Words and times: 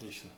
Отлично. 0.00 0.30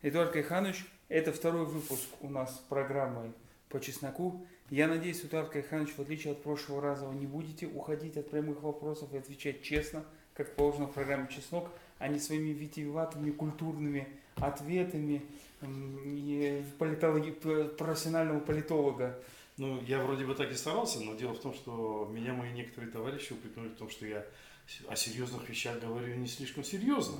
Эдуард 0.00 0.32
Кайханович, 0.32 0.86
это 1.10 1.34
второй 1.34 1.66
выпуск 1.66 2.08
у 2.22 2.30
нас 2.30 2.64
программы 2.70 3.34
по 3.68 3.78
чесноку. 3.78 4.46
Я 4.70 4.88
надеюсь, 4.88 5.22
Эдуард 5.22 5.50
Кайханович, 5.50 5.90
в 5.90 5.98
отличие 5.98 6.32
от 6.32 6.42
прошлого 6.42 6.80
раза, 6.80 7.04
вы 7.04 7.16
не 7.16 7.26
будете 7.26 7.66
уходить 7.66 8.16
от 8.16 8.30
прямых 8.30 8.62
вопросов 8.62 9.12
и 9.12 9.18
отвечать 9.18 9.62
честно, 9.62 10.02
как 10.32 10.56
положено 10.56 10.86
в 10.86 10.94
программе 10.94 11.28
«Чеснок», 11.28 11.68
а 11.98 12.08
не 12.08 12.18
своими 12.18 12.54
витиеватыми 12.54 13.32
культурными 13.32 14.08
ответами 14.36 15.20
политологи, 16.78 17.32
профессионального 17.32 18.40
политолога. 18.40 19.22
Ну, 19.58 19.82
я 19.82 20.02
вроде 20.02 20.24
бы 20.24 20.34
так 20.34 20.50
и 20.50 20.54
старался, 20.54 21.00
но 21.00 21.14
дело 21.16 21.34
в 21.34 21.40
том, 21.40 21.52
что 21.52 22.10
меня 22.10 22.32
мои 22.32 22.50
некоторые 22.52 22.90
товарищи 22.90 23.34
упрекнули 23.34 23.68
в 23.68 23.76
том, 23.76 23.90
что 23.90 24.06
я 24.06 24.24
о 24.88 24.96
серьезных 24.96 25.46
вещах 25.50 25.78
говорю 25.80 26.16
не 26.16 26.28
слишком 26.28 26.64
серьезно. 26.64 27.18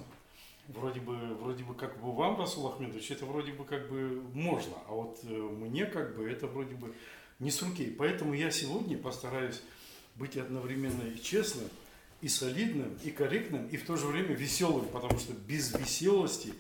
Вроде 0.69 1.01
бы, 1.01 1.17
вроде 1.35 1.65
бы 1.65 1.75
как 1.75 2.01
бы 2.01 2.13
вам, 2.13 2.39
Расул 2.39 2.69
Ахмедович, 2.69 3.11
это 3.11 3.27
вроде 3.27 3.53
бы 3.53 3.65
как 3.65 3.91
бы 3.91 4.23
можно, 4.33 4.75
а 4.89 4.93
вот 4.93 5.19
э, 5.25 5.29
мне 5.29 5.87
как 5.87 6.17
бы 6.17 6.29
это 6.29 6.47
вроде 6.47 6.75
бы 6.77 6.95
не 7.41 7.51
с 7.51 7.61
руки. 7.63 7.95
Поэтому 7.99 8.33
я 8.33 8.51
сегодня 8.51 8.97
постараюсь 8.97 9.61
быть 10.15 10.37
одновременно 10.37 11.03
и 11.03 11.21
честным, 11.21 11.69
и 12.21 12.29
солидным, 12.29 12.97
и 13.03 13.11
корректным, 13.11 13.67
и 13.67 13.77
в 13.77 13.85
то 13.85 13.97
же 13.97 14.07
время 14.07 14.35
веселым, 14.35 14.87
потому 14.87 15.19
что 15.19 15.33
без 15.33 15.75
веселости 15.75 16.55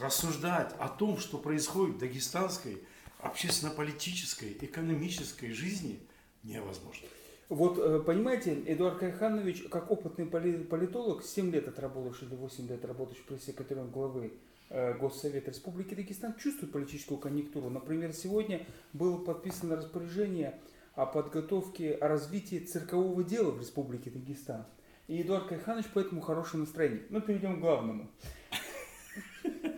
рассуждать 0.00 0.74
о 0.78 0.88
том, 0.88 1.18
что 1.18 1.38
происходит 1.38 1.96
в 1.96 1.98
дагестанской 1.98 2.82
общественно-политической, 3.20 4.58
экономической 4.60 5.52
жизни 5.52 6.00
невозможно. 6.42 7.06
Вот, 7.52 7.76
э, 7.76 8.00
понимаете, 8.00 8.62
Эдуард 8.64 8.96
Кайханович, 8.96 9.64
как 9.68 9.90
опытный 9.90 10.24
политолог, 10.24 11.22
7 11.22 11.50
лет 11.50 11.68
отработавший 11.68 12.26
или 12.26 12.34
8 12.34 12.66
лет 12.66 12.82
работающий 12.82 13.24
пресс-секретарем 13.24 13.90
главы 13.90 14.32
э, 14.70 14.96
Госсовета 14.96 15.50
Республики 15.50 15.92
Дагестан, 15.94 16.34
чувствует 16.36 16.72
политическую 16.72 17.18
конъюнктуру. 17.18 17.68
Например, 17.68 18.14
сегодня 18.14 18.64
было 18.94 19.18
подписано 19.18 19.76
распоряжение 19.76 20.58
о 20.94 21.04
подготовке, 21.04 21.92
о 21.92 22.08
развитии 22.08 22.58
циркового 22.58 23.22
дела 23.22 23.50
в 23.50 23.60
Республике 23.60 24.08
Дагестан. 24.08 24.64
И 25.06 25.20
Эдуард 25.20 25.48
Кайханович 25.48 25.88
поэтому 25.92 26.22
хорошее 26.22 26.60
настроение. 26.62 27.02
Ну, 27.10 27.20
перейдем 27.20 27.58
к 27.58 27.60
главному. 27.60 28.08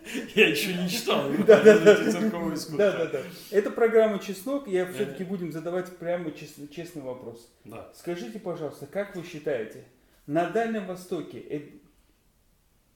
Я 0.35 0.49
еще 0.49 0.73
не 0.73 0.89
читал. 0.89 1.29
Да, 1.47 1.61
да, 1.61 1.77
да. 1.79 3.07
Да. 3.07 3.21
Это 3.51 3.71
программа 3.71 4.19
«Чеснок», 4.19 4.67
и 4.67 4.85
все-таки 4.93 5.23
будем 5.23 5.51
задавать 5.51 5.95
прямо 5.97 6.31
честный 6.31 7.01
вопрос. 7.01 7.49
Да. 7.63 7.89
Скажите, 7.95 8.39
пожалуйста, 8.39 8.85
как 8.85 9.15
вы 9.15 9.23
считаете, 9.23 9.83
на 10.27 10.49
Дальнем 10.49 10.85
Востоке 10.85 11.39
э, 11.39 11.61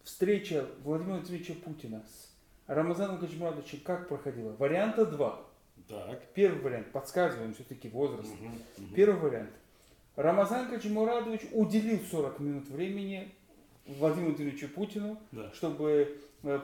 встреча 0.03 0.65
Владимира 0.83 1.17
Владимировича 1.17 1.53
Путина 1.63 2.03
с 2.07 2.29
Рамазаном 2.67 3.17
Гаджимурадовичем 3.17 3.79
как 3.83 4.07
проходила? 4.07 4.55
Варианта 4.57 5.05
два. 5.05 5.41
Так. 5.87 6.21
Первый 6.33 6.61
вариант, 6.61 6.91
подсказываем 6.91 7.53
все-таки 7.55 7.89
возраст. 7.89 8.31
Угу, 8.31 8.45
угу. 8.45 8.95
Первый 8.95 9.19
вариант. 9.19 9.51
Рамазан 10.15 10.69
Гаджимурадович 10.69 11.41
уделил 11.51 11.99
40 12.11 12.39
минут 12.39 12.67
времени 12.67 13.31
Владимиру 13.87 14.31
Владимировичу 14.31 14.67
Путину, 14.67 15.17
да. 15.31 15.51
чтобы 15.53 16.19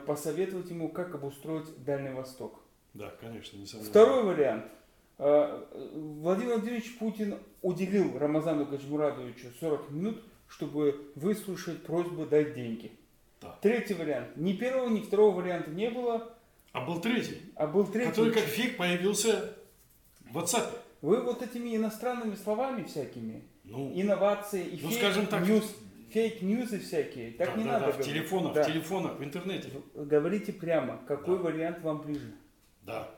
посоветовать 0.06 0.70
ему, 0.70 0.88
как 0.88 1.14
обустроить 1.14 1.84
Дальний 1.84 2.10
Восток. 2.10 2.60
Да, 2.94 3.12
конечно, 3.20 3.56
несомненно. 3.58 3.90
Второй 3.90 4.22
вариант. 4.24 4.64
Э, 5.18 5.64
Владимир 5.94 6.54
Владимирович 6.54 6.98
Путин 6.98 7.38
уделил 7.62 8.18
Рамазану 8.18 8.66
Гаджмурадовичу 8.66 9.48
40 9.60 9.90
минут, 9.90 10.22
чтобы 10.48 11.12
выслушать 11.14 11.82
просьбу 11.84 12.26
дать 12.26 12.54
деньги. 12.54 12.92
Да. 13.40 13.58
Третий 13.60 13.94
вариант. 13.94 14.36
Ни 14.36 14.54
первого, 14.54 14.88
ни 14.88 15.00
второго 15.00 15.40
варианта 15.40 15.70
не 15.70 15.90
было. 15.90 16.32
А 16.72 16.80
был 16.80 17.00
третий. 17.00 17.40
А 17.54 17.66
был 17.66 17.86
третий. 17.86 18.10
Который 18.10 18.32
как 18.32 18.44
фиг 18.44 18.76
появился 18.76 19.54
в 20.30 20.36
WhatsApp. 20.36 20.66
Вы 21.02 21.20
вот 21.22 21.42
этими 21.42 21.76
иностранными 21.76 22.34
словами 22.34 22.84
всякими, 22.84 23.44
ну, 23.64 23.92
инновации 23.94 24.64
и 24.64 24.82
ну, 24.82 24.90
скажем 24.90 25.26
так, 25.26 25.46
ньюс, 25.46 25.64
fake 26.16 26.44
news 26.44 26.71
ы 26.71 26.78
всякие. 26.78 27.32
Так 27.32 27.50
да, 27.50 27.56
не 27.56 27.64
да, 27.64 27.72
надо 27.72 27.86
да, 27.86 27.92
говорить. 27.92 28.06
В 28.06 28.10
телефонах, 28.10 28.54
да. 28.54 28.62
в 28.62 28.66
телефонах, 28.66 29.18
в 29.18 29.24
интернете. 29.24 29.70
Говорите 29.94 30.52
прямо, 30.52 31.02
какой 31.06 31.36
да. 31.36 31.42
вариант 31.42 31.82
вам 31.82 32.00
ближе. 32.00 32.32
Да. 32.82 33.10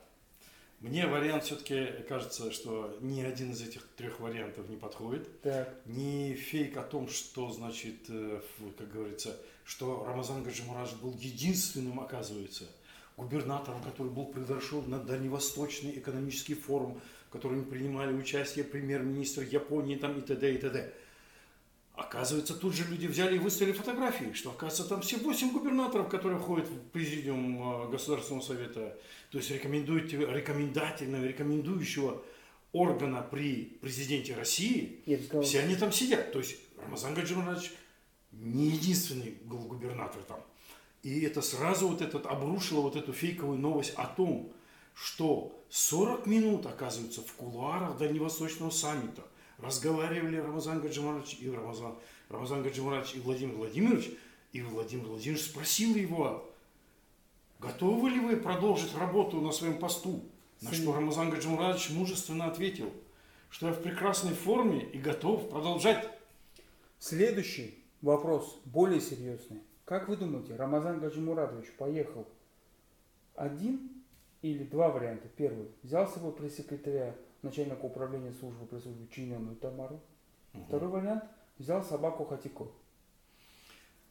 Мне 0.81 1.07
вариант 1.07 1.43
все-таки 1.43 1.87
кажется, 2.07 2.51
что 2.51 2.97
ни 3.01 3.21
один 3.21 3.51
из 3.51 3.61
этих 3.61 3.87
трех 3.95 4.19
вариантов 4.19 4.69
не 4.69 4.77
подходит. 4.77 5.41
Так. 5.41 5.73
Ни 5.85 6.33
фейк 6.33 6.75
о 6.77 6.83
том, 6.83 7.07
что 7.07 7.51
значит, 7.51 8.09
э, 8.09 8.41
как 8.77 8.91
говорится, 8.91 9.35
что 9.63 10.05
Рамазан 10.05 10.43
Гаджимурадыч 10.43 10.93
был 10.93 11.13
единственным, 11.13 11.99
оказывается, 11.99 12.65
губернатором, 13.17 13.81
который 13.83 14.11
был 14.11 14.25
приглашен 14.25 14.89
на 14.89 14.99
Дальневосточный 14.99 15.91
экономический 15.91 16.55
форум, 16.55 17.01
в 17.27 17.31
котором 17.31 17.65
принимали 17.65 18.13
участие 18.13 18.65
премьер-министр 18.65 19.43
Японии 19.43 19.97
там, 19.97 20.17
и 20.17 20.21
т.д. 20.21 20.53
и 20.53 20.57
т.д. 20.57 20.93
Оказывается, 21.99 22.53
тут 22.53 22.73
же 22.73 22.85
люди 22.85 23.07
взяли 23.07 23.35
и 23.35 23.39
выставили 23.39 23.73
фотографии, 23.73 24.31
что, 24.33 24.51
оказывается, 24.51 24.85
там 24.85 25.01
все 25.01 25.17
восемь 25.17 25.51
губернаторов, 25.51 26.07
которые 26.07 26.39
входят 26.39 26.69
в 26.69 26.79
президиум 26.91 27.83
э, 27.83 27.91
Государственного 27.91 28.41
совета, 28.41 28.97
то 29.31 29.37
есть 29.37 29.51
рекомендательного, 29.51 31.25
рекомендующего 31.25 32.23
органа 32.71 33.21
при 33.21 33.77
президенте 33.81 34.33
России, 34.33 35.01
все 35.43 35.59
они 35.59 35.75
там 35.75 35.91
сидят. 35.91 36.31
То 36.31 36.39
есть 36.39 36.55
Рамазан 36.81 37.15
Гаджимурадович 37.15 37.73
не 38.31 38.67
единственный 38.67 39.37
губернатор 39.43 40.23
там. 40.23 40.39
И 41.03 41.19
это 41.21 41.41
сразу 41.41 41.89
вот 41.89 42.01
этот 42.01 42.25
обрушило 42.27 42.79
вот 42.79 42.95
эту 42.95 43.11
фейковую 43.11 43.59
новость 43.59 43.91
о 43.95 44.05
том, 44.05 44.53
что 44.93 45.61
40 45.69 46.27
минут, 46.27 46.65
оказывается, 46.65 47.21
в 47.21 47.33
кулуарах 47.33 47.97
Дальневосточного 47.97 48.69
саммита– 48.69 49.23
разговаривали 49.61 50.37
Рамазан 50.37 50.81
Гаджимарович 50.81 51.37
и 51.39 51.49
Рамазан, 51.49 51.95
Рамазан 52.29 52.63
Гаджимарович 52.63 53.15
и 53.15 53.19
Владимир 53.19 53.55
Владимирович, 53.55 54.11
и 54.51 54.61
Владимир 54.61 55.05
Владимирович 55.05 55.45
спросил 55.45 55.95
его, 55.95 56.49
готовы 57.59 58.09
ли 58.09 58.19
вы 58.19 58.37
продолжить 58.37 58.95
работу 58.95 59.41
на 59.41 59.51
своем 59.51 59.77
посту? 59.77 60.23
На 60.61 60.73
что 60.73 60.93
Рамазан 60.93 61.29
Гаджимурадович 61.29 61.91
мужественно 61.91 62.45
ответил, 62.45 62.91
что 63.49 63.67
я 63.67 63.73
в 63.73 63.81
прекрасной 63.81 64.33
форме 64.33 64.83
и 64.83 64.97
готов 64.97 65.49
продолжать. 65.49 66.09
Следующий 66.99 67.81
вопрос, 68.01 68.59
более 68.65 68.99
серьезный. 68.99 69.61
Как 69.85 70.09
вы 70.09 70.17
думаете, 70.17 70.55
Рамазан 70.55 70.99
Гаджимурадович 70.99 71.71
поехал 71.77 72.27
один 73.35 73.98
или 74.41 74.63
два 74.63 74.89
варианта? 74.89 75.27
Первый, 75.27 75.69
взял 75.83 76.07
с 76.07 76.13
собой 76.13 76.31
пресс-секретаря 76.33 77.15
начальника 77.41 77.85
управления 77.85 78.33
службы 78.33 78.65
прислужбы 78.65 79.07
чиненную 79.13 79.55
Тамару. 79.55 79.99
Угу. 80.53 80.63
Второй 80.65 80.89
вариант 80.89 81.23
взял 81.57 81.83
собаку 81.83 82.25
Хатико. 82.25 82.67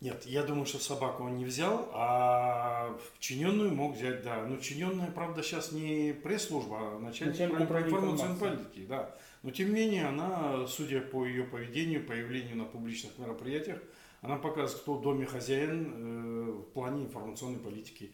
Нет, 0.00 0.27
я 0.27 0.44
думаю, 0.44 0.65
что 0.65 0.78
собаку 0.78 1.25
он 1.25 1.39
не 1.39 1.44
взял, 1.44 1.89
а 1.93 2.97
чиненную 3.19 3.75
мог 3.75 3.97
взять, 3.97 4.22
да. 4.22 4.44
Но 4.47 4.56
чиненная, 4.59 5.11
правда, 5.11 5.43
сейчас 5.43 5.72
не 5.72 6.12
пресс-служба, 6.12 6.77
а 6.78 6.99
начальник, 7.00 7.34
начальник 7.34 7.60
управления 7.62 7.97
информационной 7.97 8.37
политики, 8.39 8.87
да. 8.87 9.16
Но 9.43 9.50
тем 9.50 9.69
не 9.69 9.75
менее, 9.75 10.06
она, 10.06 10.66
судя 10.69 11.00
по 11.00 11.27
ее 11.27 11.43
поведению, 11.43 12.06
появлению 12.06 12.56
на 12.56 12.65
публичных 12.65 13.19
мероприятиях, 13.19 13.81
она 14.21 14.37
показывает, 14.37 14.83
кто 14.83 14.95
в 14.95 15.03
доме 15.03 15.27
хозяин 15.27 15.93
э, 15.93 16.50
в 16.53 16.72
плане 16.75 17.05
информационной 17.05 17.59
политики 17.59 18.12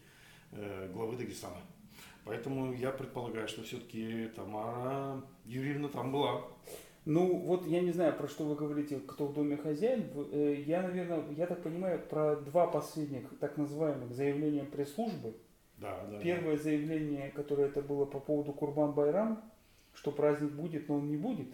э, 0.51 0.89
главы 0.91 1.17
Дагестана. 1.17 1.61
Поэтому 2.25 2.73
я 2.73 2.91
предполагаю, 2.91 3.47
что 3.47 3.61
все-таки 3.61 4.27
Тамара 4.35 5.21
Юрьевна 5.45 5.89
там 5.89 6.11
была. 6.11 6.41
Ну, 7.05 7.37
вот 7.37 7.67
я 7.67 7.81
не 7.81 7.91
знаю, 7.91 8.17
про 8.17 8.27
что 8.27 8.45
вы 8.45 8.55
говорите, 8.55 8.99
кто 8.99 9.27
в 9.27 9.33
доме 9.33 9.57
хозяин. 9.57 10.09
Э, 10.31 10.55
я, 10.65 10.81
наверное, 10.81 11.23
я 11.37 11.45
так 11.45 11.61
понимаю, 11.61 11.99
про 11.99 12.35
два 12.37 12.65
последних 12.65 13.37
так 13.37 13.57
называемых 13.57 14.11
заявления 14.11 14.63
пресс-службы. 14.63 15.35
Да, 15.77 16.03
да. 16.09 16.19
Первое 16.19 16.57
да. 16.57 16.63
заявление, 16.63 17.29
которое 17.29 17.67
это 17.67 17.83
было 17.83 18.05
по 18.05 18.19
поводу 18.19 18.53
Курбан 18.53 18.93
Байрам, 18.93 19.43
что 19.93 20.11
праздник 20.11 20.51
будет, 20.53 20.89
но 20.89 20.95
он 20.95 21.07
не 21.07 21.17
будет. 21.17 21.49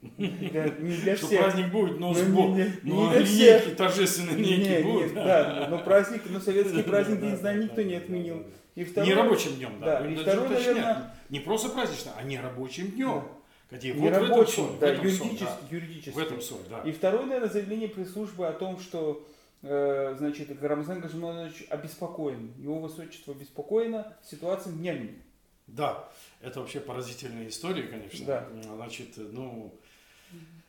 Для, 0.00 0.68
не 0.78 0.96
для 0.96 1.16
что 1.16 1.26
всех. 1.26 1.40
праздник 1.40 1.72
будет, 1.72 1.98
но, 1.98 2.08
но, 2.08 2.14
сбор, 2.14 2.50
не, 2.50 2.62
не, 2.82 2.92
но 2.92 3.12
не 3.12 3.18
линейки 3.18 3.70
торжественные 3.70 4.36
некие 4.36 4.82
будут. 4.82 5.14
да, 5.14 5.66
но 5.70 5.78
праздник, 5.78 6.22
но 6.28 6.40
советский 6.40 6.82
праздник 6.82 7.20
День 7.20 7.36
знаний 7.36 7.64
никто 7.64 7.82
не 7.82 7.94
отменил. 7.94 8.46
И 8.76 8.84
второй, 8.84 9.08
не 9.08 9.14
рабочим 9.14 9.56
днем, 9.56 9.80
да. 9.80 10.00
да. 10.00 10.08
И 10.08 10.14
второй, 10.14 10.48
наверное, 10.48 11.14
не 11.30 11.40
просто 11.40 11.70
празднично, 11.70 12.12
а 12.16 12.22
не 12.22 12.38
рабочим 12.38 12.92
днем. 12.92 13.24
Да. 13.24 13.76
Какие? 13.76 13.92
Не 13.92 14.08
вот 14.08 14.12
рабочим, 14.12 14.78
да, 14.80 14.92
юридически, 14.92 15.40
да. 15.40 15.58
юридически. 15.70 16.10
В 16.10 16.18
этом 16.18 16.40
соль, 16.40 16.62
да. 16.70 16.80
И 16.88 16.92
второе, 16.92 17.26
наверное, 17.26 17.50
заявление 17.50 17.88
пресс-службы 17.88 18.46
о 18.46 18.52
том, 18.52 18.78
что 18.78 19.26
э, 19.62 20.14
значит, 20.16 20.48
Рамзан 20.62 21.00
Гаджиманович 21.00 21.66
обеспокоен, 21.68 22.52
его 22.56 22.78
высочество 22.78 23.34
обеспокоено 23.34 24.14
ситуацией 24.22 24.74
в 24.74 24.80
Мьянме. 24.80 25.14
Да, 25.68 26.08
это 26.40 26.60
вообще 26.60 26.80
поразительная 26.80 27.48
история, 27.48 27.84
конечно. 27.84 28.26
Да. 28.26 28.48
Значит, 28.74 29.14
ну... 29.16 29.74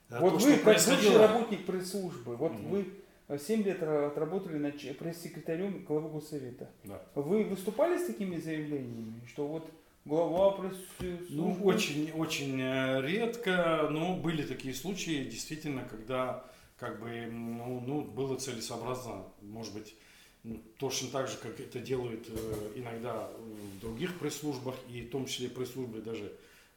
Вот 0.09 0.39
то, 0.39 0.45
вы, 0.45 0.53
как 0.53 0.63
происходило... 0.63 1.19
работник 1.19 1.65
пресс-службы, 1.65 2.35
вот 2.35 2.51
mm-hmm. 2.51 2.85
вы 3.27 3.37
7 3.37 3.63
лет 3.63 3.81
ра- 3.81 4.07
отработали 4.07 4.57
над 4.57 4.79
ч- 4.79 4.93
пресс-секретарем 4.93 5.85
главы 5.85 6.09
Госсовета. 6.09 6.67
Да. 6.83 6.99
Вы 7.13 7.43
выступали 7.43 7.97
с 7.99 8.07
такими 8.07 8.37
заявлениями, 8.37 9.21
что 9.27 9.45
вот 9.45 9.69
глава 10.05 10.51
пресс 10.51 10.77
Ну, 11.29 11.55
очень, 11.63 12.11
очень 12.13 12.59
э, 12.59 13.01
редко, 13.01 13.87
но 13.91 14.15
были 14.15 14.41
такие 14.41 14.73
случаи, 14.73 15.25
действительно, 15.29 15.83
когда 15.87 16.43
как 16.79 16.99
бы, 16.99 17.27
ну, 17.29 17.79
ну, 17.85 18.01
было 18.01 18.37
целесообразно, 18.37 19.25
может 19.41 19.73
быть, 19.73 19.95
точно 20.77 21.09
так 21.09 21.27
же, 21.27 21.37
как 21.37 21.59
это 21.59 21.79
делают 21.79 22.27
э, 22.29 22.71
иногда 22.75 23.29
в 23.37 23.79
других 23.81 24.17
пресс-службах, 24.19 24.75
и 24.89 25.01
в 25.01 25.09
том 25.09 25.25
числе 25.25 25.49
пресс-службе 25.49 26.01
даже 26.01 26.31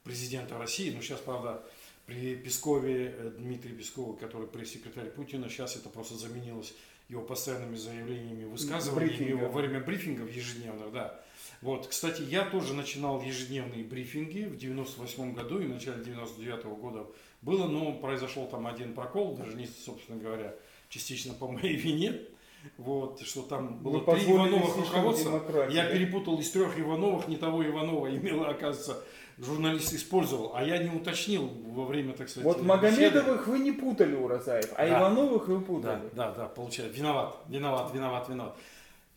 президента 0.05 0.59
России. 0.59 0.91
Но 0.95 1.03
сейчас, 1.03 1.21
правда, 1.21 1.63
при 2.07 2.37
Пескове, 2.37 3.15
э, 3.17 3.33
Дмитрии 3.39 3.73
Пескову, 3.73 4.15
который 4.15 4.47
пресс-секретарь 4.47 5.11
Путина, 5.11 5.49
сейчас 5.49 5.77
это 5.77 5.89
просто 5.89 6.17
заменилось 6.17 6.75
его 7.09 7.23
постоянными 7.23 7.77
заявлениями, 7.77 8.45
высказываниями 8.45 9.17
Брифингов. 9.17 9.53
во 9.53 9.61
время 9.61 9.81
брифингов 9.81 10.35
ежедневных, 10.35 10.93
да. 10.93 11.21
Вот, 11.61 11.87
кстати, 11.87 12.23
я 12.23 12.45
тоже 12.45 12.75
начинал 12.75 13.23
ежедневные 13.23 13.85
брифинги 13.85 14.45
в 14.45 14.57
98 14.57 15.33
году 15.35 15.61
и 15.61 15.67
в 15.67 15.69
начале 15.69 16.03
99 16.03 16.65
года 16.65 17.07
было, 17.43 17.67
но 17.69 17.93
произошел 17.93 18.47
там 18.49 18.67
один 18.67 18.95
прокол, 18.95 19.37
даже 19.37 19.57
не, 19.57 19.67
собственно 19.67 20.19
говоря, 20.19 20.55
частично 20.89 21.35
по 21.35 21.49
моей 21.49 21.77
вине. 21.77 22.21
Вот, 22.79 23.21
что 23.21 23.43
там 23.43 23.79
было 23.79 23.99
Вы 23.99 24.17
три 24.17 24.33
Ивановых 24.33 24.77
руководства. 24.77 25.43
Я 25.71 25.85
да? 25.85 25.91
перепутал 25.91 26.39
из 26.39 26.51
трех 26.51 26.79
Ивановых, 26.79 27.29
не 27.29 27.37
того 27.37 27.67
Иванова 27.67 28.09
имела, 28.15 28.49
оказывается, 28.49 29.03
журналист 29.39 29.93
использовал, 29.93 30.53
а 30.55 30.63
я 30.65 30.79
не 30.79 30.91
уточнил 30.91 31.51
во 31.67 31.85
время, 31.85 32.13
так 32.13 32.29
сказать, 32.29 32.45
Вот 32.45 32.57
беседы. 32.59 32.69
Магомедовых 32.69 33.47
вы 33.47 33.59
не 33.59 33.73
путали, 33.73 34.15
Уразаев, 34.15 34.73
а 34.77 34.87
Да. 34.87 34.99
Ивановых 34.99 35.49
вы 35.49 35.59
Да, 35.59 35.65
путали. 35.65 36.11
да, 36.13 36.31
да, 36.33 36.47
получается. 36.47 36.97
Виноват, 36.97 37.37
виноват, 37.49 37.95
виноват, 37.95 38.29
виноват. 38.29 38.57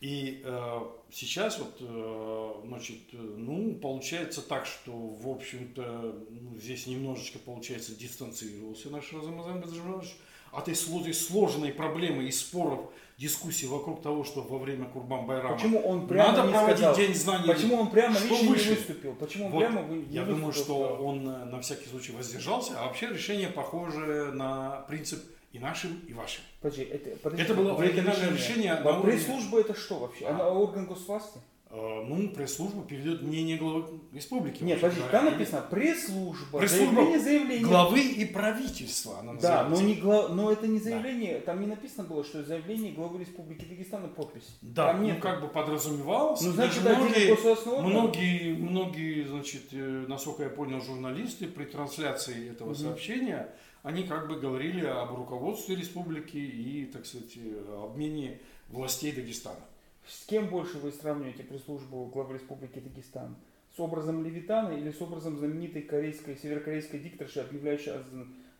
И 0.00 0.42
э, 0.44 0.80
сейчас 1.10 1.58
вот, 1.58 1.76
э, 1.80 2.52
значит, 2.66 2.98
э, 3.12 3.16
ну, 3.16 3.74
получается 3.76 4.42
так, 4.42 4.66
что, 4.66 4.92
в 4.92 5.26
общем-то, 5.28 6.14
ну, 6.28 6.58
здесь 6.58 6.86
немножечко, 6.86 7.38
получается, 7.38 7.94
дистанцировался 7.96 8.90
наш 8.90 9.10
Рамазан 9.12 9.60
Гаджимович 9.62 10.14
от 10.56 10.68
этой 10.68 10.74
сло- 10.74 11.12
сложной 11.12 11.72
проблемы 11.72 12.24
и 12.24 12.30
споров, 12.32 12.80
дискуссий 13.18 13.66
вокруг 13.66 14.02
того, 14.02 14.24
что 14.24 14.42
во 14.42 14.58
время 14.58 14.86
Курбан 14.86 15.26
Байрама 15.26 15.54
Почему 15.56 15.80
он 15.80 16.06
прямо 16.06 16.32
надо 16.32 16.46
не 16.48 16.52
проводить 16.52 16.76
сказал? 16.78 16.96
День 16.96 17.14
знаний. 17.14 17.46
Почему 17.46 17.76
он 17.76 17.90
прямо 17.90 18.14
Что 18.14 18.28
лично 18.28 18.48
выше? 18.50 18.68
не 18.70 18.74
выступил? 18.76 19.12
Почему 19.14 19.46
он 19.46 19.52
Вот, 19.52 19.58
прямо 19.60 19.82
вы- 19.82 19.96
не 19.98 20.14
Я 20.14 20.24
думаю, 20.24 20.52
что 20.52 20.74
он 21.00 21.28
э, 21.28 21.44
на 21.46 21.60
всякий 21.60 21.88
случай 21.88 22.12
воздержался, 22.12 22.72
а 22.78 22.86
вообще 22.86 23.08
решение 23.08 23.48
похоже 23.48 24.32
на 24.34 24.84
принцип 24.88 25.22
и 25.52 25.58
нашим, 25.58 25.98
и 26.08 26.12
вашим. 26.12 26.42
Подожди, 26.60 26.82
это, 26.84 27.16
подожди, 27.22 27.42
Это 27.44 27.54
было 27.54 27.78
оригинальное 27.80 28.30
решение 28.32 28.72
А 28.72 28.82
на 28.84 28.90
уровне- 28.90 29.12
пресс-служба 29.12 29.60
это 29.60 29.74
что 29.74 29.98
вообще? 29.98 30.26
А. 30.26 30.30
Она 30.34 30.48
орган 30.50 30.86
госвласти? 30.86 31.38
Э, 31.68 32.04
Ну, 32.06 32.28
пресс-служба 32.28 32.84
передает 32.84 33.22
мнение 33.22 33.56
главы 33.56 34.00
республики. 34.12 34.62
Нет, 34.62 34.80
подожди, 34.80 35.02
там 35.10 35.24
написано 35.24 35.62
пресс-служба, 35.68 36.58
Пресс-служба 36.60 36.94
заявление, 36.94 37.18
заявление. 37.20 37.66
Главы 37.66 38.00
и 38.00 38.24
правительства 38.24 39.18
она 39.18 39.34
Да, 39.34 39.68
но, 39.68 39.80
не 39.80 39.94
гла... 39.96 40.28
но 40.28 40.52
это 40.52 40.68
не 40.68 40.78
заявление, 40.78 41.40
там 41.40 41.60
не 41.60 41.66
написано 41.66 42.04
было, 42.04 42.22
что 42.24 42.44
заявление 42.44 42.92
главы 42.92 43.18
Республики 43.18 43.64
Дагестан 43.64 44.04
и 44.04 44.08
подпись. 44.08 44.56
Да, 44.62 44.92
там 44.92 45.00
ну 45.00 45.06
нет. 45.08 45.20
как 45.20 45.40
бы 45.40 45.48
подразумевалось. 45.48 46.40
Ну, 46.42 46.52
значит, 46.52 46.84
даже 46.84 47.00
многие, 47.00 47.34
многие, 47.82 48.54
многие, 48.54 49.24
значит, 49.24 49.64
э, 49.72 50.04
насколько 50.06 50.44
я 50.44 50.50
понял, 50.50 50.80
журналисты 50.80 51.48
при 51.48 51.64
трансляции 51.64 52.50
этого 52.50 52.68
Мгм. 52.70 52.76
сообщения, 52.78 53.48
они 53.82 54.04
как 54.04 54.28
бы 54.28 54.36
говорили 54.36 54.86
об 54.86 55.14
руководстве 55.16 55.74
республики 55.74 56.36
и, 56.36 56.84
так 56.86 57.06
сказать, 57.06 57.36
э, 57.36 57.80
обмене 57.84 58.40
властей 58.68 59.10
Дагестана. 59.12 59.60
С 60.08 60.26
кем 60.26 60.48
больше 60.48 60.78
вы 60.78 60.92
сравниваете 60.92 61.42
пресс-службу 61.42 62.06
главы 62.06 62.34
Республики 62.34 62.78
Дагестан? 62.78 63.36
С 63.76 63.80
образом 63.80 64.24
Левитана 64.24 64.70
или 64.70 64.90
с 64.90 65.02
образом 65.02 65.36
знаменитой 65.36 65.82
корейской, 65.82 66.36
северокорейской 66.36 67.00
дикторши, 67.00 67.40
объявляющей 67.40 67.92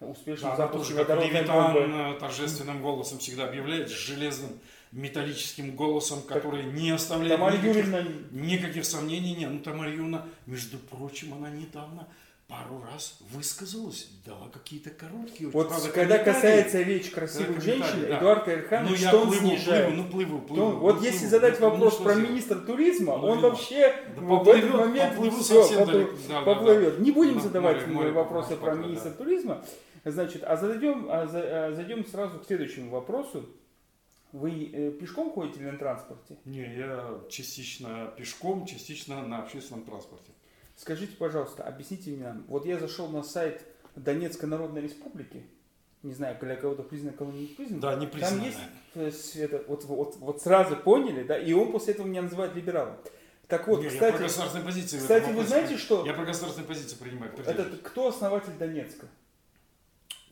о 0.01 0.07
успешном 0.11 0.51
Да, 0.51 0.57
запуске 0.57 0.95
водородной 0.95 1.31
Левитан, 1.31 1.73
бомбы? 1.75 1.95
э, 2.17 2.19
торжественным 2.21 2.83
голосом 2.83 3.19
всегда 3.19 3.49
объявляет, 3.49 3.89
с 3.89 3.93
железным 3.93 4.51
металлическим 4.93 5.75
голосом, 5.75 6.21
который 6.23 6.65
не 6.65 6.91
оставляет 6.91 7.37
Тамара 7.39 7.53
никаких, 7.57 7.77
Юрьевна, 7.77 8.03
никаких 8.31 8.85
сомнений. 8.85 9.35
Нет, 9.37 9.51
ну 9.51 9.61
Тамара 9.61 9.91
Юрьевна, 9.91 10.27
между 10.47 10.79
прочим, 10.79 11.33
она 11.35 11.49
недавно 11.51 12.09
пару 12.49 12.81
раз 12.93 13.19
высказалась, 13.33 14.09
дала 14.25 14.49
какие-то 14.49 14.91
короткие, 14.91 15.51
вот 15.51 15.69
правда, 15.69 15.89
когда 15.89 16.19
касается 16.19 16.81
речи 16.81 17.11
красивых 17.11 17.61
женщин, 17.61 18.03
да. 18.09 18.19
Эдуард 18.19 18.47
ну, 18.47 18.53
Кайрханович, 18.53 19.01
я 19.01 19.09
что 19.09 19.21
он 19.23 19.29
плыву, 19.29 19.47
снижает? 19.49 19.87
плыву, 19.87 20.03
ну 20.03 20.09
плыву, 20.11 20.39
То- 20.39 20.47
плыву. 20.47 20.71
вот 20.79 20.97
ну, 20.97 21.03
если 21.03 21.19
плыву. 21.19 21.31
задать 21.31 21.61
Ну, 21.61 21.71
вопрос 21.71 21.95
что 21.95 22.05
про 22.05 22.13
сделать? 22.15 22.31
министра 22.31 22.59
туризма, 22.61 23.17
Ну, 23.19 23.27
он 23.27 23.41
вообще 23.41 23.95
Да 24.15 24.21
в 24.21 24.29
поплывет, 24.29 24.65
этот 24.65 24.81
момент 24.81 25.15
поплыву 25.17 25.43
совсем 25.43 25.79
поплывет. 25.81 26.09
далеко. 26.11 26.23
Да, 26.29 26.35
да, 26.41 26.55
поплывет. 26.55 26.99
Не 27.01 27.11
будем 27.11 27.35
Да, 27.35 27.41
задавать 27.41 27.77
море, 27.83 27.93
море 27.95 28.11
вопросы 28.13 28.51
поплывет, 28.51 28.65
про 28.75 28.77
да. 28.83 28.89
министра 28.89 29.11
туризма. 29.11 29.65
Значит, 30.05 30.45
а 30.45 30.57
зайдем, 30.57 31.09
а 31.11 31.27
за- 31.27 31.67
а 31.67 31.73
зайдем 31.75 32.07
сразу 32.07 32.39
к 32.39 32.47
следующему 32.47 32.91
вопросу. 32.93 33.45
Вы 34.33 34.71
э, 34.73 34.91
пешком 34.93 35.31
ходите 35.33 35.61
или 35.61 35.71
на 35.71 35.79
транспорте? 35.79 36.37
Не, 36.45 36.61
я 36.77 37.21
частично 37.29 38.13
пешком, 38.17 38.67
частично 38.67 39.23
на 39.27 39.39
общественном 39.43 39.85
транспорте. 39.85 40.31
Скажите, 40.77 41.17
пожалуйста, 41.17 41.65
объясните 41.65 42.11
мне. 42.11 42.35
Вот 42.49 42.67
я 42.67 42.79
зашел 42.79 43.09
на 43.09 43.23
сайт 43.23 43.63
Донецкой 43.97 44.49
Народной 44.49 44.83
Республики. 44.83 45.43
Не 46.03 46.13
знаю, 46.13 46.37
для 46.41 46.55
кого-то 46.55 46.83
признан, 46.83 47.15
кого 47.15 47.33
не 47.33 47.47
признан. 47.47 47.81
Да, 47.81 47.95
не 47.97 48.07
Там 48.07 48.11
признано. 48.11 48.45
есть 48.45 48.59
э, 48.95 49.11
Света, 49.11 49.65
вот, 49.67 49.85
вот, 49.85 50.17
вот 50.19 50.43
сразу 50.43 50.77
поняли, 50.77 51.25
да, 51.25 51.37
и 51.37 51.53
он 51.53 51.73
после 51.73 51.95
этого 51.95 52.07
меня 52.07 52.23
называет 52.23 52.55
либералом. 52.55 52.97
Так 53.49 53.67
вот, 53.67 53.79
Не, 53.79 53.85
я 53.85 53.91
про 53.91 53.97
кстати, 53.97 54.23
государственные 54.23 54.67
позиции 54.67 54.99
в 54.99 55.01
кстати, 55.01 55.31
вы 55.31 55.45
знаете, 55.45 55.77
что 55.79 56.05
Я 56.05 56.13
про 56.15 56.25
государственные 56.25 56.69
позиции 56.69 56.97
принимаю. 56.97 57.33
этот, 57.39 57.81
кто 57.81 58.09
основатель 58.09 58.53
Донецка? 58.59 59.07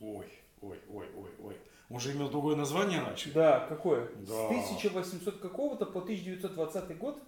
Ой, 0.01 0.27
ой, 0.61 0.79
ой, 0.91 1.09
ой, 1.17 1.31
ой. 1.43 1.57
Он 1.89 2.01
же 2.01 2.13
имел 2.13 2.29
другое 2.29 2.57
название 2.57 3.01
раньше. 3.01 3.33
Да, 3.33 3.67
какое? 3.69 4.09
Да. 4.17 4.49
С 4.49 4.73
1800 4.75 5.39
какого-то 5.39 5.87
по 5.87 6.01
1920 6.01 6.99
год 6.99 7.23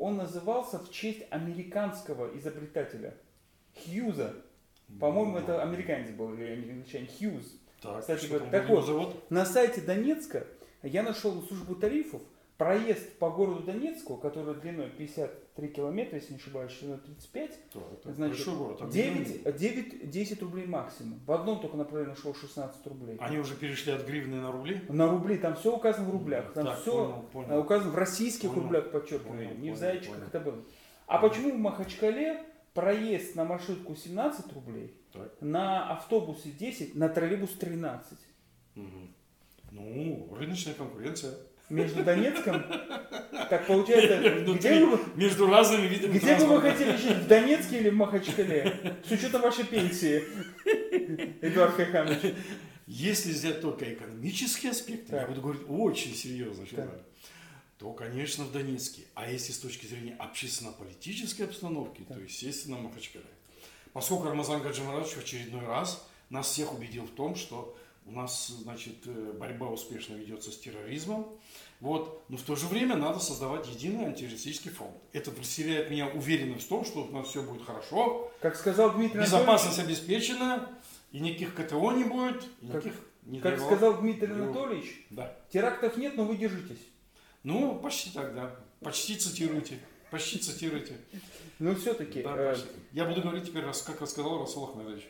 он 0.00 0.16
назывался 0.16 0.78
в 0.78 0.90
честь 0.90 1.22
американского 1.30 2.36
изобретателя 2.36 3.14
Хьюза. 3.74 4.34
По-моему, 4.98 5.36
это 5.36 5.62
американец 5.62 6.10
был, 6.10 6.32
или 6.32 6.54
англичанин 6.54 7.06
Хьюз. 7.06 7.44
Так, 7.82 8.00
кстати 8.00 8.26
говоря, 8.26 8.46
так 8.50 8.68
вот. 8.68 8.86
зовут? 8.86 9.30
На 9.30 9.44
сайте 9.44 9.82
Донецка 9.82 10.46
я 10.82 11.02
нашел 11.02 11.42
службу 11.42 11.74
тарифов. 11.74 12.22
Проезд 12.60 13.16
по 13.18 13.30
городу 13.30 13.62
Донецку, 13.62 14.18
который 14.18 14.54
длиной 14.60 14.90
53 14.90 15.68
километра, 15.68 16.18
если 16.18 16.34
не 16.34 16.38
ошибаюсь, 16.38 16.70
шириной 16.70 16.98
35, 16.98 17.50
Так, 17.72 17.82
так, 18.02 18.14
значит, 18.14 18.46
город. 18.54 18.78
там 18.80 18.90
9, 18.90 19.46
9-10 19.46 20.40
рублей 20.42 20.66
максимум. 20.66 21.20
В 21.24 21.32
одном 21.32 21.62
только 21.62 21.78
направлении 21.78 22.10
нашел 22.14 22.34
16 22.34 22.86
рублей. 22.86 23.16
Они 23.18 23.38
уже 23.38 23.54
перешли 23.56 23.92
от 23.94 24.06
гривны 24.06 24.42
на 24.42 24.52
рубли? 24.52 24.82
На 24.90 25.08
рубли, 25.08 25.38
там 25.38 25.56
все 25.56 25.74
указано 25.74 26.06
в 26.10 26.12
рублях. 26.12 26.52
Там 26.52 26.66
Так, 26.66 26.80
все 26.82 26.92
понял, 27.32 27.46
понял. 27.46 27.60
указано 27.60 27.90
в 27.92 27.94
российских 27.94 28.50
Понял, 28.50 28.62
рублях, 28.64 28.90
подчеркиваю, 28.90 29.38
понял, 29.38 29.50
не 29.52 29.56
в 29.56 29.60
понял, 29.60 29.76
зайчиках 29.76 30.14
понял. 30.16 30.26
это 30.28 30.40
было. 30.40 30.58
А 31.06 31.18
почему 31.18 31.52
в 31.54 31.58
Махачкале 31.58 32.44
проезд 32.74 33.36
на 33.36 33.46
маршрутку 33.46 33.96
17 33.96 34.52
рублей, 34.52 34.94
Так. 35.14 35.32
на 35.40 35.92
автобусе 35.94 36.50
10, 36.50 36.94
на 36.94 37.08
троллейбус 37.08 37.52
13? 37.52 38.18
Мгм. 38.74 39.14
Ну, 39.70 40.28
рыночная 40.38 40.74
конкуренция. 40.74 41.32
Между 41.70 42.02
Донецком, 42.02 42.64
так 43.48 43.66
получается, 43.66 44.18
Внутри. 44.40 44.54
где 44.54 44.84
вы, 44.84 44.98
Между 45.14 45.46
разными 45.46 45.86
видами 45.86 46.18
где 46.18 46.36
бы 46.36 46.46
вы 46.46 46.60
хотели 46.60 46.96
жить, 46.96 47.16
в 47.18 47.26
Донецке 47.28 47.78
или 47.78 47.90
в 47.90 47.94
Махачкале? 47.94 48.96
С 49.06 49.10
учетом 49.12 49.42
вашей 49.42 49.64
пенсии, 49.64 50.24
Эдуард 51.40 51.76
Кайханович. 51.76 52.34
Если 52.86 53.32
взять 53.32 53.60
только 53.60 53.92
экономические 53.92 54.72
аспекты, 54.72 55.14
я 55.14 55.26
буду 55.26 55.40
говорить 55.40 55.62
очень 55.68 56.14
серьезно, 56.14 56.66
Так. 56.74 56.90
То, 57.78 57.92
конечно, 57.92 58.44
в 58.44 58.52
Донецке. 58.52 59.02
А 59.14 59.30
если 59.30 59.52
с 59.52 59.58
точки 59.58 59.86
зрения 59.86 60.14
общественно-политической 60.18 61.42
обстановки, 61.42 62.02
то, 62.02 62.14
Так. 62.14 62.24
естественно, 62.24 62.76
в 62.78 62.82
Махачкале. 62.82 63.24
Поскольку 63.92 64.24
Рамазан 64.28 64.60
Гаджимарадович 64.60 65.14
в 65.14 65.18
очередной 65.20 65.64
раз 65.64 66.06
нас 66.30 66.48
всех 66.48 66.74
убедил 66.74 67.04
в 67.04 67.10
том, 67.10 67.36
что 67.36 67.76
у 68.10 68.12
нас, 68.12 68.48
значит, 68.48 68.96
э, 69.06 69.32
борьба 69.38 69.68
успешно 69.68 70.14
ведется 70.14 70.50
с 70.50 70.58
терроризмом. 70.58 71.26
Вот. 71.80 72.22
Но 72.28 72.36
в 72.36 72.42
то 72.42 72.56
же 72.56 72.66
время 72.66 72.96
надо 72.96 73.20
создавать 73.20 73.68
единый 73.68 74.06
антитеррористический 74.06 74.70
фронт. 74.70 74.94
Это 75.12 75.30
вселяет 75.40 75.90
меня 75.90 76.08
уверенность 76.08 76.66
в 76.66 76.68
том, 76.68 76.84
что 76.84 77.04
у 77.04 77.10
нас 77.12 77.28
все 77.28 77.42
будет 77.42 77.64
хорошо, 77.64 78.30
Как 78.40 78.56
сказал 78.56 78.90
Дмитрий 78.92 79.18
Анатольевич, 79.20 79.32
безопасность 79.32 79.78
обеспечена, 79.78 80.68
и 81.12 81.20
никаких 81.20 81.54
КТО 81.54 81.92
не 81.92 82.04
будет, 82.04 82.42
и 82.60 82.66
Как- 82.66 82.84
никаких 82.84 82.94
не 83.24 83.40
как 83.40 83.58
бог. 83.58 83.66
сказал 83.66 83.98
Дмитрий 84.00 84.26
Дай 84.26 84.36
бог. 84.38 84.56
Анатольевич, 84.56 85.06
Да. 85.10 85.36
терактов 85.52 85.96
нет, 85.96 86.16
но 86.16 86.24
вы 86.24 86.36
держитесь. 86.36 86.80
Ну, 87.44 87.76
почти 87.78 88.10
так, 88.10 88.34
да. 88.34 88.56
Почти 88.80 89.16
цитируйте. 89.16 89.78
Почти 90.10 90.38
цитируйте. 90.38 90.98
Но 91.60 91.74
все-таки, 91.76 92.22
Да, 92.22 92.34
почти. 92.34 92.66
Я 92.92 93.04
буду 93.04 93.22
говорить 93.22 93.44
теперь, 93.46 93.62
как 93.62 94.00
рассказал 94.00 94.40
Расул 94.40 94.64
Ахмедович. 94.68 95.06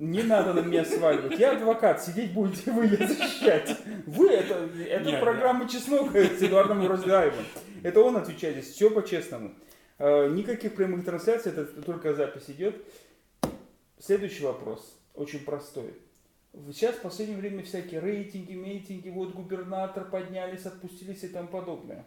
Не 0.00 0.22
надо 0.22 0.54
на 0.54 0.60
меня 0.60 0.82
сваливать. 0.82 1.38
Я 1.38 1.52
адвокат, 1.52 2.02
сидеть 2.02 2.32
будете 2.32 2.70
вы, 2.70 2.86
я 2.86 3.06
защищать. 3.06 3.76
Вы, 4.06 4.30
это, 4.30 4.66
это 4.88 5.04
Нет, 5.04 5.20
программа 5.20 5.68
«Чеснок» 5.68 6.16
с 6.16 6.42
Эдуардом 6.42 6.86
Роздаевым. 6.86 7.44
Это 7.82 8.00
он 8.00 8.16
отвечает 8.16 8.56
здесь, 8.56 8.74
все 8.74 8.88
по-честному. 8.90 9.52
Э, 9.98 10.30
Никаких 10.30 10.74
прямых 10.74 11.04
трансляций, 11.04 11.52
это 11.52 11.66
только 11.82 12.14
запись 12.14 12.44
идет. 12.48 12.82
Следующий 13.98 14.42
вопрос, 14.42 14.98
очень 15.14 15.40
простой. 15.40 15.92
Сейчас 16.68 16.94
в 16.94 17.02
последнее 17.02 17.38
время 17.38 17.62
всякие 17.62 18.00
рейтинги, 18.00 18.54
мейтинги, 18.54 19.10
вот 19.10 19.34
губернатор 19.34 20.08
поднялись, 20.08 20.64
отпустились 20.64 21.24
и 21.24 21.28
тому 21.28 21.48
подобное 21.48 22.06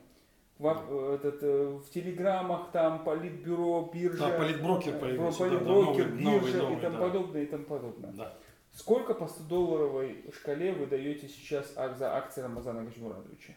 в, 0.64 1.14
этот, 1.14 1.44
э, 1.44 1.80
в 1.86 1.90
телеграммах, 1.90 2.72
там, 2.72 3.04
политбюро, 3.04 3.90
биржа. 3.94 4.30
Да, 4.30 4.38
политброкер 4.38 5.00
появился. 5.00 5.40
Политброкер, 5.40 6.10
да, 6.10 6.16
новый, 6.16 6.40
биржа 6.40 6.58
новый, 6.58 6.62
новый, 6.62 6.78
и 6.78 6.82
тому 6.82 6.98
да. 6.98 7.02
подобное, 7.02 7.44
и 7.44 7.46
тому 7.46 7.64
подобное. 7.66 8.12
Да. 8.12 8.38
Сколько 8.74 9.14
по 9.14 9.26
100-долларовой 9.26 10.32
шкале 10.34 10.74
вы 10.74 10.88
даете 10.88 11.28
сейчас 11.28 11.74
а, 11.76 11.94
за 11.94 12.16
акции 12.16 12.42
Рамазана 12.42 12.84
Гачмурадовича? 12.84 13.54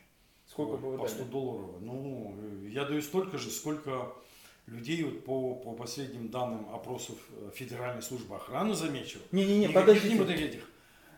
Сколько 0.47 0.73
Ой, 0.73 0.79
бы 0.79 0.91
вы 0.91 0.99
по 0.99 1.05
дали? 1.05 1.15
100 1.15 1.25
долларов. 1.25 1.71
Ну, 1.81 2.35
я 2.69 2.85
даю 2.85 3.01
столько 3.01 3.39
же, 3.39 3.51
сколько 3.51 4.13
людей 4.67 5.03
вот 5.05 5.25
по, 5.25 5.55
по 5.55 5.73
последним 5.73 6.29
данным 6.29 6.69
опросов 6.75 7.17
э, 7.31 7.51
Федеральной 7.55 8.03
службы 8.03 8.37
охраны 8.37 8.75
замечу. 8.75 9.19
Не-не-не, 9.33 9.71
подождите. 9.71 10.17
Вот 10.17 10.29
этих. 10.29 10.69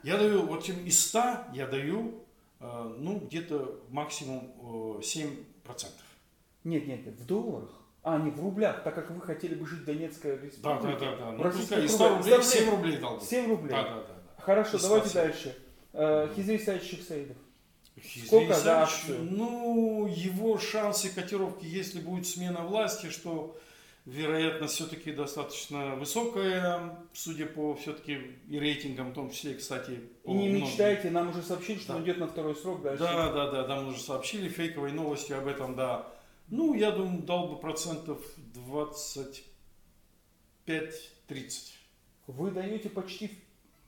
Я 0.05 0.17
даю, 0.17 0.47
вот 0.47 0.69
из 0.69 1.07
100 1.09 1.19
я 1.55 1.67
даю, 1.67 2.23
э, 2.61 2.95
ну, 2.99 3.19
где-то 3.19 3.81
максимум 3.91 5.03
7 5.03 5.29
процентов. 5.69 6.05
Нет, 6.65 6.87
нет, 6.87 7.05
нет, 7.07 7.15
в 7.15 7.27
долларах. 7.27 7.71
А, 8.03 8.19
не 8.19 8.31
в 8.31 8.41
рублях, 8.41 8.83
так 8.83 8.95
как 8.95 9.11
вы 9.11 9.21
хотели 9.21 9.55
бы 9.55 9.67
жить 9.67 9.81
в 9.81 9.85
Донецкой 9.85 10.39
республике. 10.39 10.63
Да, 10.63 10.81
да, 10.81 10.99
да. 10.99 11.17
да. 11.17 11.33
Ну, 11.33 11.51
пускай, 11.51 11.85
и 11.85 11.89
100 11.89 12.09
рублей, 12.09 12.43
7 12.43 12.71
рублей 12.71 12.97
дал 12.97 13.17
бы. 13.19 13.25
7 13.25 13.49
рублей. 13.49 13.71
Да, 13.71 13.83
да, 13.83 13.95
да. 13.95 14.01
да. 14.01 14.43
Хорошо, 14.43 14.79
давайте 14.79 15.15
дальше. 15.15 15.57
Э, 15.93 16.29
Хизри 16.35 16.57
Исаевич 16.57 16.89
Шихсаидов. 16.89 17.37
Сколько 18.27 18.55
за 18.55 18.83
акцию? 18.83 19.25
Ну, 19.31 20.07
его 20.07 20.59
шансы 20.59 21.11
котировки, 21.15 21.67
если 21.67 22.01
будет 22.01 22.27
смена 22.27 22.63
власти, 22.63 23.11
что 23.11 23.59
вероятность 24.09 24.75
все-таки 24.75 25.13
достаточно 25.13 25.95
высокая, 25.97 26.99
судя 27.13 27.47
по 27.47 27.75
все-таки 27.75 28.19
и 28.49 28.59
рейтингам, 28.59 29.11
в 29.11 29.15
том 29.15 29.31
числе, 29.31 29.55
кстати, 29.55 30.01
И 30.25 30.33
не 30.33 30.49
многим. 30.49 30.67
мечтайте, 30.67 31.11
нам 31.11 31.29
уже 31.29 31.43
сообщили, 31.43 31.79
что 31.79 31.89
Да. 31.93 31.97
он 31.97 32.05
идет 32.05 32.19
на 32.19 32.27
второй 32.27 32.57
срок 32.57 32.83
дальше. 32.83 33.03
Да, 33.03 33.31
да, 33.33 33.51
да, 33.51 33.67
нам 33.69 33.89
уже 33.89 34.01
сообщили 34.01 34.49
фейковые 34.49 34.95
новости 34.95 35.33
об 35.33 35.47
этом, 35.47 35.75
да. 35.77 36.07
Ну, 36.49 36.73
я 36.75 36.91
думаю, 36.91 37.23
дал 37.23 37.49
бы 37.49 37.59
процентов 37.61 38.19
25-30. 38.55 39.43
Вы 42.27 42.51
даете 42.51 42.89
почти 42.89 43.29
в 43.29 43.33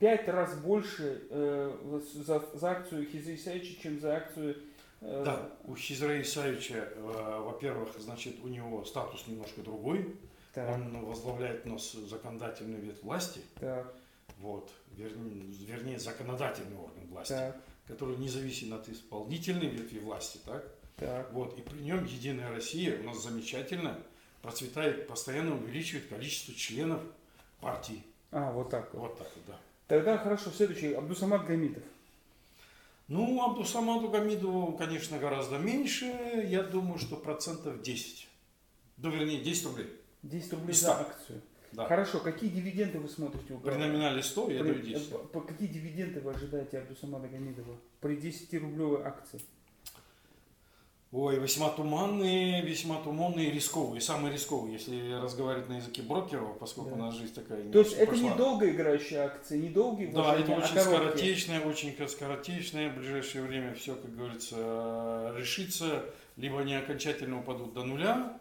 5 0.00 0.28
раз 0.28 0.54
больше 0.58 1.22
э, 1.30 2.00
за, 2.14 2.42
за 2.54 2.70
акцию 2.70 3.06
Хизри 3.10 3.36
Исаевича, 3.36 3.80
чем 3.82 4.00
за 4.00 4.16
акцию... 4.16 4.56
э, 5.00 5.22
Да, 5.24 5.50
у 5.64 5.74
Хизра 5.76 6.20
Исаевича, 6.20 6.92
э, 6.94 7.40
во-первых, 7.44 7.90
значит, 7.98 8.36
у 8.42 8.48
него 8.48 8.84
статус 8.84 9.26
немножко 9.26 9.62
другой. 9.62 10.16
Так, 10.52 10.68
Он 10.68 11.04
возглавляет 11.04 11.64
нос 11.64 11.92
законодательной 11.92 12.80
ветвь 12.80 13.02
власти, 13.02 13.40
так, 13.60 13.94
вот, 14.38 14.70
вернее, 14.96 15.44
вернее, 15.66 15.98
законодательный 15.98 16.76
орган 16.76 17.06
власти, 17.08 17.32
так, 17.34 17.56
который 17.86 18.16
независим 18.16 18.74
от 18.74 18.88
исполнительной 18.88 19.68
ветви 19.68 19.98
власти, 19.98 20.40
так? 20.44 20.64
так. 20.96 21.32
Вот, 21.32 21.56
и 21.58 21.62
при 21.62 21.78
нем 21.78 22.04
Единая 22.04 22.50
Россия 22.50 22.98
у 23.00 23.04
нас 23.04 23.22
замечательно 23.22 23.98
процветает, 24.42 25.06
постоянно 25.06 25.56
увеличивает 25.56 26.08
количество 26.08 26.54
членов 26.54 27.00
партии. 27.60 28.02
А, 28.30 28.52
вот 28.52 28.70
так 28.70 28.92
вот. 28.94 29.02
Вот 29.02 29.18
так 29.18 29.28
вот, 29.34 29.44
да. 29.46 29.56
Тогда 29.88 30.18
хорошо, 30.18 30.50
следующий. 30.50 30.92
Абдусамат 30.92 31.46
Гамитов. 31.46 31.82
Ну, 33.10 33.42
Абдусамаду 33.44 34.08
Гамидову, 34.08 34.72
конечно, 34.76 35.18
гораздо 35.18 35.58
меньше. 35.58 36.06
Я 36.48 36.62
думаю, 36.62 37.00
что 37.00 37.16
процентов 37.16 37.82
10. 37.82 38.28
Ну, 38.98 39.10
вернее, 39.10 39.40
10 39.42 39.66
рублей. 39.66 39.88
10 40.22 40.52
рублей 40.52 40.74
за 40.74 40.92
100. 40.92 40.92
акцию. 40.92 41.42
Да. 41.72 41.86
Хорошо, 41.86 42.20
какие 42.20 42.50
дивиденды 42.50 43.00
вы 43.00 43.08
смотрите 43.08 43.52
у 43.54 43.58
При 43.58 43.74
номинале 43.74 44.22
100 44.22 44.50
я 44.52 44.60
При- 44.62 44.72
даю 44.74 44.82
10. 44.84 45.10
э, 45.34 45.40
Какие 45.40 45.66
дивиденды 45.68 46.20
вы 46.20 46.30
ожидаете 46.32 46.78
от 46.78 46.84
Абдусамада 46.84 47.26
Гамидова 47.26 47.76
при 48.00 48.16
10-рублевой 48.16 49.02
акции? 49.02 49.40
Ой, 51.12 51.40
весьма 51.40 51.70
туманные, 51.70 52.62
весьма 52.62 52.96
туманные 53.02 53.50
рисковые. 53.50 54.00
Самые 54.00 54.32
рисковые, 54.32 54.74
если 54.74 55.12
разговаривать 55.20 55.68
на 55.68 55.78
языке 55.78 56.02
брокеров, 56.02 56.56
поскольку 56.58 56.90
Да. 56.90 56.96
у 56.96 56.98
нас 57.00 57.16
жизнь 57.16 57.34
такая 57.34 57.68
То 57.72 57.80
есть 57.80 57.94
это 57.94 58.16
не 58.16 58.30
долго 58.30 58.70
играющие 58.70 59.18
акции, 59.18 59.58
не 59.58 59.70
долгие 59.70 60.06
Да, 60.06 60.36
это 60.36 60.54
а 60.54 60.58
очень 60.58 60.74
короткие. 60.74 60.82
скоротечное, 60.82 61.60
очень 61.62 62.08
скоротечное. 62.08 62.90
В 62.90 62.96
ближайшее 62.96 63.42
время 63.42 63.74
все, 63.74 63.96
как 63.96 64.14
говорится, 64.14 65.34
решится. 65.36 66.04
Либо 66.36 66.60
они 66.60 66.76
окончательно 66.76 67.40
упадут 67.40 67.74
до 67.74 67.82
нуля, 67.82 68.38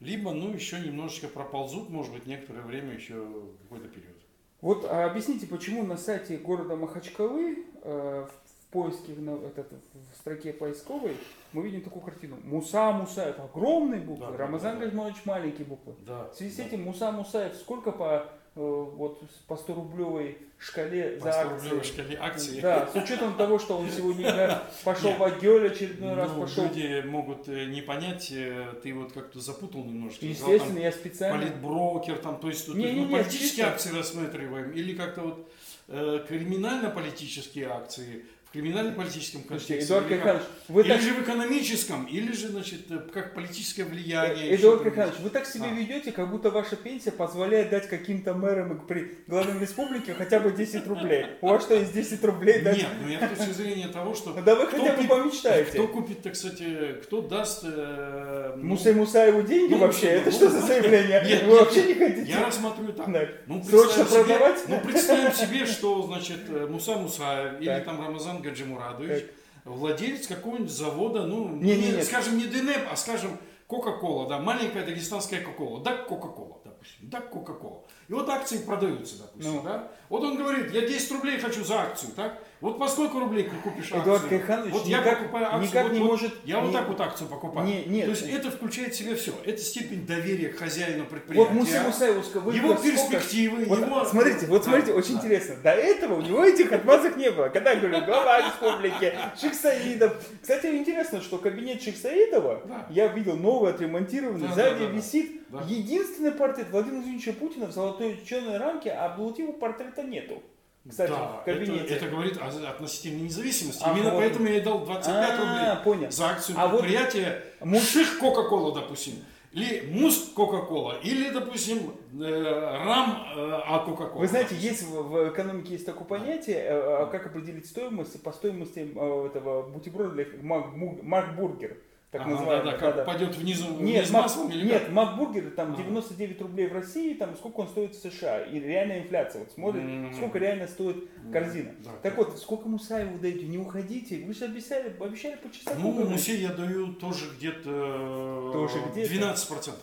либо, 0.00 0.32
ну, 0.32 0.52
еще 0.52 0.78
немножечко 0.80 1.26
проползут, 1.28 1.88
может 1.88 2.12
быть, 2.12 2.26
некоторое 2.26 2.60
время 2.60 2.94
еще 2.94 3.26
какой-то 3.62 3.88
период. 3.88 4.14
Вот 4.60 4.84
а 4.84 5.06
объясните, 5.06 5.46
почему 5.46 5.82
на 5.84 5.96
сайте 5.96 6.36
города 6.36 6.76
Махачкалы 6.76 7.64
э, 7.82 8.26
в 8.43 8.43
поиске, 8.74 9.12
этот, 9.46 9.72
в 10.12 10.16
строке 10.16 10.52
поисковой, 10.52 11.16
мы 11.52 11.62
видим 11.62 11.80
такую 11.80 12.02
картину. 12.02 12.36
Муса 12.44 12.90
Мусаев, 12.92 13.36
огромные 13.38 14.00
буквы, 14.00 14.26
Да, 14.26 14.32
да, 14.32 14.38
Рамазан 14.38 14.74
да, 14.74 14.80
да. 14.80 14.86
Газманович, 14.86 15.16
маленькие 15.24 15.66
буквы. 15.66 15.94
Да. 16.06 16.28
В 16.30 16.34
связи 16.34 16.52
с 16.52 16.56
да. 16.56 16.64
этим 16.64 16.82
Муса 16.82 17.12
Мусаев 17.12 17.54
сколько 17.54 17.92
по, 17.92 18.26
э, 18.56 18.60
вот, 18.96 19.22
по 19.46 19.56
100 19.56 19.74
рублевой 19.74 20.38
шкале 20.58 21.18
По 21.18 21.24
за 21.26 21.32
100 21.32 21.40
акции? 21.40 21.54
рублевой 21.54 21.84
шкале 21.84 22.18
акций. 22.20 22.60
Да, 22.60 22.88
с 22.92 22.96
учетом 22.96 23.36
того, 23.36 23.58
что 23.58 23.78
он 23.78 23.88
сегодня 23.90 24.62
пошел 24.84 25.10
Нет. 25.10 25.18
в 25.18 25.24
Агель 25.24 25.66
очередной 25.68 26.14
раз, 26.14 26.30
Ну, 26.34 26.40
пошел. 26.42 26.64
люди 26.64 27.02
могут 27.06 27.48
э, 27.48 27.66
не 27.66 27.82
понять, 27.82 28.32
э, 28.32 28.74
ты 28.82 28.92
вот 28.94 29.12
как-то 29.12 29.40
запутал 29.40 29.84
немножко. 29.84 30.18
Сказал, 30.18 30.30
Естественно, 30.30 30.74
там, 30.74 30.82
я 30.82 30.92
специально... 30.92 31.38
политброкер, 31.38 32.18
там, 32.18 32.40
то 32.40 32.48
есть 32.48 32.66
тут 32.66 32.76
Не, 32.76 32.92
не, 32.92 33.04
не, 33.04 33.12
политические 33.12 33.48
чисто. 33.48 33.68
акции 33.68 33.96
рассматриваем, 33.96 34.70
или 34.72 34.94
как-то 34.94 35.20
вот 35.20 35.48
э, 35.88 36.24
криминально-политические 36.28 37.66
акции 37.68 38.24
в 38.43 38.43
криминально-политическом 38.54 39.42
контексте. 39.42 39.84
Эдуард 39.84 40.06
или, 40.06 40.14
как- 40.14 40.22
Кайханович, 40.22 40.48
вы 40.68 40.82
или 40.82 40.88
так... 40.88 41.00
же 41.02 41.14
в 41.14 41.22
экономическом, 41.22 42.04
или 42.04 42.32
же, 42.32 42.48
значит, 42.48 42.90
э, 42.90 42.98
как 43.12 43.34
политическое 43.34 43.82
влияние. 43.82 44.54
Эдуард 44.54 44.80
еще 44.80 44.84
там 44.84 44.94
Кайханович, 44.94 45.20
вы 45.20 45.30
так 45.30 45.46
себя 45.46 45.66
А. 45.70 45.74
ведете, 45.74 46.12
как 46.12 46.30
будто 46.30 46.50
ваша 46.50 46.76
пенсия 46.76 47.10
позволяет 47.10 47.70
дать 47.70 47.88
каким-то 47.88 48.34
мэрам 48.34 48.76
и 48.76 48.86
при 48.86 49.18
главным 49.26 49.60
республике 49.60 50.14
хотя 50.14 50.38
бы 50.38 50.52
10 50.52 50.86
рублей. 50.86 51.26
У 51.40 51.48
вас 51.48 51.64
что, 51.64 51.74
есть 51.74 51.92
10 51.92 52.24
рублей? 52.24 52.60
дать? 52.60 52.76
Нет, 52.76 52.86
ну 53.02 53.08
я 53.08 53.26
с 53.26 53.36
точки 53.36 53.52
зрения 53.52 53.88
того, 53.88 54.14
что 54.14 54.32
да 54.46 54.54
вы 54.54 54.66
кто 54.66 54.78
хотя 54.78 55.02
бы 55.02 55.08
помечтаете. 55.08 55.70
кто 55.70 55.88
купит, 55.88 56.22
так 56.22 56.36
сказать, 56.36 56.62
кто 57.02 57.22
даст... 57.22 57.64
э, 57.64 58.52
ну, 58.56 58.78
Мусаеву 58.94 59.42
деньги 59.42 59.72
ну, 59.72 59.78
вообще? 59.78 60.06
Это 60.06 60.30
ну, 60.30 60.36
что 60.36 60.50
за 60.50 60.60
заявление? 60.60 61.24
нет, 61.26 61.42
Вы 61.42 61.58
вообще 61.58 61.82
не 61.82 61.94
хотите? 61.94 62.30
Я 62.30 62.46
рассмотрю 62.46 62.92
так. 62.92 63.08
Ну, 63.46 63.64
Срочно 63.64 64.04
продавать? 64.04 64.62
ну, 64.68 64.80
представим 64.80 65.32
себе, 65.32 65.66
что, 65.66 66.02
значит, 66.02 66.42
э, 66.48 66.66
Муса 66.70 66.92
Мусаев 66.96 67.60
или 67.60 67.82
там 67.84 68.00
Рамазан 68.00 68.43
Гаджимурадович, 68.44 69.26
владелец 69.64 70.26
какого-нибудь 70.26 70.70
завода, 70.70 71.26
ну, 71.26 71.48
не, 71.48 71.76
не, 71.76 71.92
не. 71.92 72.02
скажем, 72.02 72.38
не 72.38 72.46
ДНЭП, 72.46 72.88
а, 72.90 72.96
скажем, 72.96 73.38
Кока-Кола, 73.66 74.28
да, 74.28 74.38
маленькая 74.38 74.84
дагестанская 74.84 75.40
Кока-Кола, 75.40 75.80
да, 75.82 75.96
Кока-Кола, 75.96 76.60
допустим, 76.64 77.08
да, 77.08 77.20
Кока-Кола. 77.20 77.82
И 78.08 78.12
вот 78.12 78.28
акции 78.28 78.58
продаются, 78.58 79.18
допустим, 79.18 79.54
Ну. 79.54 79.62
да. 79.62 79.90
Вот 80.10 80.22
он 80.22 80.36
говорит, 80.36 80.70
я 80.72 80.82
10 80.82 81.12
рублей 81.12 81.38
хочу 81.38 81.64
за 81.64 81.80
акцию, 81.80 82.12
так? 82.14 82.42
Вот 82.64 82.78
по 82.78 82.88
сколько 82.88 83.20
рублей 83.20 83.44
ты 83.44 83.50
купишь 83.62 83.92
акцию? 83.92 84.02
Эдуард 84.02 84.24
Кайханович 84.26 84.72
вот 84.72 84.86
я 84.86 85.00
никак- 85.00 85.18
покупаю 85.18 85.46
акцию, 85.48 85.62
никак 85.68 85.82
вот- 85.84 85.92
не 85.92 85.98
вот 86.00 86.08
может- 86.08 86.34
Я 86.46 86.60
вот 86.60 86.66
не- 86.68 86.72
так 86.72 86.88
вот 86.88 87.00
акцию 87.02 87.28
покупаю. 87.28 87.66
Не- 87.66 87.84
нет. 87.84 88.04
То 88.06 88.10
есть 88.12 88.26
это 88.26 88.50
включает 88.50 88.94
в 88.94 88.96
себя 88.96 89.14
все. 89.16 89.32
Это 89.44 89.58
степень 89.60 90.06
доверия 90.06 90.48
к 90.48 90.56
хозяину 90.56 91.04
предприятия. 91.04 91.46
Вот 91.50 91.54
Мусей 91.54 91.80
Мусаеву, 91.80 92.20
ска- 92.22 92.40
вы 92.40 92.54
его 92.54 92.72
перспективы, 92.74 93.66
Вот 93.66 93.80
его... 93.80 94.04
смотрите, 94.06 94.46
вот 94.46 94.58
Да, 94.64 94.70
смотрите, 94.70 94.92
очень 94.94 95.12
да. 95.16 95.20
интересно. 95.20 95.56
До 95.62 95.70
этого 95.72 96.14
у 96.14 96.22
него 96.22 96.42
этих 96.42 96.72
отмазок 96.72 97.18
не 97.18 97.30
было. 97.30 97.48
Когда 97.50 97.72
я 97.72 97.80
говорю, 97.80 98.02
глава 98.06 98.38
республики, 98.40 99.12
Шейх 99.38 99.52
Саидов. 99.52 100.16
Кстати, 100.40 100.66
интересно, 100.68 101.20
что 101.20 101.36
кабинет 101.36 101.82
Шейх 101.82 101.98
Саидова, 101.98 102.62
Да. 102.64 102.86
я 102.88 103.08
видел 103.08 103.36
новый, 103.36 103.72
отремонтированный, 103.72 104.48
Да, 104.48 104.54
сзади 104.54 104.78
да, 104.78 104.86
да, 104.86 104.86
да. 104.86 104.92
висит 104.92 105.42
Да. 105.50 105.62
единственный 105.68 106.32
портрет 106.32 106.68
Владимира 106.70 106.96
Владимировича 107.02 107.34
Путина 107.34 107.66
в 107.66 107.72
золотой 107.72 108.18
черной 108.26 108.56
рамке, 108.56 108.90
а 108.90 109.10
Булатива 109.10 109.52
портрета 109.52 110.02
нету. 110.02 110.42
Кстати, 110.88 111.10
Да, 111.10 111.40
в 111.40 111.44
кабинете. 111.44 111.84
Это, 111.84 111.94
это 111.94 112.08
говорит 112.08 112.36
о 112.38 112.46
относительной 112.68 113.22
независимости. 113.22 113.82
А, 113.84 113.92
Именно 113.92 114.10
вот. 114.10 114.18
поэтому 114.18 114.46
я 114.48 114.58
и 114.58 114.60
дал 114.60 114.84
25 114.84 115.30
А, 115.30 115.40
рублей 115.40 115.84
понял. 115.84 116.10
за 116.10 116.26
акцию 116.28 116.56
А 116.58 116.68
вот 116.68 116.80
предприятия 116.82 117.42
Мус- 117.60 117.88
Ших 117.90 118.18
Кока-Кола, 118.18 118.74
допустим. 118.74 119.14
Или 119.52 119.86
Мус 119.90 120.30
Кока-Кола. 120.34 120.98
Или, 121.02 121.30
допустим, 121.30 121.94
э, 122.20 122.42
Рам 122.84 123.24
А 123.34 123.78
Кока-Кола. 123.86 124.20
Вы 124.20 124.28
знаете, 124.28 124.56
есть 124.56 124.82
в, 124.82 125.30
экономике 125.30 125.72
есть 125.74 125.86
такое 125.86 126.04
понятие, 126.06 126.56
э, 126.58 127.04
э, 127.04 127.06
как 127.10 127.26
определить 127.26 127.66
стоимость 127.66 128.20
по 128.22 128.32
стоимости 128.32 128.80
этого 128.80 129.62
бутерброда 129.62 130.10
для 130.10 130.24
Мак- 130.42 130.74
Макбургер. 131.02 131.78
Так 132.14 132.22
Ага, 132.22 132.30
называемый. 132.30 132.70
да, 132.70 132.78
да, 132.78 132.92
как 132.92 133.06
пойдет 133.06 133.34
внизу, 133.36 133.70
Нет, 133.70 133.78
вниз 133.80 134.10
Мак- 134.12 134.22
маслом 134.22 134.48
или 134.52 134.64
нет, 134.66 134.82
как? 134.84 134.92
Макбургер 134.92 135.50
там 135.50 135.72
Ага. 135.72 135.82
99 135.82 136.40
рублей 136.42 136.68
в 136.68 136.72
России, 136.72 137.12
там 137.14 137.34
сколько 137.34 137.58
он 137.58 137.68
стоит 137.68 137.92
в 137.96 138.00
США. 138.00 138.42
И 138.42 138.60
реальная 138.60 139.00
инфляция. 139.02 139.40
Вот 139.40 139.50
смотрит, 139.50 139.82
М. 139.82 140.14
сколько 140.14 140.38
реально 140.38 140.68
стоит 140.68 141.08
корзина. 141.32 141.74
Да, 141.84 141.90
Так 142.04 142.16
вот, 142.16 142.38
сколько 142.38 142.68
Мусаеву 142.68 143.18
даете? 143.18 143.46
Не 143.48 143.58
уходите. 143.58 144.24
Вы 144.24 144.32
же 144.32 144.44
обещали, 144.44 144.94
обещали 145.00 145.34
по 145.42 145.52
часам. 145.52 145.74
Ну, 145.82 145.90
мусе 146.08 146.36
я 146.36 146.50
даю 146.52 146.92
тоже 146.94 147.24
где-то 147.36 148.50
Тоже 148.52 148.78
где-то? 148.92 149.12
12%. 149.12 149.74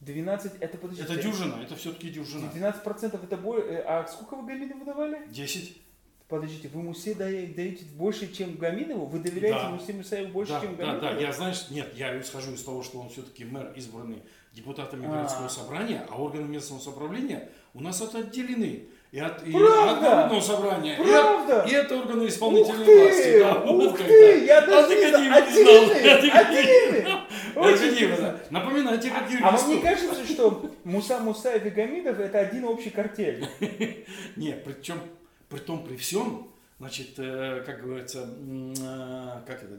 12, 0.00 0.52
это 0.60 0.78
подождите. 0.78 1.12
Это 1.12 1.22
дюжина, 1.22 1.56
это 1.62 1.76
все-таки 1.76 2.08
дюжина. 2.08 2.50
12% 2.54 3.22
это 3.22 3.36
более... 3.36 3.80
А 3.80 4.06
сколько 4.06 4.34
вы 4.36 4.46
Гамину 4.46 4.78
выдавали? 4.78 5.26
10? 5.28 5.76
Подождите, 6.30 6.68
вы 6.72 6.82
Мусе 6.82 7.12
дае- 7.14 7.52
даете 7.54 7.84
больше, 7.96 8.32
чем 8.32 8.54
Гаминову? 8.56 9.06
Вы 9.06 9.18
доверяете 9.18 9.58
Да. 9.62 9.68
Мусе 9.70 9.92
Мусаеву 9.92 10.28
больше, 10.32 10.52
да, 10.52 10.60
чем 10.60 10.76
да, 10.76 10.84
Гаминову? 10.86 11.00
да, 11.16 11.20
я, 11.20 11.32
знаешь, 11.32 11.66
нет, 11.70 11.88
я 11.96 12.20
исхожу 12.20 12.52
из 12.54 12.62
того, 12.62 12.84
что 12.84 13.00
он 13.00 13.08
все-таки 13.10 13.44
мэр, 13.44 13.72
избранный 13.74 14.22
депутатами 14.52 15.06
А. 15.06 15.10
городского 15.10 15.48
собрания, 15.48 16.06
а 16.08 16.22
органы 16.22 16.44
местного 16.46 16.78
самоуправления 16.80 17.48
у 17.74 17.80
нас 17.80 18.00
это 18.00 18.18
отделены. 18.18 18.84
И 19.10 19.18
от, 19.18 19.44
и 19.44 19.50
Правда? 19.50 19.90
от 19.92 20.02
народного 20.02 20.40
собрания, 20.40 20.96
и 20.96 21.10
от, 21.10 21.68
и 21.68 21.74
от 21.74 21.90
органы 21.90 22.22
Ух 22.22 22.28
исполнительной 22.30 22.84
ты! 22.84 23.00
власти. 23.02 23.38
Да, 23.40 23.54
Ух 23.64 23.98
ты! 23.98 24.04
да. 24.04 24.44
Я 24.44 24.58
А 24.58 24.66
даже 24.66 24.88
ты 24.88 24.94
не 25.00 25.08
знал. 25.08 25.38
Отделены! 25.38 26.30
А? 26.30 26.38
Отделены! 26.38 27.18
Очень 27.56 27.88
интересно. 27.94 28.40
Напоминайте, 28.50 29.10
как 29.10 29.22
А 29.42 29.50
вам 29.50 29.68
не 29.68 29.74
юристу. 29.74 29.80
кажется, 29.82 30.32
что 30.32 30.70
Муса 30.84 31.18
Мусаев 31.18 31.66
и 31.66 31.70
Гамидов 31.70 32.20
это 32.20 32.38
один 32.38 32.64
общий 32.66 32.90
картель? 32.90 33.44
Нет, 34.36 34.62
причем, 34.64 35.00
при 35.50 35.58
том, 35.58 35.84
при 35.84 35.96
всем, 35.96 36.48
значит, 36.78 37.18
э, 37.18 37.62
как 37.66 37.82
говорится, 37.82 38.20
э, 38.20 39.40
как 39.46 39.64
это, 39.64 39.78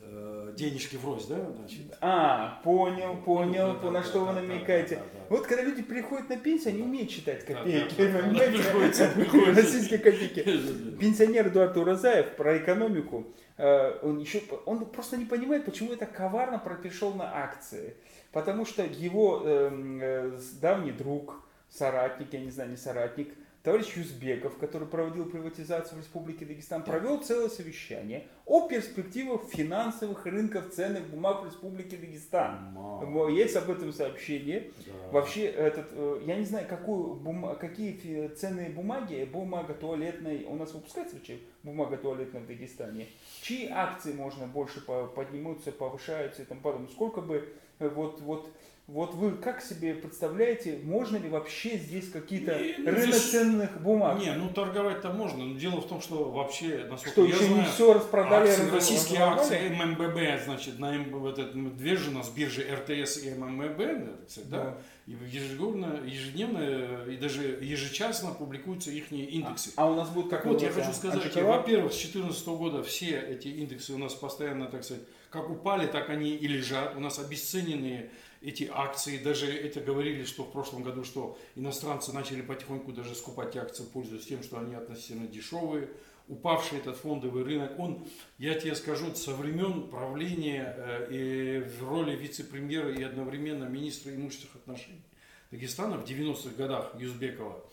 э, 0.00 0.52
денежки 0.56 0.96
врозь, 0.96 1.26
да, 1.26 1.36
значит. 1.54 1.80
А, 2.00 2.60
понял, 2.64 3.16
понял, 3.18 3.78
Да, 3.80 3.90
на 3.90 4.00
да, 4.00 4.02
что 4.02 4.20
вы 4.20 4.34
да, 4.34 4.40
намекаете. 4.40 4.96
да, 4.96 5.02
да, 5.02 5.08
да. 5.12 5.26
Вот 5.28 5.46
когда 5.46 5.62
люди 5.62 5.82
приходят 5.82 6.28
на 6.30 6.38
пенсию, 6.38 6.74
они 6.74 6.82
умеют 6.82 7.10
читать 7.10 7.44
Да, 7.46 7.54
копейки. 7.54 8.00
Российские 9.54 9.98
копейки. 9.98 10.40
Пенсионер 10.98 11.48
Эдуард 11.48 11.76
Уразаев 11.76 12.34
про 12.36 12.56
экономику, 12.58 13.26
он 13.58 14.18
еще, 14.18 14.42
он 14.66 14.84
просто 14.86 15.16
не 15.16 15.24
понимает, 15.24 15.64
почему 15.64 15.92
это 15.92 16.06
коварно 16.06 16.58
перешел 16.58 17.14
на 17.14 17.42
акции. 17.42 17.96
Потому 18.32 18.66
что 18.66 18.82
его 18.84 19.42
эм, 19.46 20.38
давний 20.60 20.92
друг, 20.92 21.42
соратник, 21.70 22.34
я 22.34 22.40
не 22.40 22.50
знаю, 22.50 22.70
не 22.70 22.76
соратник, 22.76 23.32
товарищ 23.66 23.96
Юзбеков, 23.96 24.58
который 24.58 24.86
проводил 24.86 25.24
приватизацию 25.28 25.96
в 25.96 26.00
Республике 26.00 26.44
Дагестан, 26.44 26.84
провел 26.84 27.20
целое 27.20 27.48
совещание 27.48 28.28
о 28.44 28.68
перспективах 28.68 29.42
финансовых 29.48 30.24
рынков 30.24 30.70
ценных 30.70 31.08
бумаг 31.08 31.42
в 31.42 31.46
Республике 31.46 31.96
Дагестан. 31.96 32.72
Мало. 32.72 33.28
Есть 33.28 33.56
об 33.56 33.68
этом 33.68 33.92
сообщение. 33.92 34.70
Да. 34.86 34.92
Вообще, 35.10 35.46
этот, 35.46 35.86
э, 35.90 36.22
я 36.26 36.36
не 36.36 36.44
знаю, 36.44 36.68
какую 36.68 37.14
бума- 37.16 37.56
какие 37.56 38.28
ценные 38.28 38.70
бумаги, 38.70 39.28
бумага 39.32 39.74
туалетная, 39.74 40.46
у 40.46 40.54
нас 40.54 40.72
выпускается 40.72 41.16
вообще 41.16 41.40
бумага 41.64 41.96
туалетная 41.96 42.42
в 42.42 42.46
Дагестане, 42.46 43.08
чьи 43.42 43.68
акции 43.68 44.12
можно 44.12 44.46
больше 44.46 44.80
по- 44.86 45.08
поднимутся, 45.08 45.72
повышаются 45.72 46.42
и 46.42 46.44
тому 46.44 46.60
подобное. 46.60 46.88
Сколько 46.90 47.20
бы, 47.20 47.52
э, 47.80 47.88
вот, 47.88 48.20
вот, 48.20 48.48
вот 48.86 49.14
вы 49.14 49.32
как 49.32 49.60
себе 49.62 49.94
представляете, 49.94 50.78
можно 50.84 51.16
ли 51.16 51.28
вообще 51.28 51.76
здесь 51.76 52.08
какие-то 52.08 52.56
ну, 52.78 52.84
рынок 52.92 53.14
здесь- 53.14 53.30
ценных 53.30 53.80
бумаг? 53.82 54.20
Не, 54.20 54.32
ну 54.34 54.48
торговать-то 54.50 55.12
можно, 55.12 55.44
но 55.44 55.58
дело 55.58 55.80
в 55.80 55.88
том, 55.88 56.00
что 56.00 56.30
вообще, 56.30 56.86
насколько 56.88 57.10
Что, 57.10 57.22
я 57.24 57.34
еще 57.34 57.44
знаю, 57.46 57.62
не 57.62 57.66
все 57.68 57.92
распродали? 57.94 58.48
акции, 58.48 58.70
российские 58.70 59.20
акции 59.22 59.68
ММББ, 59.70 60.44
значит, 60.44 60.78
на 60.78 60.94
М- 60.94 61.18
вот 61.18 61.36
этот 61.36 61.56
Медвежина 61.56 62.22
с 62.22 62.28
биржи 62.28 62.62
РТС 62.62 63.24
и 63.24 63.30
ММБ, 63.34 63.76
да, 63.76 64.44
да, 64.44 64.78
и 65.08 65.12
ежегодно, 65.32 66.00
ежедневно 66.04 67.04
и 67.10 67.16
даже 67.16 67.58
ежечасно 67.60 68.30
публикуются 68.30 68.92
их 68.92 69.10
индексы. 69.10 69.72
А 69.74 69.90
у 69.90 69.96
нас 69.96 70.10
будет 70.10 70.30
как 70.30 70.46
вот, 70.46 70.62
я 70.62 70.70
хочу 70.70 70.92
сказать, 70.92 71.34
во-первых, 71.34 71.92
с 71.92 71.96
2014 71.96 72.46
года 72.48 72.84
все 72.84 73.18
эти 73.18 73.48
индексы 73.48 73.94
у 73.94 73.98
нас 73.98 74.14
постоянно, 74.14 74.66
так 74.66 74.84
сказать, 74.84 75.02
как 75.30 75.50
упали, 75.50 75.86
так 75.86 76.08
они 76.08 76.30
и 76.30 76.46
лежат. 76.46 76.94
У 76.96 77.00
нас 77.00 77.18
обесцененные 77.18 78.10
эти 78.40 78.70
акции. 78.72 79.18
Даже 79.18 79.46
это 79.46 79.80
говорили, 79.80 80.24
что 80.24 80.44
в 80.44 80.52
прошлом 80.52 80.82
году, 80.82 81.04
что 81.04 81.38
иностранцы 81.54 82.12
начали 82.12 82.42
потихоньку 82.42 82.92
даже 82.92 83.14
скупать 83.14 83.56
акции, 83.56 83.84
пользуясь 83.84 84.26
тем, 84.26 84.42
что 84.42 84.58
они 84.58 84.74
относительно 84.74 85.26
дешевые. 85.26 85.88
Упавший 86.28 86.78
этот 86.78 86.96
фондовый 86.96 87.44
рынок, 87.44 87.78
он, 87.78 88.04
я 88.38 88.54
тебе 88.54 88.74
скажу, 88.74 89.14
со 89.14 89.32
времен 89.32 89.88
правления 89.88 90.74
э, 90.76 91.70
в 91.78 91.88
роли 91.88 92.16
вице-премьера 92.16 92.92
и 92.92 93.00
одновременно 93.04 93.64
министра 93.64 94.12
имущественных 94.12 94.56
отношений 94.56 95.04
Дагестана 95.50 95.96
в 95.98 96.04
90-х 96.04 96.56
годах 96.56 96.92
Юзбекова, 96.98 97.64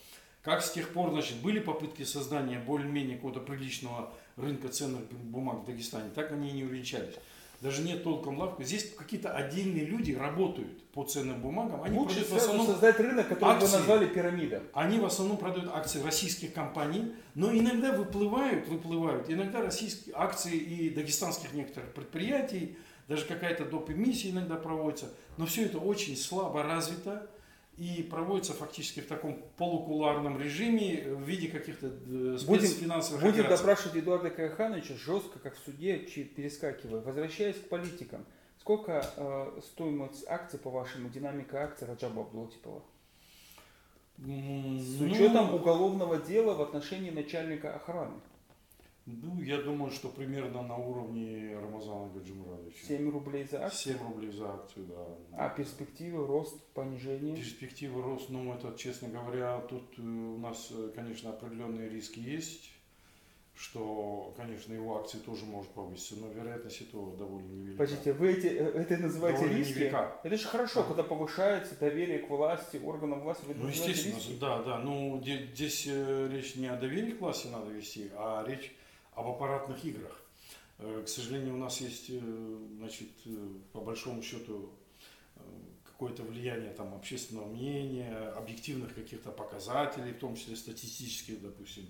как 0.44 0.62
с 0.62 0.72
тех 0.72 0.90
пор, 0.90 1.12
значит, 1.12 1.38
были 1.38 1.60
попытки 1.60 2.04
создания 2.04 2.60
более-менее 2.60 3.16
какого-то 3.16 3.40
приличного 3.40 4.14
рынка 4.36 4.70
ценных 4.70 5.12
бумаг 5.12 5.64
в 5.64 5.66
Дагестане, 5.66 6.12
так 6.14 6.32
они 6.32 6.50
и 6.50 6.54
не 6.54 6.64
увенчались. 6.64 7.16
Даже 7.64 7.82
нет 7.82 8.04
толком 8.04 8.38
лавки. 8.40 8.62
Здесь 8.64 8.94
какие-то 8.94 9.32
отдельные 9.34 9.86
люди 9.86 10.12
работают 10.12 10.84
по 10.92 11.06
ценным 11.06 11.42
бумагам. 11.42 11.82
Они 11.82 11.98
Лучше 11.98 12.16
продают 12.16 12.32
в 12.32 12.36
основном 12.44 12.68
создать 12.68 13.00
рынок, 13.00 13.30
который 13.30 13.56
вы 13.56 13.64
акции. 13.64 13.78
назвали 13.78 14.08
пирамида. 14.08 14.64
они 14.74 15.00
в 15.00 15.06
основном 15.06 15.38
продают 15.38 15.72
акции 15.74 16.04
российских 16.04 16.54
компаний, 16.54 17.14
но 17.36 17.54
иногда 17.54 17.94
выплывают, 17.94 18.68
выплывают, 18.68 19.30
иногда 19.30 19.62
российские 19.62 20.14
акции 20.18 20.58
и 20.58 20.90
дагестанских 20.90 21.54
некоторых 21.54 21.94
предприятий, 21.94 22.76
даже 23.08 23.24
какая-то 23.24 23.64
доп. 23.64 23.90
эмиссия 23.92 24.32
иногда 24.32 24.56
проводится, 24.58 25.14
но 25.38 25.46
все 25.46 25.64
это 25.64 25.78
очень 25.78 26.18
слабо 26.18 26.64
развито 26.64 27.30
и 27.78 28.04
проводится 28.04 28.54
фактически 28.54 29.00
в 29.00 29.08
таком 29.08 29.42
полукуларном 29.58 30.40
режиме 30.40 31.02
в 31.16 31.22
виде 31.24 31.48
каких-то 31.48 31.88
э, 31.88 31.90
Будем- 32.46 32.68
спецфинансовых 32.68 33.22
Будем 33.22 33.42
операций. 33.42 33.58
допрашивать 33.66 33.98
Эдуарда 33.98 34.30
Кайхановича 34.30 34.94
жестко, 34.96 35.40
как 35.40 35.56
в 35.56 35.60
суде, 35.66 35.98
перескакивая. 35.98 37.02
Возвращаясь 37.02 37.56
к 37.58 37.70
политикам, 37.70 38.26
сколько 38.60 39.04
э, 39.18 39.60
стоимость 39.64 40.24
акций, 40.28 40.60
по-вашему, 40.60 41.10
динамика 41.10 41.64
акций 41.64 41.88
Раджаба 41.88 42.22
Аблотипова? 42.22 42.84
М, 44.20 44.80
С 44.80 45.00
ну, 45.00 45.08
учетом 45.12 45.54
уголовного 45.56 46.18
дела 46.18 46.54
в 46.54 46.62
отношении 46.62 47.10
начальника 47.10 47.74
охраны. 47.74 48.14
Ну, 49.06 49.42
я 49.42 49.62
думаю, 49.62 49.92
что 49.92 50.08
примерно 50.08 50.62
на 50.62 50.78
уровне 50.78 51.58
Рамазана 51.60 52.10
Гаджимурадовича. 52.14 52.86
7 52.88 53.12
рублей 53.12 53.46
за 53.46 53.66
акцию. 53.66 53.96
7 53.98 54.08
рублей 54.08 54.32
за 54.32 54.54
акцию, 54.54 54.86
да. 54.86 55.06
А 55.34 55.50
перспективы, 55.50 56.26
рост, 56.26 56.58
понижение? 56.74 57.36
Перспективы 57.36 58.02
рост, 58.02 58.30
ну, 58.30 58.54
это, 58.54 58.74
честно 58.78 59.10
говоря, 59.10 59.60
тут 59.70 59.84
э, 59.98 60.02
у 60.02 60.38
нас, 60.38 60.70
э, 60.72 60.92
конечно, 60.96 61.32
определенные 61.32 61.90
риски 61.90 62.20
есть, 62.20 62.72
что, 63.56 64.34
конечно, 64.38 64.74
его 64.74 64.98
акции 64.98 65.18
тоже 65.18 65.44
может 65.44 65.70
повыситься, 65.72 66.16
но 66.22 66.30
вероятность 66.32 66.80
этого 66.82 67.16
довольно 67.18 67.52
невелика. 67.52 67.84
Подождите, 67.84 68.14
вы 68.14 68.32
эти, 68.32 68.48
э, 68.48 68.70
это 68.70 68.98
называете 69.04 69.40
Довольно 69.40 69.58
риски? 69.58 69.74
невелика. 69.80 70.16
Это 70.24 70.38
же 70.38 70.48
хорошо, 70.48 70.82
Да. 70.82 70.88
когда 70.88 71.04
повышается 71.04 71.78
доверие 71.78 72.20
к 72.20 72.30
власти, 72.30 72.78
органам 72.78 73.20
власти. 73.20 73.44
Вы 73.48 73.54
Ну, 73.56 73.68
естественно, 73.68 74.16
риски? 74.16 74.38
да, 74.40 74.64
да. 74.64 74.80
Ну, 74.80 75.20
де- 75.22 75.46
здесь 75.54 75.88
речь 75.88 76.56
не 76.56 76.68
о 76.68 76.78
доверии 76.78 77.12
к 77.12 77.20
власти 77.20 77.48
надо 77.48 77.70
вести, 77.70 78.10
а 78.16 78.46
речь 78.48 78.74
об 79.16 79.28
аппаратных 79.28 79.84
играх. 79.86 80.24
Э, 80.80 81.04
К 81.06 81.08
сожалению, 81.08 81.56
у 81.56 81.58
нас 81.58 81.82
есть, 81.82 82.10
э, 82.10 82.20
значит, 82.78 83.10
э, 83.26 83.48
по 83.72 83.82
большому 83.82 84.22
счету, 84.22 84.72
какое-то 85.84 86.24
влияние 86.24 86.72
там 86.72 86.94
общественного 86.94 87.48
мнения, 87.48 88.14
объективных 88.36 88.94
каких-то 88.94 89.32
показателей, 89.32 90.12
в 90.12 90.20
том 90.20 90.36
числе 90.36 90.56
статистических, 90.56 91.42
допустим. 91.42 91.86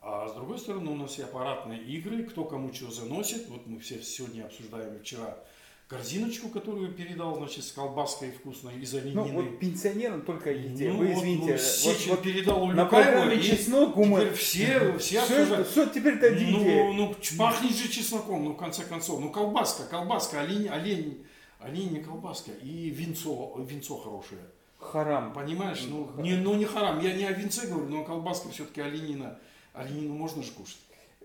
А 0.00 0.28
с 0.28 0.34
другой 0.34 0.58
стороны, 0.58 0.90
у 0.90 0.96
нас 0.96 1.18
и 1.18 1.22
аппаратные 1.22 1.82
игры, 1.82 2.22
кто 2.24 2.44
кому 2.44 2.72
что 2.72 2.90
заносит. 2.90 3.48
Вот 3.48 3.66
мы 3.66 3.80
все 3.80 4.00
сегодня 4.02 4.44
обсуждаем 4.44 5.00
вчера 5.00 5.42
корзиночку, 5.88 6.48
которую 6.50 6.92
передал, 6.92 7.34
значит, 7.36 7.64
с 7.64 7.72
колбаской 7.72 8.30
вкусной 8.30 8.78
из 8.78 8.92
Ну, 8.92 8.98
оленины. 9.00 9.32
вот 9.32 9.58
пенсионерам 9.58 10.20
только 10.22 10.52
еде. 10.52 10.90
Ну, 10.92 10.98
Вы 10.98 11.12
извините, 11.14 11.46
ну, 11.46 11.52
вот- 11.90 11.98
что 11.98 12.10
вот 12.10 12.22
передал 12.22 12.62
Улюкаеву, 12.62 12.88
программе 12.90 13.36
и 13.36 13.42
чеснок, 13.42 13.94
гумор. 13.94 14.20
теперь 14.20 14.34
все, 14.34 14.98
все 14.98 14.98
Все, 14.98 15.20
обсуждают. 15.20 15.68
все 15.68 15.86
теперь-то 15.86 16.26
о 16.26 16.30
Ну, 16.30 16.92
ну, 16.92 17.14
ч- 17.20 17.36
пахнет 17.38 17.74
же 17.74 17.88
чесноком, 17.88 18.44
ну, 18.44 18.52
в 18.52 18.56
конце 18.58 18.84
концов. 18.84 19.18
Ну, 19.20 19.30
колбаска, 19.30 19.84
колбаска, 19.86 20.42
олень, 20.42 20.68
олень, 20.68 21.24
олень 21.58 21.90
не 21.94 22.00
колбаска. 22.00 22.50
И 22.62 22.90
винцо, 22.90 23.54
винцо 23.66 23.96
хорошее. 23.96 24.42
Харам. 24.78 25.32
Понимаешь? 25.32 25.84
Ну, 25.88 26.10
Ха- 26.14 26.20
не, 26.22 26.36
ну, 26.36 26.54
не 26.54 26.66
харам. 26.66 27.00
Я 27.00 27.14
не 27.14 27.24
о 27.24 27.32
винце 27.32 27.66
говорю, 27.66 27.88
но 27.88 28.04
колбаска 28.04 28.50
все-таки 28.50 28.80
оленина. 28.82 29.38
Оленину 29.72 30.14
можно 30.14 30.42
же 30.42 30.52
кушать. 30.52 30.78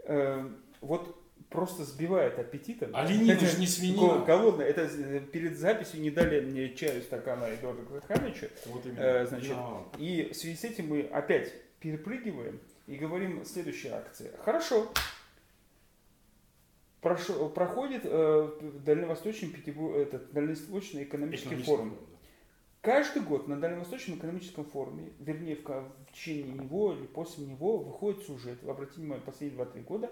Э, 0.06 0.48
вот 0.82 1.16
просто 1.54 1.86
сбивает 1.86 2.38
аппетитом. 2.40 2.94
Оленина 2.94 3.40
же 3.40 3.60
не 3.60 3.68
свинина. 3.68 4.26
Голодно. 4.26 4.62
Это 4.64 4.82
э, 4.82 5.20
перед 5.22 5.58
записью 5.58 6.02
не 6.02 6.10
дали 6.12 6.42
мне 6.42 6.74
чаю 6.76 7.02
стакана 7.04 7.46
Эдуарда 7.46 7.84
Кахановича. 8.02 8.48
Вот 8.66 8.86
именно. 8.86 9.00
Э, 9.00 9.26
значит, 9.28 9.50
Да. 9.56 9.84
И 9.98 10.30
в 10.34 10.36
связи 10.36 10.56
с 10.58 10.64
этим 10.66 10.88
мы 10.90 11.02
опять 11.04 11.54
перепрыгиваем 11.80 12.60
и 12.88 12.96
говорим 12.96 13.42
о 13.42 13.46
следующей 13.46 13.90
акции. 13.90 14.32
Хорошо. 14.44 14.92
прошел- 17.02 17.50
проходит 17.50 18.02
э, 18.06 18.50
Дальневосточный, 18.86 19.50
Пятибу- 19.50 19.94
этот, 19.96 20.32
Дальневосточный 20.32 21.04
экономический 21.04 21.48
Экономический 21.50 21.72
форум. 21.76 21.90
да. 21.92 22.08
Каждый 22.82 23.22
год 23.22 23.48
на 23.48 23.58
Дальневосточном 23.60 24.18
экономическом 24.18 24.66
форуме, 24.66 25.12
вернее, 25.20 25.56
в, 25.56 25.64
в 25.64 26.12
течение 26.14 26.54
него 26.54 26.94
или 26.94 27.06
после 27.06 27.46
него, 27.46 27.78
выходит 27.78 28.24
сюжет, 28.26 28.62
обратите 28.68 29.00
внимание, 29.00 29.24
последние 29.26 29.66
2-3 29.66 29.84
года, 29.84 30.12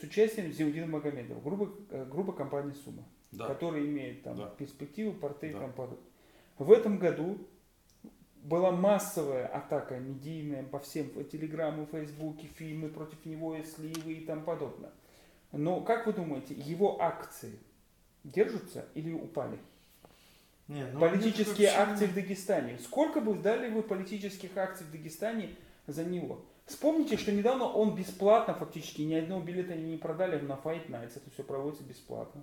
с 0.00 0.04
участием 0.04 0.52
Зиудина 0.52 0.86
Магомедова, 0.86 1.40
группа, 1.40 1.70
э, 1.90 2.04
группа 2.10 2.32
компании 2.32 2.72
«Сумма», 2.84 3.04
Да. 3.32 3.46
которая 3.46 3.82
имеет 3.84 4.22
там 4.22 4.36
Да. 4.36 4.46
перспективу, 4.46 5.12
порты 5.12 5.50
и 5.50 5.52
Да. 5.52 5.60
тому 5.60 5.72
подобное. 5.72 6.04
В 6.58 6.72
этом 6.72 6.98
году 6.98 7.38
была 8.42 8.70
массовая 8.72 9.46
атака 9.46 9.98
медийная 9.98 10.62
по 10.62 10.78
всем 10.78 11.08
в- 11.10 11.24
телеграмму, 11.24 11.86
фейсбуке, 11.86 12.46
фильмы 12.46 12.88
против 12.88 13.24
него, 13.26 13.54
и 13.56 13.62
сливы 13.64 14.14
и 14.14 14.24
тому 14.24 14.42
подобное. 14.42 14.90
Но 15.52 15.80
как 15.82 16.06
вы 16.06 16.12
думаете, 16.14 16.54
его 16.54 17.00
акции 17.02 17.58
держатся 18.24 18.86
или 18.94 19.12
упали? 19.12 19.58
Не, 20.68 20.86
ну, 20.92 21.00
политические 21.00 21.68
акции 21.68 22.06
в 22.06 22.14
Дагестане. 22.14 22.78
Сколько 22.78 23.20
бы 23.20 23.34
дали 23.34 23.68
вы 23.70 23.82
политических 23.82 24.56
акций 24.56 24.86
в 24.86 24.92
Дагестане 24.92 25.50
за 25.86 26.04
него? 26.04 26.44
Вспомните, 26.74 27.16
что 27.16 27.32
недавно 27.32 27.64
он 27.64 27.96
бесплатно, 27.96 28.54
фактически, 28.54 29.02
ни 29.02 29.14
одного 29.14 29.42
билета 29.42 29.72
они 29.72 29.90
не 29.90 29.96
продали 29.96 30.38
на 30.40 30.52
Fight 30.52 30.88
Nights. 30.88 31.14
Это 31.16 31.28
все 31.34 31.42
проводится 31.42 31.82
бесплатно. 31.82 32.42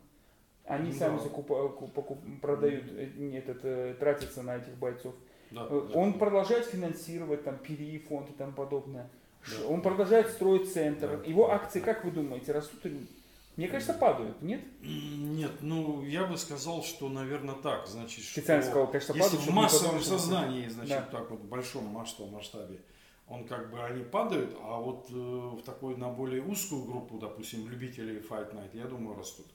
Они 0.65 0.91
Ну 0.91 0.97
сами 0.97 1.17
да. 1.17 1.23
закупа- 1.23 1.69
ку- 1.69 1.87
покуп- 1.87 2.39
продают, 2.41 2.83
э, 2.91 3.09
этот, 3.37 3.59
э, 3.63 3.95
тратятся 3.97 4.43
на 4.43 4.57
этих 4.57 4.75
бойцов. 4.77 5.15
Да, 5.51 5.65
Э, 5.69 5.87
да. 5.93 5.97
Он 5.97 6.19
продолжает 6.19 6.65
финансировать 6.65 7.45
там 7.45 7.57
ПИРИ 7.57 7.99
фонд 7.99 8.29
и 8.29 8.33
тому 8.33 8.51
подобное. 8.51 9.09
Да. 9.49 9.65
Он 9.67 9.81
продолжает 9.81 10.29
строить 10.29 10.73
центр. 10.73 11.19
Да. 11.19 11.23
Его 11.23 11.49
акции, 11.49 11.79
как 11.79 12.03
вы 12.03 12.11
думаете, 12.11 12.51
растут 12.51 12.85
или 12.85 13.07
мне 13.55 13.69
кажется, 13.69 13.93
падают, 13.93 14.41
нет? 14.41 14.61
Нет, 14.83 15.51
ну 15.61 16.03
я 16.03 16.25
бы 16.25 16.37
сказал, 16.37 16.83
что, 16.83 17.07
наверное, 17.07 17.55
так. 17.55 17.87
Значит, 17.87 18.25
Специально 18.25 18.61
что 18.61 18.71
сказал, 18.71 18.87
конечно, 18.91 19.13
если 19.13 19.21
падают, 19.23 19.39
в 19.39 19.43
чтобы 19.43 19.55
не 19.57 19.61
массовом 19.63 20.01
сознании, 20.01 20.67
значит, 20.67 20.89
Да. 21.11 21.19
так 21.19 21.31
вот 21.31 21.39
в 21.39 21.47
большом 21.47 21.85
масштабе, 21.85 22.29
масштабе, 22.31 22.79
он 23.27 23.45
как 23.45 23.69
бы 23.69 23.83
они 23.83 24.03
падают, 24.03 24.55
а 24.61 24.79
вот 24.79 25.07
э, 25.09 25.13
в 25.13 25.61
такой 25.63 25.97
на 25.97 26.09
более 26.09 26.41
узкую 26.41 26.85
группу, 26.85 27.17
допустим, 27.17 27.67
любителей 27.69 28.19
Fight 28.19 28.53
Night, 28.53 28.69
я 28.73 28.85
думаю, 28.85 29.17
растут. 29.17 29.47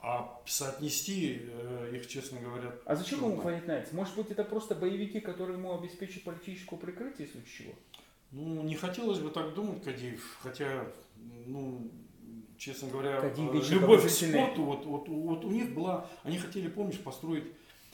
А 0.00 0.40
соотнести 0.44 1.40
э, 1.42 1.92
их, 1.94 2.06
честно 2.08 2.40
говоря, 2.40 2.74
А 2.84 2.96
зачем 2.96 3.20
ему. 3.20 3.40
Fight 3.40 3.66
Nights? 3.66 3.94
Может 3.94 4.16
быть, 4.16 4.30
это 4.30 4.44
просто 4.44 4.74
боевики, 4.74 5.20
которые 5.20 5.56
ему 5.56 5.78
обеспечат 5.78 6.24
политическое 6.24 6.76
прикрытие, 6.76 7.28
случае 7.28 7.66
чего? 7.66 7.72
Ну, 8.32 8.62
не 8.64 8.74
хотелось 8.74 9.20
бы 9.20 9.30
так 9.30 9.54
думать, 9.54 9.82
Кадиев, 9.84 10.38
хотя, 10.42 10.84
ну, 11.46 11.88
честно 12.58 12.88
говоря, 12.88 13.20
Кадиев 13.20 13.70
э, 13.70 13.74
любовь 13.74 14.06
к 14.06 14.10
спорту, 14.10 14.64
вот, 14.64 14.84
вот, 14.84 15.08
вот 15.08 15.44
у 15.44 15.50
них 15.50 15.72
была, 15.72 16.10
они 16.24 16.38
хотели, 16.38 16.68
помнишь, 16.68 16.98
построить 16.98 17.46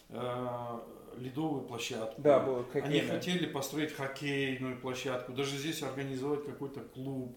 э, 0.08 0.78
ледовую 1.18 1.62
площадку. 1.62 2.20
Да, 2.20 2.40
было 2.40 2.58
Они 2.60 2.80
хоккейное. 2.82 3.08
хотели 3.16 3.46
построить 3.46 3.92
хоккейную 3.94 4.78
площадку, 4.80 5.32
даже 5.32 5.56
здесь 5.56 5.82
организовать 5.82 6.44
какой-то 6.44 6.80
клуб. 6.80 7.36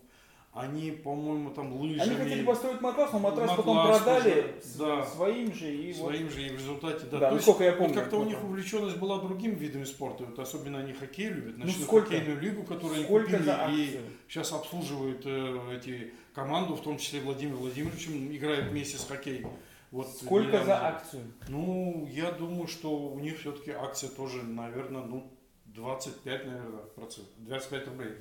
Они, 0.55 0.91
по-моему, 0.91 1.49
там 1.49 1.73
лыжами. 1.73 2.01
Они 2.11 2.15
хотели 2.15 2.43
построить 2.45 2.79
матрас, 2.79 3.11
но 3.11 3.17
матрас, 3.17 3.55
потом 3.55 3.75
Матрас 3.75 4.01
продали 4.03 4.41
тоже, 4.41 4.55
с- 4.61 4.75
да. 4.75 5.03
своим 5.03 5.51
же 5.51 5.73
и 5.75 5.91
вот. 5.93 6.09
своим 6.11 6.29
же 6.29 6.43
и 6.45 6.49
в 6.49 6.53
результате, 6.53 7.05
да. 7.07 7.17
Да, 7.17 7.29
То 7.29 7.35
есть, 7.35 7.47
насколько 7.47 7.63
я 7.63 7.71
вот 7.71 7.79
помню. 7.79 7.93
как-то 7.95 8.15
у 8.17 8.19
вот 8.19 8.27
них 8.27 8.37
там. 8.37 8.49
увлеченность 8.51 8.97
была 8.97 9.17
другим 9.19 9.55
видом 9.55 9.83
спорта. 9.87 10.25
Вот 10.25 10.37
особенно 10.37 10.77
они 10.77 10.93
хоккей 10.93 11.29
любят. 11.29 11.57
Ну, 11.57 11.65
Ночную 11.65 11.87
сколько? 11.87 12.09
хоккейную 12.11 12.39
лигу, 12.39 12.61
которую 12.65 12.93
они 12.97 13.03
Сколько 13.05 13.31
купили 13.37 13.81
и 13.81 13.99
сейчас 14.29 14.51
обслуживают 14.53 15.23
э, 15.25 15.75
эти 15.75 16.13
команду, 16.35 16.75
в 16.75 16.81
том 16.83 16.99
числе 16.99 17.21
Владимир 17.21 17.55
Владимировичем, 17.55 18.31
играет 18.31 18.65
вместе 18.69 18.97
с 18.99 19.05
хоккей. 19.07 19.43
Вот 19.93 20.09
Сколько 20.09 20.47
недавно. 20.47 20.65
за 20.65 20.87
акцию? 20.87 21.21
Ну, 21.49 22.07
я 22.09 22.31
думаю, 22.31 22.67
что 22.67 22.89
у 22.97 23.19
них 23.19 23.39
все-таки 23.39 23.69
акция 23.69 24.09
тоже, 24.09 24.41
наверное, 24.41 25.03
ну, 25.03 25.31
25, 25.65 26.45
наверное, 26.47 26.81
процентов. 26.95 27.31
25 27.37 27.87
рублей. 27.89 28.15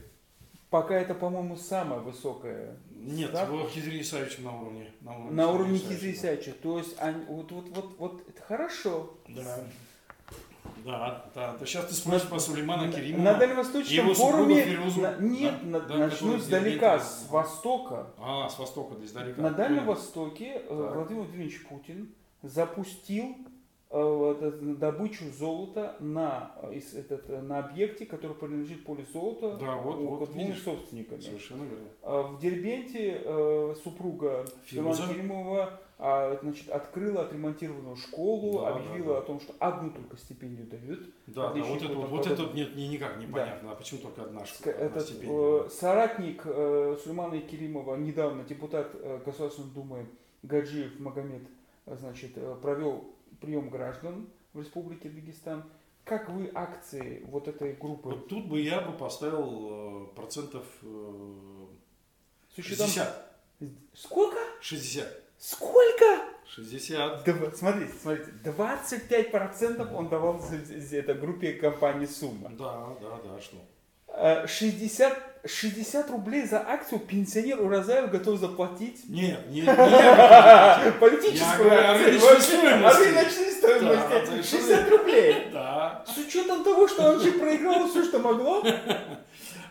Пока 0.68 0.94
это, 0.94 1.14
по-моему, 1.14 1.56
самая 1.56 2.00
высокая. 2.00 2.76
Нет, 2.90 3.30
ставка. 3.30 3.54
в 3.54 3.70
Хизри 3.70 4.02
Исаевича 4.02 4.42
на 4.42 4.60
уровне. 4.60 4.92
На 5.00 5.16
уровне, 5.16 5.30
На 5.32 5.50
уровне 5.50 5.78
Хизри 5.78 6.12
Исаевича. 6.12 6.52
То 6.62 6.76
есть, 6.76 6.94
они, 6.98 7.24
вот, 7.24 7.50
вот, 7.50 7.68
вот, 7.70 7.98
вот, 7.98 8.28
это 8.28 8.42
хорошо. 8.42 9.14
Да. 9.28 9.64
Да, 10.84 11.24
да, 11.34 11.56
да. 11.58 11.66
Сейчас 11.66 11.86
ты 11.86 11.94
спросишь 11.94 12.28
по 12.28 12.38
Сулеймана 12.38 12.90
Керимова. 12.92 13.22
На 13.22 13.34
Дальневосточном 13.34 14.14
форуме... 14.14 14.62
Фирузу, 14.64 15.00
на- 15.00 15.16
нет, 15.18 15.54
да? 15.62 15.68
на- 15.68 15.80
Да, 15.80 15.96
начну 15.96 16.36
директор. 16.38 17.00
с 17.00 17.26
востока. 17.30 18.06
А, 18.18 18.48
с 18.48 18.58
востока, 18.58 18.94
да, 18.96 19.04
издалека. 19.04 19.40
На 19.42 19.50
Дальнем. 19.50 19.86
Востоке 19.86 20.54
э, 20.56 20.68
Так. 20.68 20.94
Владимир 20.96 21.22
Владимирович 21.22 21.64
Путин 21.68 22.14
запустил 22.42 23.36
э, 23.90 24.52
добычу 24.78 25.24
золота 25.38 25.96
на, 26.00 26.52
э, 26.62 26.80
этот, 26.96 27.28
э, 27.30 27.40
на 27.42 27.58
объекте, 27.58 28.06
который 28.06 28.34
принадлежит 28.34 28.84
полю 28.84 29.04
золота 29.12 29.56
Да, 29.58 29.76
вот, 29.76 29.96
у- 29.96 30.06
вот, 30.16 30.34
видишь. 30.34 30.62
собственниками. 30.62 31.20
Совершенно 31.20 31.64
верно. 31.64 31.86
А 32.02 32.22
В 32.22 32.40
Дербенте 32.40 33.20
э, 33.24 33.74
супруга 33.84 34.46
Фируза. 34.64 35.06
Керимова 35.08 35.80
значит, 35.98 36.68
открыла 36.68 37.22
отремонтированную 37.22 37.96
школу, 37.96 38.60
Да, 38.62 38.74
объявила 38.74 39.14
да, 39.14 39.14
да. 39.14 39.18
о 39.20 39.22
том, 39.22 39.40
что 39.40 39.54
одну 39.60 39.90
только 39.90 40.16
стипендию 40.16 40.66
дают. 40.66 41.00
Да, 41.26 41.52
да, 41.52 41.62
вот 41.62 41.82
это 41.82 41.94
вот 41.94 42.26
это 42.26 42.42
нет, 42.54 42.74
не, 42.74 42.88
никак 42.88 43.18
непонятно, 43.18 43.72
а 43.72 43.74
почему 43.74 44.00
только 44.00 44.22
одна, 44.24 44.44
школа, 44.44 44.74
одна 44.74 44.86
Этот, 44.86 45.02
стипендия? 45.04 45.64
э, 45.66 45.68
соратник 45.70 46.42
э, 46.44 46.96
Сулеймана 47.02 47.40
Керимова, 47.40 47.96
недавно 47.96 48.42
депутат 48.44 48.90
э, 48.94 49.20
Государственной 49.24 49.70
Думы 49.70 50.06
Гаджиев 50.42 50.98
Магомед, 50.98 51.42
э, 51.86 51.96
значит, 52.00 52.32
э, 52.36 52.56
провел 52.60 53.04
прием 53.40 53.68
граждан 53.70 54.28
в 54.54 54.60
Республике 54.60 55.08
Дагестан. 55.08 55.62
Как 56.04 56.28
вы 56.30 56.50
акции 56.52 57.22
вот 57.28 57.46
этой 57.46 57.74
группы? 57.74 58.08
Вот 58.08 58.26
тут 58.28 58.46
бы 58.48 58.60
я 58.60 58.80
бы 58.80 58.92
поставил 58.98 60.08
э, 60.10 60.16
процентов 60.16 60.64
э, 60.82 61.66
С 62.54 62.58
учетом- 62.58 62.86
60. 62.88 63.38
Сколько? 63.94 64.38
60. 64.60 65.21
Сколько? 65.42 66.20
60. 66.54 67.26
Дв- 67.26 67.56
Смотрите, 67.56 67.92
смотрите, 68.00 68.30
25% 68.44 69.92
он 69.92 70.08
давал 70.08 70.38
за- 70.40 70.96
этой 70.96 71.14
группе 71.16 71.54
компании 71.54 72.06
Сумма. 72.06 72.48
Да, 72.50 72.90
да, 73.00 73.18
да, 73.24 73.40
что? 73.40 73.56
Э, 74.14 74.46
60, 74.46 75.18
60 75.44 76.10
рублей 76.10 76.46
за 76.46 76.60
акцию 76.60 77.00
пенсионер 77.00 77.60
Уразаев 77.60 78.10
готов 78.12 78.38
заплатить. 78.38 79.08
Нет, 79.08 79.48
не, 79.48 79.62
не 79.62 79.66
я. 79.66 80.92
Политическую 81.00 81.72
акцию. 81.72 82.20
рыночной 82.20 82.40
стоимости. 82.40 82.84
О 82.84 82.98
рыночной 83.00 83.50
стоимости. 83.50 84.08
Да, 84.10 84.26
совершенно 84.26 84.42
60 84.44 84.90
рублей. 84.90 85.48
Да. 85.52 86.04
С 86.06 86.16
учетом 86.18 86.62
того, 86.62 86.86
что 86.86 87.02
он 87.14 87.20
же 87.20 87.32
проиграл 87.32 87.88
все, 87.88 88.04
что 88.04 88.20
могло. 88.20 88.62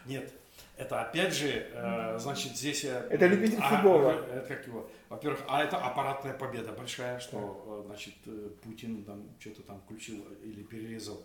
Нет. 0.06 0.34
Это 0.82 1.02
опять 1.02 1.34
же, 1.36 1.68
э, 1.74 2.18
значит, 2.18 2.58
здесь... 2.58 2.84
э, 2.86 3.08
Это 3.12 3.28
любитель 3.28 3.60
а, 3.62 3.70
футбола. 3.70 4.14
э, 4.28 4.38
Это 4.38 4.48
как 4.56 4.66
его? 4.66 4.90
Во-первых, 5.10 5.40
а 5.48 5.64
это 5.64 5.78
аппаратная 5.78 6.34
победа 6.34 6.72
большая, 6.72 7.20
что, 7.20 7.84
э, 7.84 7.88
значит, 7.88 8.16
Путин 8.64 9.04
там 9.04 9.30
что-то 9.40 9.62
там 9.62 9.80
включил 9.82 10.26
или 10.44 10.64
перерезал. 10.64 11.22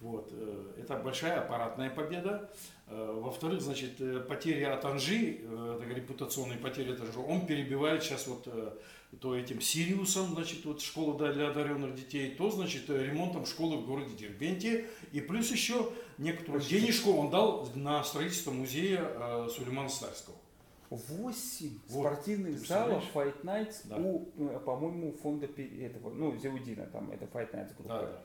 Вот. 0.00 0.32
Это 0.78 0.96
большая 0.96 1.40
аппаратная 1.40 1.90
победа. 1.90 2.50
Во-вторых, 2.86 3.60
значит, 3.60 3.98
потери 4.28 4.64
от 4.64 4.84
Анжи, 4.84 5.40
это 5.42 5.84
репутационные 5.94 6.58
потери 6.58 6.92
от 6.92 7.00
Анжи, 7.00 7.18
он 7.18 7.46
перебивает 7.46 8.02
сейчас 8.02 8.26
вот 8.26 8.48
то 9.18 9.36
этим 9.36 9.60
Сириусом, 9.60 10.34
значит, 10.34 10.64
вот 10.64 10.80
школа 10.80 11.16
для 11.32 11.48
одаренных 11.48 11.94
детей, 11.96 12.30
то, 12.36 12.50
значит, 12.50 12.88
э, 12.88 13.06
ремонтом 13.06 13.44
школы 13.44 13.78
в 13.78 13.86
городе 13.86 14.14
Дербенте. 14.16 14.86
И 15.12 15.20
плюс 15.20 15.50
еще 15.50 15.90
некоторую 16.18 16.60
Простите. 16.60 16.80
денежку 16.80 17.12
он 17.12 17.30
дал 17.30 17.68
на 17.74 18.04
строительство 18.04 18.52
музея 18.52 19.02
э, 19.02 19.48
Сулеймана 19.50 19.88
Старского. 19.88 20.36
8 20.90 21.70
Вот, 21.88 22.00
спортивных 22.00 22.58
залов? 22.66 23.04
Fight 23.14 23.42
Nights 23.42 23.76
Да. 23.84 23.96
у, 23.96 24.28
э, 24.38 24.58
по-моему, 24.64 25.12
фонда 25.22 25.46
этого, 25.46 26.10
ну, 26.10 26.36
Зеудина, 26.36 26.86
там, 26.86 27.10
это 27.10 27.24
Fight 27.26 27.52
Nights 27.52 27.74
группа. 27.76 27.88
Да, 27.94 28.02
да. 28.02 28.22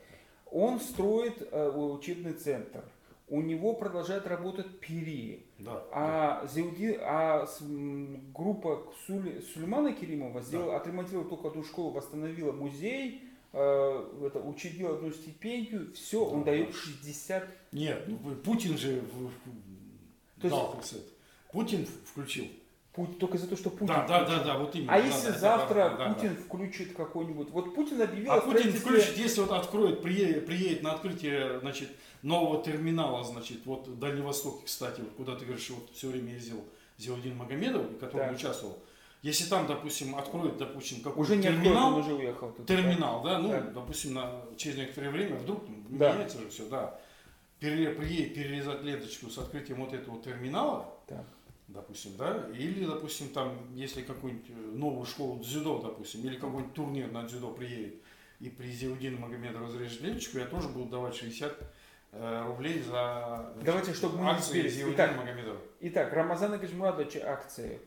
Он 0.50 0.80
строит 0.80 1.46
э, 1.50 1.68
учебный 1.70 2.32
центр. 2.32 2.84
У 3.28 3.40
него 3.40 3.72
продолжает 3.74 4.26
работать 4.28 4.78
Пири. 4.78 5.46
да, 5.58 5.72
да. 5.74 5.84
А, 5.92 6.46
Зеуди, 6.46 6.96
а 7.00 7.44
с- 7.46 7.60
м, 7.60 8.32
группа 8.32 8.84
Суль- 9.06 9.42
Сулеймана 9.52 9.92
Керимова 9.92 10.42
сделала, 10.42 10.76
отремонтировала 10.76 11.28
только 11.28 11.48
одну 11.48 11.64
школу, 11.64 11.90
восстановила 11.90 12.52
музей, 12.52 13.24
э, 13.52 14.04
это, 14.26 14.38
учредила 14.38 14.94
одну 14.94 15.10
стипендию, 15.10 15.92
все, 15.94 16.24
он 16.24 16.40
Да, 16.44 16.52
дает 16.52 16.68
да. 16.68 16.72
60. 16.76 17.48
Нет, 17.72 18.04
ну, 18.06 18.16
Путин 18.44 18.78
же 18.78 19.02
То 20.40 20.46
есть- 20.46 20.56
дал, 20.56 20.78
сказать. 20.82 21.06
Путин 21.50 21.86
включил. 22.04 22.44
Путь, 22.92 23.18
только 23.18 23.36
за 23.38 23.46
то, 23.46 23.56
что 23.56 23.68
Путин. 23.68 23.88
Да, 23.88 24.06
да, 24.06 24.24
да, 24.24 24.42
да, 24.42 24.58
вот 24.58 24.74
именно. 24.74 24.94
А 24.94 24.98
да, 24.98 25.06
если 25.06 25.26
да, 25.26 25.32
да, 25.32 25.38
завтра 25.38 25.74
да, 25.74 25.96
да, 25.96 26.14
Путин 26.14 26.36
включит 26.36 26.94
какой-нибудь... 26.96 27.50
Вот 27.50 27.74
Путин 27.74 28.00
объявил 28.00 28.32
А 28.32 28.40
Путин 28.40 28.70
строительстве- 28.70 28.78
включит, 28.80 29.16
если 29.18 29.40
вот 29.42 29.52
откроет, 29.52 30.00
приедет, 30.00 30.46
приедет 30.46 30.82
на 30.82 30.92
открытие, 30.94 31.60
значит, 31.60 31.90
нового 32.26 32.62
терминала, 32.62 33.22
значит, 33.24 33.64
вот 33.64 33.86
в 33.86 33.98
Дальнем 33.98 34.24
Востоке, 34.24 34.62
кстати, 34.66 35.00
вот 35.00 35.10
куда 35.16 35.36
ты 35.36 35.44
говоришь, 35.44 35.70
вот 35.70 35.88
все 35.94 36.08
время 36.08 36.34
ездил 36.34 36.62
Зиаудин 36.98 37.36
Магомедов, 37.36 37.98
который 37.98 38.26
Так. 38.28 38.36
участвовал. 38.36 38.78
Если 39.22 39.48
там, 39.48 39.66
допустим, 39.66 40.14
откроют, 40.16 40.58
допустим, 40.58 41.00
какой-то 41.00 41.20
Уже 41.32 41.36
не 41.36 41.42
терминал, 41.44 41.88
откроет, 41.88 41.94
он 41.94 42.00
уже 42.00 42.14
уехал. 42.14 42.52
туда, 42.52 42.66
терминал, 42.76 43.22
да, 43.22 43.38
ну, 43.38 43.48
Да. 43.50 43.60
допустим, 43.60 44.14
на, 44.14 44.42
через 44.56 44.76
некоторое 44.76 45.10
время 45.10 45.36
вдруг 45.36 45.64
Да. 45.88 46.12
меняется 46.12 46.38
же 46.40 46.48
все, 46.48 46.66
да. 46.68 46.98
Пере, 47.60 47.90
приедет 47.90 48.34
перерезать 48.34 48.82
ленточку 48.82 49.30
с 49.30 49.38
открытием 49.38 49.80
вот 49.84 49.92
этого 49.94 50.20
терминала, 50.22 50.92
Так. 51.06 51.24
допустим, 51.68 52.12
да, 52.18 52.48
или, 52.54 52.84
допустим, 52.84 53.28
там, 53.30 53.56
если 53.74 54.02
какую-нибудь 54.02 54.50
э, 54.50 54.76
новую 54.76 55.06
школу 55.06 55.38
дзюдо, 55.42 55.78
допустим, 55.78 56.20
или 56.22 56.36
какой-нибудь 56.36 56.74
турнир 56.74 57.10
на 57.10 57.22
дзюдо 57.22 57.50
приедет, 57.50 57.94
и 58.40 58.50
при 58.50 58.70
Зиудине 58.70 59.16
Магомеда 59.16 59.58
разрежет 59.60 60.02
ленточку, 60.02 60.38
я 60.38 60.44
тоже 60.44 60.68
буду 60.68 60.90
давать 60.90 61.14
60 61.16 61.52
э, 61.52 61.64
Э, 62.12 62.44
рублей 62.46 62.82
за 62.82 63.52
Давайте, 63.62 63.92
чтобы 63.92 64.18
мы 64.18 64.32
не 64.32 64.38
успели. 64.38 64.92
Итак, 64.92 65.10
Итак, 65.80 66.12
Рамазан 66.12 66.54
Игорь 66.54 66.74
Мурадович 66.74 67.16
акции. 67.16 67.80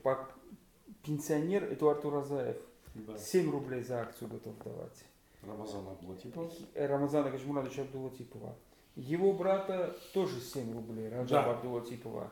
Пенсионер 1.03 1.71
Эдуард 1.73 2.05
Уразаев. 2.05 2.57
Да. 2.93 3.17
7 3.17 3.51
рублей 3.51 3.81
за 3.83 4.01
акцию 4.01 4.29
готов 4.29 4.57
давать. 4.63 5.05
Рамазан 5.43 5.87
Абдулатипова. 5.87 6.51
Рамазана 6.75 7.29
Гажмурадовича 7.29 7.83
Абдулатипова. 7.83 8.55
Его 8.95 9.31
брата 9.33 9.95
тоже 10.13 10.41
7 10.41 10.73
рублей, 10.73 11.09
Раджаба 11.09 11.45
да. 11.45 11.51
Абдулатипова. 11.51 12.31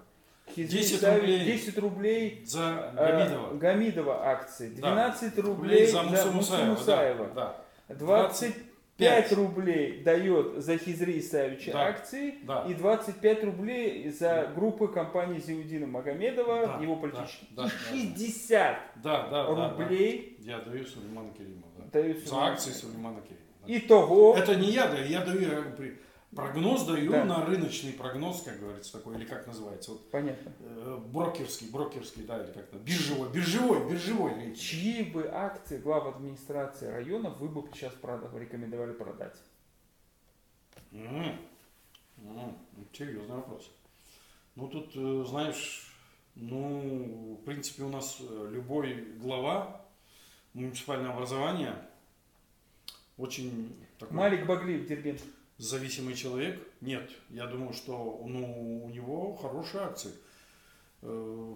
Хизби 0.50 0.78
10 0.78 1.04
рублей, 1.04 1.46
10 1.46 1.78
рублей 1.78 2.46
за 2.46 2.94
Гамидова, 2.96 3.54
э, 3.54 3.58
Гамидова 3.58 4.30
акции, 4.30 4.70
12 4.70 5.36
да. 5.36 5.42
рублей 5.42 5.88
за 5.88 6.04
Муса 6.04 6.32
Мусаева. 6.32 6.72
Мусаева. 6.72 7.28
Да. 7.34 7.62
20 7.90 8.56
5 8.98 9.32
рублей 9.34 10.02
дает 10.04 10.64
за 10.64 10.78
Хизри 10.78 11.20
Исаевича 11.20 11.72
да. 11.72 11.88
акции 11.88 12.36
да. 12.44 12.66
и 12.68 12.74
25 12.74 13.44
рублей 13.44 14.10
за 14.10 14.52
группы 14.56 14.88
компании 14.88 15.40
Зиудина 15.40 15.86
Магомедова, 15.86 16.68
да. 16.68 16.80
его 16.82 16.96
политические. 16.96 17.50
Да. 17.52 17.64
Да. 17.64 17.96
И 17.96 18.16
60 18.16 18.78
да, 19.04 19.28
да, 19.28 19.54
да, 19.54 19.70
рублей 19.70 20.38
да. 20.40 20.52
я 20.52 20.60
даю 20.60 20.86
Сулеймана 20.86 21.32
Керимова 21.34 21.68
Да. 21.92 22.14
За 22.26 22.46
акции 22.46 22.72
Сулеймана 22.72 23.22
Керимова 23.22 23.46
Да. 23.68 23.78
Итого. 23.78 24.36
Это 24.36 24.56
не 24.56 24.72
я 24.72 24.88
даю, 24.88 25.06
я 25.06 25.22
даю 25.22 25.64
прогноз 26.36 26.86
даю 26.86 27.12
Да. 27.12 27.26
на 27.26 27.46
рыночный 27.46 27.94
прогноз, 27.94 28.42
как 28.44 28.60
говорится, 28.60 28.92
такой, 28.94 29.16
или 29.18 29.26
как 29.26 29.48
называется, 29.48 29.92
вот, 29.92 30.12
понятно, 30.12 30.52
э, 30.60 31.00
брокерский, 31.08 31.70
брокерский, 31.70 32.24
да, 32.24 32.44
или 32.44 32.52
как-то, 32.52 32.78
биржевой, 32.78 33.30
биржевой, 33.32 33.90
биржевой 33.90 34.34
рейтинг. 34.36 34.58
чьи 34.58 35.04
бы 35.04 35.28
акции 35.32 35.78
глав 35.78 36.06
администрации 36.16 36.88
района 36.88 37.30
вы 37.30 37.48
бы 37.50 37.68
сейчас 37.74 37.94
продав- 37.94 38.36
рекомендовали 38.38 38.94
продать? 38.94 39.38
М, 40.92 41.40
м, 42.24 42.58
Серьезный 42.94 43.36
вопрос. 43.36 43.70
Ну, 44.56 44.68
тут, 44.68 44.92
э, 44.96 45.24
знаешь, 45.28 45.94
ну, 46.36 47.38
в 47.42 47.46
принципе, 47.46 47.84
у 47.84 47.90
нас 47.90 48.18
э, 48.20 48.50
любой 48.52 48.94
глава 49.18 49.86
муниципального 50.54 51.14
образования 51.16 51.76
очень 53.18 53.76
такой 54.00 54.16
Малик 54.18 54.46
Баглиев, 54.48 54.88
Дербент. 54.88 55.22
Зависимый 55.58 56.14
человек. 56.16 56.60
Нет, 56.82 57.10
я 57.30 57.46
думаю, 57.48 57.74
что 57.74 58.24
ну, 58.26 58.84
у 58.86 58.90
него 58.90 59.36
хорошие 59.36 59.84
акции. 59.84 60.12
Э, 61.02 61.08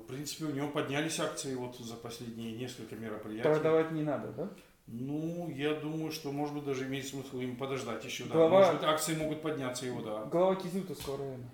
В 0.01 0.05
принципе, 0.07 0.45
у 0.45 0.51
него 0.51 0.67
поднялись 0.69 1.19
акции 1.19 1.55
вот 1.55 1.77
за 1.77 1.95
последние 1.95 2.51
несколько 2.53 2.95
мероприятий. 2.95 3.43
Продавать 3.49 3.91
не 3.91 4.03
надо, 4.03 4.31
да? 4.31 4.49
Ну, 4.87 5.49
я 5.49 5.73
думаю, 5.73 6.11
что, 6.11 6.31
может 6.31 6.53
быть, 6.55 6.65
даже 6.65 6.85
имеет 6.85 7.07
смысл 7.07 7.39
им 7.39 7.55
подождать 7.55 8.03
еще. 8.03 8.25
Да. 8.25 8.33
Глава- 8.33 8.59
Может 8.59 8.73
быть, 8.75 8.83
акции 8.83 9.15
могут 9.15 9.41
подняться 9.41 9.85
его, 9.85 10.01
да. 10.01 10.25
Глава 10.25 10.55
Кизилтовского 10.55 11.17
района. 11.17 11.49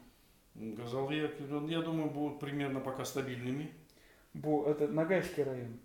Газалия, 0.56 1.32
я 1.68 1.82
думаю, 1.82 2.10
будут 2.10 2.40
примерно 2.40 2.80
пока 2.80 3.06
стабильными. 3.06 3.70
Бо, 4.34 4.66
это 4.68 4.88
Ногайский 4.88 5.44
район. 5.44 5.78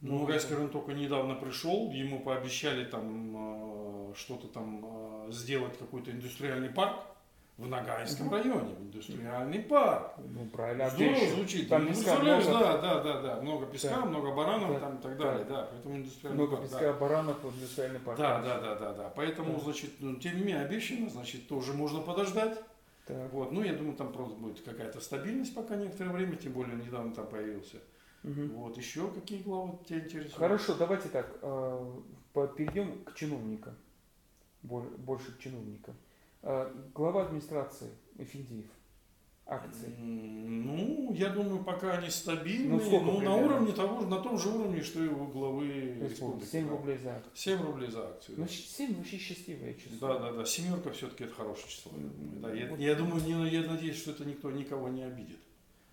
Ну, 0.00 0.24
Гайский 0.24 0.54
район 0.54 0.70
только 0.70 0.92
недавно 0.92 1.34
пришел, 1.34 1.90
ему 1.90 2.20
пообещали 2.20 2.86
там 2.86 3.36
э, 3.36 3.69
что-то 4.14 4.48
там 4.48 4.80
э, 5.28 5.32
сделать, 5.32 5.78
какой-то 5.78 6.10
индустриальный 6.10 6.70
парк 6.70 6.96
в 7.58 7.68
Ногайском 7.68 8.26
Мгм. 8.26 8.34
районе. 8.36 8.74
Индустриальный 8.80 9.58
парк. 9.60 10.12
Ну, 10.18 10.46
правильно. 10.46 10.88
Здорово 10.88 11.14
еще? 11.14 11.34
звучит. 11.34 11.68
Там 11.68 11.84
Ну, 11.84 11.88
песка 11.90 12.18
много. 12.18 12.44
да, 12.44 12.78
да, 12.78 13.02
да, 13.02 13.20
да. 13.20 13.40
Много 13.42 13.66
песка, 13.66 13.96
Да. 13.96 14.04
много 14.06 14.34
баранов 14.34 14.70
Да. 14.72 14.80
там 14.80 14.96
и 14.96 15.02
так 15.02 15.16
Да. 15.18 15.24
далее, 15.24 15.44
да. 15.44 15.68
Поэтому 15.70 15.96
индустриальный 15.96 16.38
Много 16.42 16.56
парк, 16.56 16.70
песка, 16.70 16.92
баранов, 16.94 17.36
вот 17.42 17.54
индустриальный 17.54 18.00
парк. 18.00 18.18
Да, 18.18 18.40
да, 18.40 18.60
да, 18.60 18.74
да, 18.76 18.92
да. 18.94 19.12
Поэтому, 19.14 19.54
Да. 19.54 19.60
значит, 19.64 19.90
ну, 20.00 20.16
тем 20.16 20.36
не 20.36 20.42
менее, 20.42 20.64
обещано, 20.64 21.10
значит, 21.10 21.48
тоже 21.48 21.74
можно 21.74 22.00
подождать. 22.00 22.58
Так. 23.06 23.32
Вот. 23.32 23.52
Ну, 23.52 23.62
я 23.62 23.72
думаю, 23.74 23.96
там 23.96 24.12
просто 24.12 24.36
будет 24.36 24.60
какая-то 24.62 25.00
стабильность 25.00 25.54
пока 25.54 25.76
некоторое 25.76 26.10
время, 26.12 26.36
тем 26.36 26.52
более 26.52 26.76
недавно 26.76 27.12
там 27.14 27.26
появился. 27.26 27.76
Мгм. 28.22 28.50
Вот. 28.54 28.76
Еще 28.76 29.08
какие 29.08 29.42
главы 29.42 29.78
тебя 29.86 29.98
интересуют? 30.00 30.34
Хорошо, 30.34 30.74
давайте 30.74 31.08
так, 31.08 31.26
э, 31.42 31.92
перейдем 32.56 33.02
к 33.04 33.14
чиновникам, 33.14 33.74
больше 34.62 35.32
к 35.32 35.38
чиновникам. 35.38 35.94
Э, 36.42 36.72
Глава 36.94 37.26
администрации 37.26 37.90
Эфиндиев, 38.18 38.66
акции. 39.46 39.94
Ну, 39.98 41.12
я 41.14 41.30
думаю, 41.30 41.64
пока 41.64 41.92
они 41.92 42.08
стабильны, 42.10 42.74
Ну, 42.76 42.80
сколько 42.80 43.04
ну, 43.06 43.20
на 43.20 43.34
уровне 43.36 43.72
того, 43.72 44.00
же- 44.00 44.06
на 44.06 44.18
том 44.20 44.38
же 44.38 44.48
уровне, 44.48 44.82
что 44.82 45.02
и 45.04 45.08
у 45.08 45.26
главы 45.26 45.98
республики. 46.00 46.48
7 46.48 46.64
да. 46.66 46.70
рублей 46.70 46.98
за 46.98 47.16
акцию. 47.16 47.32
7 47.34 47.62
рублей 47.62 47.90
за 47.90 48.08
акцию. 48.08 48.38
Ну, 48.38 48.44
да. 48.44 48.50
7 48.50 48.96
вообще 48.96 49.18
счастливое 49.18 49.74
число. 49.74 50.08
Да, 50.08 50.18
да, 50.18 50.32
да. 50.32 50.44
Семерка 50.44 50.90
все-таки 50.92 51.24
это 51.24 51.34
хорошее 51.34 51.68
число. 51.68 51.92
Я, 51.96 52.08
думаю, 52.08 52.40
да. 52.40 52.52
я, 52.54 52.66
Вот. 52.70 52.78
я 52.78 52.94
думаю, 52.94 53.22
не, 53.24 53.50
я 53.50 53.62
надеюсь, 53.70 53.96
что 53.96 54.12
это 54.12 54.24
никто 54.24 54.50
никого 54.50 54.88
не 54.88 55.02
обидит. 55.02 55.38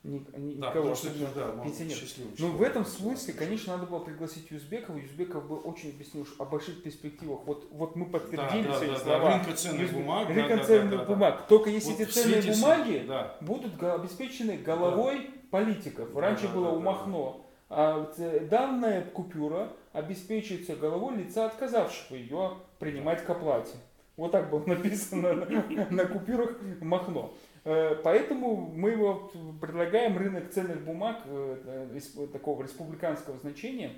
Ни- 0.03 0.19
ни- 0.37 0.55
Да, 0.61 0.69
никого 0.69 0.95
что 0.95 1.07
да, 1.35 1.63
пенсионеров. 1.63 1.99
счастливым 1.99 2.33
Ну, 2.37 2.51
в 2.51 2.61
этом 2.61 2.85
смысле, 2.85 3.33
конечно, 3.33 3.75
надо 3.75 3.87
было 3.89 3.99
пригласить 3.99 4.49
Юзбекова. 4.51 4.97
Юзбеков 4.97 5.47
бы 5.47 5.57
очень 5.57 5.89
объяснил 5.89 6.25
ш- 6.25 6.33
о 6.37 6.45
больших 6.45 6.83
перспективах. 6.83 7.41
Вот, 7.45 7.67
вот 7.71 7.95
мы 7.95 8.05
да, 8.05 8.11
подтвердили 8.19 8.67
да, 8.67 8.75
свои 8.77 8.87
да, 8.89 8.93
да, 8.93 8.99
слова. 8.99 9.29
рынка 9.33 9.53
ценных 9.53 9.91
бумаг. 9.93 10.27
да, 10.27 10.33
Рынка 10.33 10.49
да, 10.49 10.57
да, 10.57 10.63
ценных 10.63 10.91
да, 10.91 10.97
да. 10.97 11.03
бумаг. 11.05 11.47
Только 11.47 11.69
если 11.71 11.91
Вот 11.91 11.99
эти 11.99 12.09
ценные 12.11 12.41
бумаги 12.53 13.05
Да. 13.07 13.37
будут 13.41 13.83
обеспечены 13.83 14.57
головой 14.57 15.29
политиков. 15.51 16.13
Да, 16.13 16.21
Раньше 16.21 16.47
да, 16.47 16.53
было 16.53 16.65
да, 16.65 16.71
у 16.71 16.75
да, 16.79 16.83
Махно. 16.85 17.45
А 17.69 17.97
вот, 17.99 18.13
э, 18.19 18.47
данная 18.49 19.01
купюра 19.03 19.73
обеспечивается 19.91 20.75
головой 20.77 21.17
лица, 21.17 21.47
отказавшего 21.47 22.15
ее 22.15 22.53
принимать 22.79 23.25
к 23.25 23.29
оплате. 23.29 23.75
Вот 24.15 24.31
так 24.31 24.49
было 24.49 24.63
написано 24.65 25.33
на, 25.33 25.45
на 25.89 26.05
купюрах 26.05 26.51
Махно. 26.81 27.33
Э, 27.67 27.95
Поэтому 28.01 28.71
мы 28.73 28.95
вот 28.95 29.33
предлагаем 29.59 30.17
рынок 30.17 30.51
ценных 30.51 30.81
бумаг 30.85 31.17
э, 31.25 31.89
э, 31.91 32.27
такого 32.31 32.63
республиканского 32.63 33.37
значения. 33.39 33.91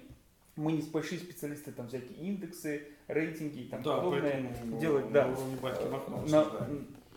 Мы 0.55 0.71
не 0.71 0.81
большие 0.81 1.19
специалисты 1.19 1.71
там 1.71 1.87
всякие 1.87 2.17
индексы, 2.17 2.87
рейтинги 3.07 3.59
и 3.59 3.69
там 3.69 3.83
Да, 3.83 3.97
подобное 3.97 4.51
делать, 4.81 5.05
на 5.05 5.11
да. 5.11 5.27
уровне 5.27 5.57
батьки 5.61 6.31
на, 6.31 6.47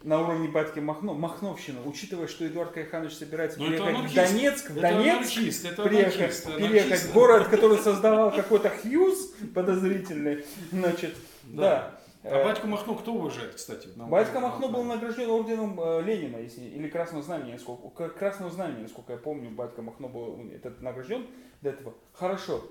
на 0.03 0.21
уровне 0.21 0.49
батьки 0.49 0.79
Махно, 0.79 1.15
Махновщина, 1.15 1.79
учитывая, 1.87 2.27
что 2.27 2.47
Эдуард 2.47 2.73
Кайханович 2.73 3.15
собирается 3.15 3.59
это 3.59 3.71
переехать 3.71 4.11
в. 4.11 4.15
Донецк, 4.15 4.71
в 4.71 4.75
Донецк, 4.79 5.17
анархист, 5.17 5.65
это 5.65 5.83
приехать, 5.85 6.17
анархист, 6.17 6.45
переехать 6.45 6.87
анархист. 6.87 7.11
в 7.11 7.15
город, 7.15 7.49
который 7.49 7.79
создавал 7.79 8.31
какой-то 8.31 8.69
Хьюз 8.69 9.33
подозрительный, 9.55 10.45
значит, 10.71 11.15
да. 11.45 11.99
А 12.25 12.29
Э, 12.29 12.45
батьку 12.45 12.69
Махно 12.69 12.95
кто 12.95 13.15
уважает, 13.15 13.55
кстати? 13.57 13.89
Батька 13.97 14.39
Махно 14.39 14.69
был 14.69 14.85
награжден 14.85 15.29
орденом 15.29 15.79
э, 15.81 16.03
Ленина, 16.03 16.37
если, 16.37 16.63
или 16.63 16.89
Красного 16.89 17.23
Знамени, 17.25 17.53
насколько, 17.53 17.89
к- 18.09 18.15
Красного 18.15 18.51
Знамени, 18.51 18.83
насколько 18.83 19.13
я 19.13 19.19
помню, 19.19 19.51
Батька 19.51 19.83
Махно 19.83 20.09
был 20.09 20.39
этот 20.53 20.81
награжден 20.81 21.27
до 21.63 21.71
этого. 21.71 21.95
Хорошо. 22.13 22.65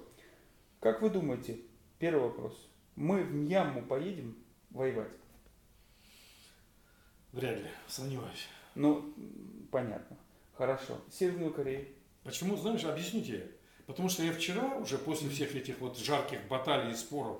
Как 0.79 1.01
вы 1.01 1.09
думаете, 1.09 1.59
первый 1.99 2.23
вопрос, 2.23 2.69
мы 2.95 3.23
в 3.23 3.33
Мьянму 3.33 3.81
поедем 3.83 4.37
воевать? 4.69 5.11
Вряд 7.33 7.57
ли, 7.59 7.67
сомневаюсь. 7.87 8.47
Ну, 8.75 9.13
понятно. 9.71 10.17
Хорошо. 10.53 10.97
Северную 11.09 11.53
Корею. 11.53 11.87
Почему, 12.23 12.55
знаешь, 12.55 12.83
объясню 12.85 13.21
тебе. 13.21 13.51
Потому 13.85 14.09
что 14.09 14.23
я 14.23 14.31
вчера, 14.31 14.77
уже 14.77 14.97
после 14.97 15.29
всех 15.29 15.55
этих 15.55 15.79
вот 15.79 15.97
жарких 15.97 16.47
баталий 16.47 16.91
и 16.91 16.95
споров, 16.95 17.39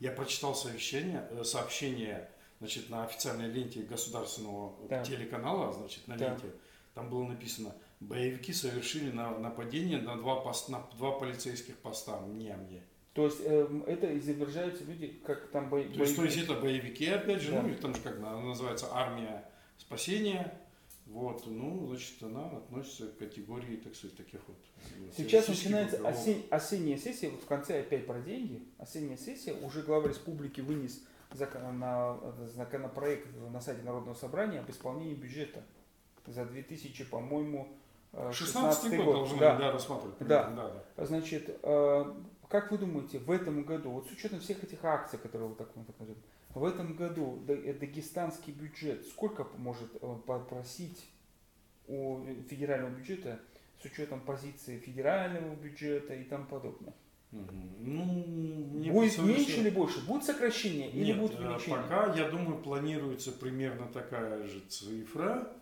Я 0.00 0.12
прочитал 0.12 0.54
сообщение, 0.54 1.26
э, 1.30 1.44
сообщение 1.44 2.28
значит, 2.60 2.90
на 2.90 3.04
официальной 3.04 3.48
ленте 3.50 3.80
государственного 3.82 4.74
Так. 4.88 5.04
телеканала, 5.06 5.72
значит, 5.72 6.06
на 6.08 6.16
Так. 6.16 6.28
ленте, 6.42 6.56
там 6.94 7.10
было 7.10 7.24
написано, 7.24 7.74
боевики 8.00 8.52
совершили 8.52 9.10
на- 9.10 9.36
нападение 9.38 10.00
на 10.00 10.16
два, 10.16 10.36
пост, 10.36 10.68
на 10.68 10.80
два 10.96 11.12
полицейских 11.12 11.76
поста, 11.78 12.20
мне, 12.20 12.56
мне. 12.56 12.82
То 13.14 13.26
есть 13.26 13.40
эм, 13.44 13.82
это 13.86 14.16
изображаются 14.18 14.84
люди, 14.84 15.08
как 15.24 15.48
там 15.50 15.68
бо- 15.68 15.82
То 15.82 15.84
есть, 16.02 16.16
то 16.16 16.22
есть 16.24 16.36
боевики. 16.36 16.40
это 16.52 16.60
боевики, 16.60 17.06
опять 17.08 17.40
же, 17.42 17.52
Да. 17.52 17.62
ну, 17.62 17.68
их 17.68 17.80
там 17.80 17.94
же 17.94 18.00
как 18.00 18.18
называется 18.18 18.88
армия 18.92 19.44
спасения. 19.78 20.52
Вот, 21.06 21.44
ну, 21.46 21.86
значит, 21.86 22.22
она 22.22 22.46
относится 22.46 23.06
к 23.08 23.18
категории, 23.18 23.76
так 23.76 23.94
сказать, 23.94 24.16
таких 24.16 24.40
вот. 24.48 24.56
э, 24.96 25.10
Сейчас 25.16 25.48
начинается 25.48 26.02
осень- 26.02 26.46
осенняя 26.50 26.96
сессия, 26.98 27.28
вот 27.28 27.42
в 27.42 27.46
конце 27.46 27.80
опять 27.80 28.06
про 28.06 28.20
деньги. 28.20 28.62
Осенняя 28.78 29.18
сессия, 29.18 29.52
уже 29.52 29.82
глава 29.82 30.08
республики 30.08 30.60
вынес 30.62 31.02
закон- 31.32 31.78
на- 31.78 32.16
законопроект 32.54 33.28
на 33.52 33.60
сайте 33.60 33.82
Народного 33.82 34.14
собрания 34.14 34.60
об 34.60 34.70
исполнении 34.70 35.14
бюджета 35.14 35.62
за 36.26 36.46
2000, 36.46 37.04
по-моему, 37.04 37.68
э, 38.12 38.32
16 38.32 38.96
год, 39.04 39.14
должны 39.14 39.38
да. 39.38 39.56
да, 39.58 39.72
рассматривать. 39.72 40.16
Да. 40.20 40.50
да, 40.50 40.82
да. 40.96 41.04
Значит, 41.06 41.58
э, 41.62 42.14
как 42.48 42.72
вы 42.72 42.78
думаете, 42.78 43.18
в 43.18 43.30
этом 43.30 43.62
году, 43.64 43.90
вот 43.90 44.08
с 44.08 44.10
учетом 44.10 44.40
всех 44.40 44.64
этих 44.64 44.82
акций, 44.84 45.18
которые 45.18 45.50
вы 45.50 45.54
так, 45.54 45.68
так 45.70 45.98
назовем, 46.00 46.20
в 46.54 46.64
этом 46.64 46.94
году 46.94 47.42
э, 47.48 47.74
дагестанский 47.74 48.52
бюджет 48.52 49.06
сколько 49.06 49.46
может 49.56 49.90
э, 50.00 50.16
попросить 50.26 51.04
у 51.88 52.20
федерального 52.48 52.90
бюджета 52.90 53.40
с 53.82 53.84
учетом 53.84 54.20
позиции 54.20 54.78
федерального 54.78 55.54
бюджета 55.56 56.14
и 56.14 56.24
тому 56.24 56.46
подобное? 56.46 56.94
Ну, 57.32 58.04
будет 58.92 59.18
меньше 59.18 59.60
или 59.60 59.70
больше? 59.70 60.06
Будет 60.06 60.22
сокращение 60.22 60.90
или 60.90 61.06
Нет, 61.06 61.18
будет 61.18 61.34
э, 61.40 61.44
увеличение? 61.44 61.82
пока, 61.82 62.14
я 62.14 62.28
думаю, 62.28 62.58
планируется 62.58 63.32
примерно 63.32 63.88
такая 63.88 64.46
же 64.46 64.60
цифра, 64.68 65.52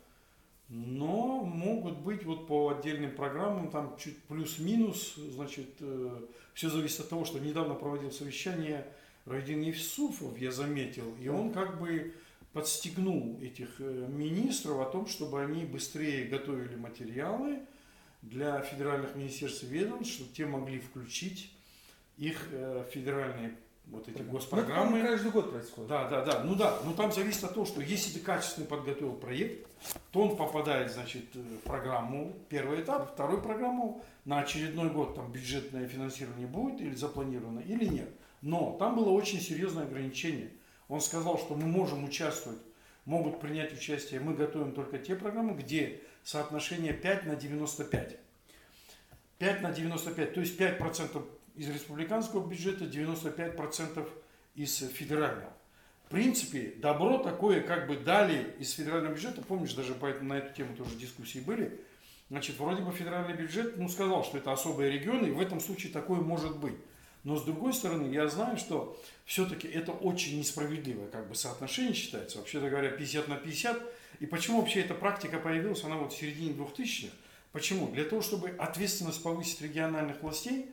но 0.69 1.43
могут 1.43 1.99
быть 1.99 2.25
вот 2.25 2.47
по 2.47 2.69
отдельным 2.69 3.15
программам 3.15 3.71
там 3.71 3.97
чуть 3.99 4.23
плюс-минус, 4.25 5.15
значит, 5.17 5.81
все 6.53 6.69
зависит 6.69 7.01
от 7.01 7.09
того, 7.09 7.25
что 7.25 7.39
недавно 7.39 7.75
проводил 7.75 8.13
совещание 8.13 8.87
Райдин 9.27 9.61
Евсуфов, 9.61 10.37
я 10.39 10.51
заметил, 10.51 11.15
и 11.21 11.29
он 11.29 11.53
как 11.53 11.81
бы 11.81 12.15
подстегнул 12.53 13.39
этих 13.41 13.81
э, 13.81 14.07
министров 14.09 14.81
о 14.81 14.85
том, 14.91 15.07
чтобы 15.07 15.41
они 15.43 15.65
быстрее 15.65 16.27
готовили 16.27 16.77
материалы 16.77 17.61
для 18.21 18.61
федеральных 18.61 19.15
министерств 19.17 19.63
и 19.65 19.67
ведомств, 19.67 20.15
чтобы 20.15 20.33
те 20.33 20.45
могли 20.47 20.81
включить 20.81 21.51
их 22.19 22.49
э, 22.53 22.85
федеральные 22.93 23.57
вот 23.87 24.07
эти 24.09 24.19
Ну, 24.23 24.31
госпрограммы. 24.31 24.85
по-моему, 24.87 25.09
каждый 25.09 25.31
год 25.33 25.51
происходит. 25.51 25.89
Да, 25.89 26.09
да, 26.09 26.25
да. 26.25 26.45
Ну 26.45 26.55
да, 26.55 26.79
но 26.85 26.93
там 26.93 27.11
зависит 27.13 27.43
от 27.45 27.55
того, 27.55 27.65
что 27.67 27.81
если 27.81 28.13
ты 28.19 28.25
качественно 28.25 28.67
подготовил 28.67 29.15
проект, 29.15 29.67
то 30.13 30.21
он 30.23 30.37
попадает, 30.37 30.93
значит, 30.93 31.35
в 31.35 31.57
программу, 31.59 32.33
первый 32.49 32.83
этап, 32.83 33.13
второй 33.15 33.41
программу, 33.43 34.05
на 34.25 34.41
очередной 34.41 34.91
год 34.91 35.17
там 35.17 35.33
бюджетное 35.33 35.89
финансирование 35.89 36.47
будет 36.47 36.81
или 36.81 36.95
запланировано, 36.95 37.61
или 37.61 37.87
нет. 37.87 38.09
Но 38.43 38.77
там 38.79 38.97
было 38.97 39.11
очень 39.11 39.41
серьезное 39.41 39.85
ограничение. 39.85 40.51
Он 40.89 41.01
сказал, 41.01 41.39
что 41.39 41.55
мы 41.55 41.67
можем 41.67 42.05
участвовать, 42.05 42.59
могут 43.05 43.41
принять 43.41 43.73
участие, 43.73 44.21
мы 44.21 44.35
готовим 44.35 44.73
только 44.73 44.99
те 44.99 45.15
программы, 45.15 45.55
где 45.55 46.01
соотношение 46.25 46.93
5 46.93 47.27
на 47.27 47.37
95. 47.37 48.19
5 49.39 49.63
на 49.63 49.73
95, 49.73 50.35
то 50.35 50.41
есть 50.41 50.61
5% 50.61 51.25
из 51.55 51.69
республиканского 51.69 52.47
бюджета, 52.47 52.85
95% 52.85 54.09
из 54.55 54.77
федерального. 54.77 55.53
В 56.07 56.11
принципе, 56.11 56.75
добро 56.77 57.19
такое 57.19 57.63
как 57.63 57.87
бы 57.87 57.97
дали 57.97 58.55
из 58.59 58.73
федерального 58.73 59.15
бюджета, 59.15 59.41
помнишь, 59.41 59.73
даже 59.75 59.95
по 59.95 60.07
этому, 60.07 60.29
на 60.29 60.39
эту 60.39 60.55
тему 60.55 60.77
тоже 60.77 60.95
дискуссии 60.97 61.39
были, 61.39 61.81
значит, 62.29 62.59
вроде 62.59 62.83
бы 62.83 62.93
федеральный 62.93 63.35
бюджет, 63.35 63.77
ну, 63.79 63.89
сказал, 63.89 64.25
что 64.25 64.39
это 64.39 64.53
особые 64.53 64.91
регионы, 64.91 65.29
и 65.29 65.31
в 65.31 65.41
этом 65.41 65.61
случае 65.61 65.93
такое 65.93 66.21
может 66.21 66.59
быть. 66.59 66.75
Но 67.25 67.37
с 67.37 67.45
другой 67.45 67.73
стороны, 67.73 68.13
я 68.13 68.27
знаю, 68.29 68.57
что 68.57 68.99
все-таки 69.25 69.69
это 69.69 69.93
очень 69.93 70.39
несправедливое 70.39 71.09
как 71.09 71.29
бы 71.29 71.35
соотношение 71.35 71.95
считается, 71.95 72.39
вообще-то 72.39 72.69
говоря, 72.69 72.91
50 72.91 73.29
на 73.29 73.37
50. 73.37 73.81
И 74.21 74.27
почему 74.27 74.61
вообще 74.61 74.81
эта 74.81 74.95
практика 74.95 75.39
появилась, 75.39 75.85
она 75.85 75.97
вот 75.97 76.13
в 76.13 76.17
середине 76.17 76.53
2000-х? 76.53 77.13
Почему? 77.53 77.89
Для 77.89 78.05
того, 78.05 78.23
чтобы 78.23 78.51
ответственность 78.51 79.23
повысить 79.23 79.61
региональных 79.61 80.23
властей, 80.23 80.71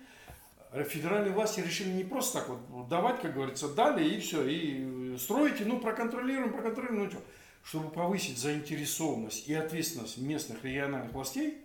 э, 0.72 0.84
федеральные 0.86 1.34
власти 1.34 1.60
решили 1.60 1.90
не 1.90 2.04
просто 2.04 2.40
так 2.40 2.50
вот 2.50 2.88
давать, 2.88 3.22
как 3.22 3.34
говорится, 3.34 3.68
дали 3.68 4.08
и 4.08 4.20
все, 4.20 4.46
и 4.48 5.18
строите, 5.18 5.66
ну 5.66 5.80
проконтролируем, 5.80 6.52
проконтролируем, 6.54 7.04
ну 7.04 7.12
что. 7.12 7.22
Чтобы 7.64 7.90
повысить 7.90 8.38
заинтересованность 8.40 9.48
и 9.48 9.54
ответственность 9.54 10.18
местных 10.18 10.64
региональных 10.64 11.12
властей, 11.12 11.58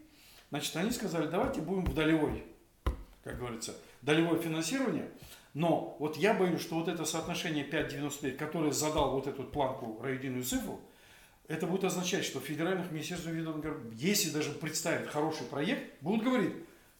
значит, 0.50 0.76
они 0.76 0.90
сказали, 0.90 1.28
давайте 1.28 1.60
будем 1.60 1.84
в 1.84 1.94
долевой, 1.94 2.44
как 3.22 3.38
говорится, 3.38 3.74
долевое 4.04 4.38
финансирование. 4.38 5.10
Но 5.54 5.96
вот 5.98 6.16
я 6.16 6.34
боюсь, 6.34 6.60
что 6.60 6.76
вот 6.76 6.88
это 6.88 7.04
соотношение 7.04 7.64
5,95, 7.64 8.32
которое 8.32 8.72
задал 8.72 9.12
вот 9.12 9.26
эту 9.26 9.44
планку 9.44 10.00
Раидину 10.02 10.38
Юсыфу, 10.38 10.80
это 11.46 11.66
будет 11.66 11.84
означать, 11.84 12.24
что 12.24 12.40
федеральных 12.40 12.90
министерств 12.90 13.28
если 13.92 14.30
даже 14.30 14.50
представят 14.52 15.08
хороший 15.08 15.46
проект, 15.46 16.02
будут 16.02 16.24
говорить, 16.24 16.54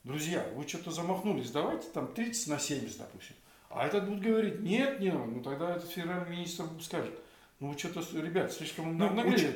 друзья, 0.05 0.47
вы 0.55 0.69
что-то 0.69 0.90
замахнулись, 0.90 1.51
давайте 1.51 1.88
там 1.88 2.12
30 2.12 2.49
на 2.49 2.59
70, 2.59 2.99
допустим. 2.99 3.35
А 3.71 3.87
этот 3.87 4.09
будет 4.09 4.21
говорить, 4.21 4.61
нет, 4.61 5.01
нет, 5.01 5.14
ну 5.14 5.43
тогда 5.43 5.77
этот 5.77 5.90
федеральный 5.90 6.31
министр 6.31 6.64
скажет, 6.81 7.19
ну 7.59 7.73
вы 7.73 7.79
что-то, 7.79 8.01
ребят, 8.21 8.53
слишком 8.53 8.97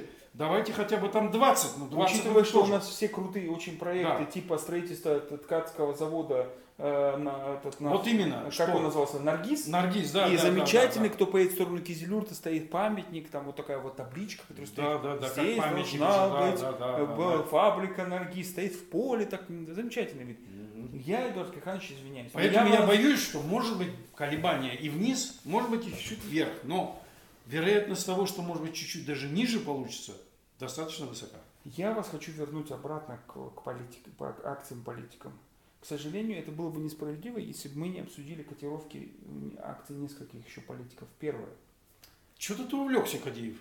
Ну. 0.01 0.09
Давайте 0.39 0.73
хотя 0.73 0.97
бы 0.99 1.09
там 1.09 1.33
20, 1.33 1.79
ну 1.79 1.89
20 1.89 2.15
Учитывая, 2.15 2.45
что 2.45 2.63
у 2.63 2.67
нас 2.67 2.87
все 2.89 3.09
крутые 3.09 3.51
очень 3.51 3.77
проекты, 3.77 4.25
Да. 4.25 4.31
типа 4.31 4.57
строительства 4.59 5.19
ткацкого 5.19 5.95
завода, 5.97 6.47
э, 6.79 7.17
на, 7.17 7.55
этот, 7.57 7.81
на- 7.81 7.91
Вот 7.91 8.07
именно, 8.07 8.43
как 8.45 8.53
что? 8.53 8.67
он 8.73 8.85
назывался, 8.85 9.19
Наргиз. 9.19 9.67
Наргиз, 9.67 10.13
да, 10.13 10.29
и 10.29 10.37
да, 10.37 10.43
замечательный, 10.43 11.09
да, 11.09 11.09
да, 11.09 11.15
кто 11.17 11.27
поедет 11.27 11.53
в 11.53 11.55
сторону 11.57 11.81
Кизилюрта, 11.81 12.37
стоит 12.37 12.71
памятник, 12.71 13.29
там 13.31 13.47
вот 13.47 13.57
такая 13.57 13.79
вот 13.79 13.97
табличка, 13.97 14.45
которая 14.47 14.67
Да, 14.67 14.73
стоит. 14.73 15.03
да, 15.03 15.17
да, 15.17 15.29
как 15.29 15.33
Здесь 15.45 15.59
памятник 15.59 15.99
должна 15.99 16.29
да, 16.29 16.51
быть 16.53 16.61
да, 16.61 16.73
да, 16.73 16.99
э, 17.01 17.07
да, 17.07 17.37
да. 17.39 17.43
фабрика 17.43 18.07
Наргиз, 18.07 18.51
стоит 18.51 18.75
в 18.75 18.85
поле, 18.91 19.27
так 19.27 19.43
замечательный 19.49 20.23
вид. 20.25 20.39
Мгм. 20.39 20.99
Я, 21.05 21.29
Эдуард 21.31 21.51
Каханович, 21.51 21.91
извиняюсь. 21.99 22.31
Поэтому 22.33 22.69
я 22.73 22.79
вас- 22.83 22.89
боюсь, 22.89 23.21
что 23.21 23.41
может 23.41 23.77
быть 23.77 23.91
колебания 24.15 24.77
и 24.77 24.89
вниз, 24.89 25.41
может 25.45 25.69
быть 25.69 25.85
и 25.89 25.91
чуть-чуть 25.91 26.25
вверх, 26.25 26.53
но 26.63 27.03
вероятность 27.47 28.07
того, 28.07 28.27
что 28.27 28.41
может 28.43 28.63
быть 28.63 28.75
чуть-чуть 28.75 29.05
даже 29.05 29.27
ниже 29.27 29.59
получится, 29.59 30.13
достаточно 30.59 31.07
высока. 31.07 31.39
Я 31.65 31.93
вас 31.93 32.09
хочу 32.09 32.33
вернуть 32.33 32.71
обратно 32.71 33.19
к, 33.27 33.33
к 33.33 33.63
политике, 33.63 34.11
по 34.17 34.35
акциям 34.45 34.83
политикам. 34.83 35.33
К 35.81 35.87
сожалению, 35.87 36.39
это 36.39 36.51
было 36.51 36.71
бы 36.71 36.81
несправедливо, 36.81 37.39
если 37.39 37.69
бы 37.69 37.79
мы 37.81 37.89
не 37.89 38.01
обсудили 38.01 38.43
котировки 38.43 39.13
акций 39.59 39.95
нескольких 39.95 40.47
еще 40.47 40.61
политиков. 40.61 41.09
Первое. 41.21 41.55
Что-то 42.39 42.67
ты 42.67 42.77
увлекся, 42.77 43.19
Кадиев, 43.19 43.59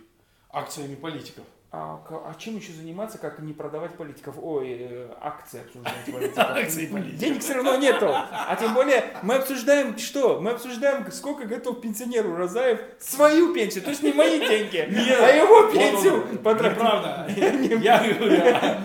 акциями 0.50 0.96
политиков. 0.96 1.46
А, 1.70 2.00
а 2.10 2.34
чем 2.40 2.56
еще 2.56 2.72
заниматься, 2.72 3.18
как 3.18 3.40
не 3.40 3.52
продавать 3.52 3.92
политиков? 3.96 4.36
Ой, 4.42 4.78
э, 4.80 5.08
акции 5.22 5.60
обсуждать 5.60 5.94
политиков. 6.06 6.38
Акции 6.38 6.86
политиков. 6.88 7.20
Денег 7.20 7.42
все 7.42 7.56
равно 7.56 7.76
нету. 7.76 8.08
А 8.10 8.56
тем 8.58 8.74
более 8.74 9.04
мы 9.22 9.36
обсуждаем 9.36 9.98
что? 9.98 10.40
Мы 10.40 10.52
обсуждаем, 10.52 11.12
сколько 11.12 11.46
готов 11.46 11.82
пенсионеру 11.82 12.38
Розаев 12.38 12.80
свою 13.00 13.54
пенсию. 13.54 13.84
То 13.84 13.90
есть 13.90 14.02
не 14.02 14.14
мои 14.14 14.40
деньги, 14.40 14.78
а 15.22 15.28
его 15.30 15.70
пенсию 15.70 16.40
потратить. 16.42 16.78
Неправда. 16.78 17.28
Я 17.36 18.78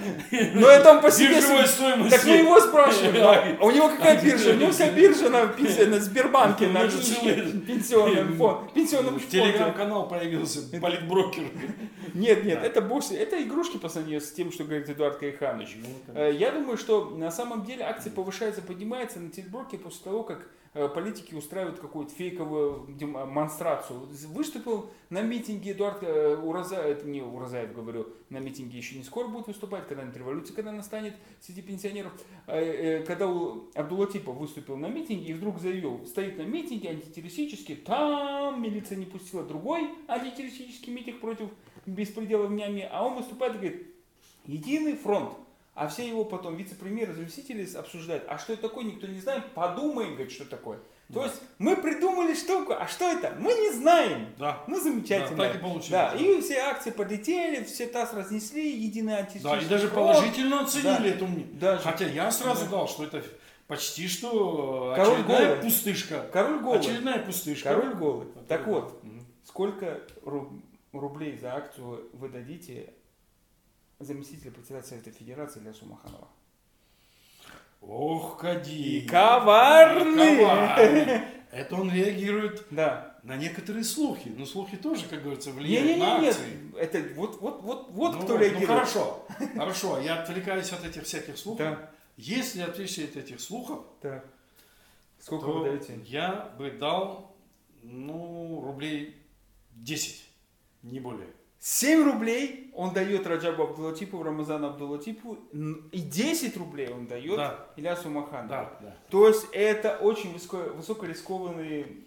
Но 0.54 0.66
это 0.68 0.90
он 0.90 1.00
по 1.02 1.10
себе... 1.12 1.36
биржевой 1.36 1.68
см- 1.68 1.68
стоимости. 1.68 2.10
Так 2.16 2.24
мы 2.24 2.32
его 2.32 2.60
спрашиваем. 2.60 3.56
А 3.60 3.64
у 3.64 3.70
него 3.70 3.90
какая 3.90 4.20
биржа? 4.20 4.50
У 4.50 4.54
него 4.54 4.72
вся 4.72 4.90
биржа 4.90 5.28
на, 5.30 6.00
Сбербанке, 6.00 6.66
на 6.66 6.80
пенсионном 6.88 8.36
фон- 8.36 8.68
пенсионном 8.74 9.20
фонде. 9.20 9.26
Телеграм-канал 9.30 10.08
появился, 10.08 10.62
политброкер. 10.80 11.44
Нет, 12.14 12.44
нет. 12.44 12.71
Это 12.76 13.00
с- 13.00 13.10
это 13.12 13.42
игрушки 13.42 13.76
по 13.78 13.88
сравнению 13.88 14.20
с 14.20 14.30
тем, 14.32 14.50
что 14.52 14.64
говорит 14.64 14.88
Эдуард 14.88 15.18
Кайханович. 15.18 15.76
Э, 16.14 16.32
Я 16.32 16.50
думаю, 16.52 16.76
что 16.76 17.10
на 17.10 17.30
самом 17.30 17.64
деле 17.64 17.84
акции 17.84 18.10
повышаются, 18.10 18.62
поднимаются 18.62 19.20
на 19.20 19.30
телеброке 19.30 19.78
после 19.78 20.02
того, 20.04 20.22
как 20.24 20.48
э, 20.74 20.88
политики 20.88 21.34
устраивают 21.34 21.78
какую-то 21.80 22.14
фейковую 22.14 22.86
демонстрацию. 22.98 24.08
Выступил 24.28 24.88
на 25.10 25.20
митинге 25.20 25.72
Эдуард 25.72 26.02
э, 26.02 26.34
Уразаев, 26.36 27.04
не 27.04 27.20
Уразаев 27.20 27.74
говорю, 27.74 28.06
на 28.30 28.38
митинге 28.38 28.78
еще 28.78 28.96
не 28.96 29.04
скоро 29.04 29.28
будет 29.28 29.48
выступать, 29.48 29.86
когда-нибудь 29.86 30.16
революция, 30.16 30.54
когда 30.54 30.72
настанет 30.72 31.14
среди 31.42 31.60
пенсионеров. 31.60 32.12
Когда 32.46 33.28
у 33.28 33.64
Абдулатипов 33.74 34.34
выступил 34.36 34.76
на 34.78 34.86
митинге 34.86 35.32
и 35.32 35.34
вдруг 35.34 35.58
заявил, 35.60 36.06
стоит 36.06 36.38
на 36.38 36.42
митинге 36.42 36.88
антитеррористический, 36.88 37.76
там 37.76 38.62
милиция 38.62 38.96
не 38.96 39.04
пустила 39.04 39.42
другой 39.44 39.90
антитеррористический 40.08 40.90
митинг 40.90 41.20
против 41.20 41.48
беспредела 41.86 42.46
в 42.46 42.52
Няме, 42.52 42.88
а 42.92 43.04
он 43.04 43.14
выступает 43.16 43.54
и 43.54 43.58
говорит, 43.58 43.86
единый 44.46 44.96
фронт. 44.96 45.32
А 45.74 45.88
все 45.88 46.06
его 46.06 46.24
потом 46.26 46.56
вице-премьеры, 46.56 47.14
заместители 47.14 47.66
обсуждают, 47.76 48.24
а 48.28 48.36
что 48.38 48.52
это 48.52 48.68
такое, 48.68 48.84
никто 48.84 49.06
не 49.06 49.20
знает, 49.20 49.46
подумаем, 49.54 50.10
говорит, 50.14 50.30
что 50.30 50.44
такое. 50.44 50.78
То 51.08 51.20
Да. 51.20 51.24
есть 51.24 51.40
мы 51.58 51.76
придумали 51.76 52.34
штуку, 52.34 52.74
а 52.78 52.86
что 52.86 53.06
это? 53.06 53.34
Мы 53.38 53.52
не 53.54 53.72
знаем. 53.72 54.26
Да. 54.38 54.62
Ну, 54.66 54.78
замечательно. 54.80 55.36
Да, 55.36 55.46
так 55.48 55.56
и 55.56 55.58
получилось. 55.58 55.88
Да, 55.90 56.12
и 56.14 56.40
все 56.42 56.58
акции 56.58 56.90
подлетели, 56.90 57.64
все 57.64 57.86
ТАСС 57.86 58.12
разнесли, 58.12 58.70
единый 58.70 59.12
Да, 59.14 59.18
антисемитский 59.20 59.66
и 59.66 59.68
даже 59.68 59.88
фронт. 59.88 60.12
положительно 60.12 60.60
оценили 60.60 61.08
Да. 61.10 61.14
эту 61.16 61.26
мне. 61.26 61.44
Даже. 61.44 61.82
Хотя 61.82 62.06
я 62.06 62.30
сразу 62.30 62.64
Да. 62.66 62.70
дал, 62.70 62.88
что 62.88 63.04
это 63.04 63.22
почти 63.66 64.08
что 64.08 64.92
Король 64.94 65.14
очередная 65.14 65.46
голый. 65.48 65.62
пустышка. 65.62 66.26
Король 66.32 66.58
голый. 66.60 66.78
Очередная 66.80 67.18
пустышка. 67.18 67.68
Король 67.70 67.94
голый. 67.94 68.26
Так 68.46 68.66
вот. 68.66 69.02
Мгм. 69.02 69.24
сколько 69.44 70.00
ру- 70.24 70.60
рублей 71.00 71.38
за 71.38 71.54
акцию 71.56 72.10
вы 72.12 72.28
дадите 72.28 72.92
заместителю 73.98 74.52
председателя 74.52 74.88
Совета 74.90 75.10
Федерации 75.12 75.60
Лясу 75.60 75.86
Маханова? 75.86 76.28
Ох, 77.80 78.38
Кади. 78.38 78.98
И 79.00 79.06
коварный. 79.08 80.36
Коварный. 80.38 81.22
Это 81.50 81.74
он 81.76 81.92
реагирует 81.92 82.64
Да. 82.70 83.18
на 83.22 83.36
некоторые 83.36 83.84
слухи. 83.84 84.28
Но 84.36 84.46
слухи 84.46 84.76
тоже, 84.76 85.06
как 85.06 85.22
говорится, 85.22 85.50
влияют 85.50 85.98
на 85.98 86.14
Не-не-не, 86.18 86.28
акции. 86.30 86.78
это 86.78 87.14
вот, 87.14 87.40
вот, 87.40 87.60
вот, 87.62 87.90
вот 87.90 88.14
ну, 88.14 88.22
кто 88.22 88.34
ну, 88.34 88.38
реагирует. 88.40 88.68
хорошо, 88.68 89.26
хорошо, 89.54 90.00
я 90.00 90.22
отвлекаюсь 90.22 90.72
от 90.72 90.84
этих 90.84 91.04
всяких 91.04 91.36
слухов. 91.36 91.58
Да, 91.66 91.90
Если 92.16 92.62
отвлечься 92.62 93.04
от 93.04 93.16
этих 93.16 93.40
слухов, 93.40 93.84
так. 94.00 94.24
Сколько 95.18 95.46
то 95.46 95.52
вы 95.58 95.64
даете? 95.70 96.00
я 96.06 96.52
бы 96.56 96.70
дал, 96.70 97.36
ну, 97.82 98.62
рублей 98.64 99.16
10, 99.72 100.24
не 100.82 101.00
более. 101.00 101.28
7 101.58 102.04
рублей 102.04 102.72
он 102.74 102.92
дает 102.92 103.24
Раджабу 103.26 103.62
Абдулатипову, 103.62 104.24
Рамазану 104.24 104.66
Абдулатипову, 104.68 105.38
н- 105.52 105.88
и 105.92 106.00
10 106.00 106.56
рублей 106.56 106.88
он 106.88 107.06
дает 107.06 107.36
Да. 107.36 107.68
Ильясу 107.76 108.10
Маханову. 108.10 108.48
Да, 108.48 108.78
да. 108.80 108.96
То 109.10 109.28
есть 109.28 109.46
это 109.52 109.96
очень 109.98 110.32
высоко, 110.32 110.56
высокорискованный, 110.74 112.04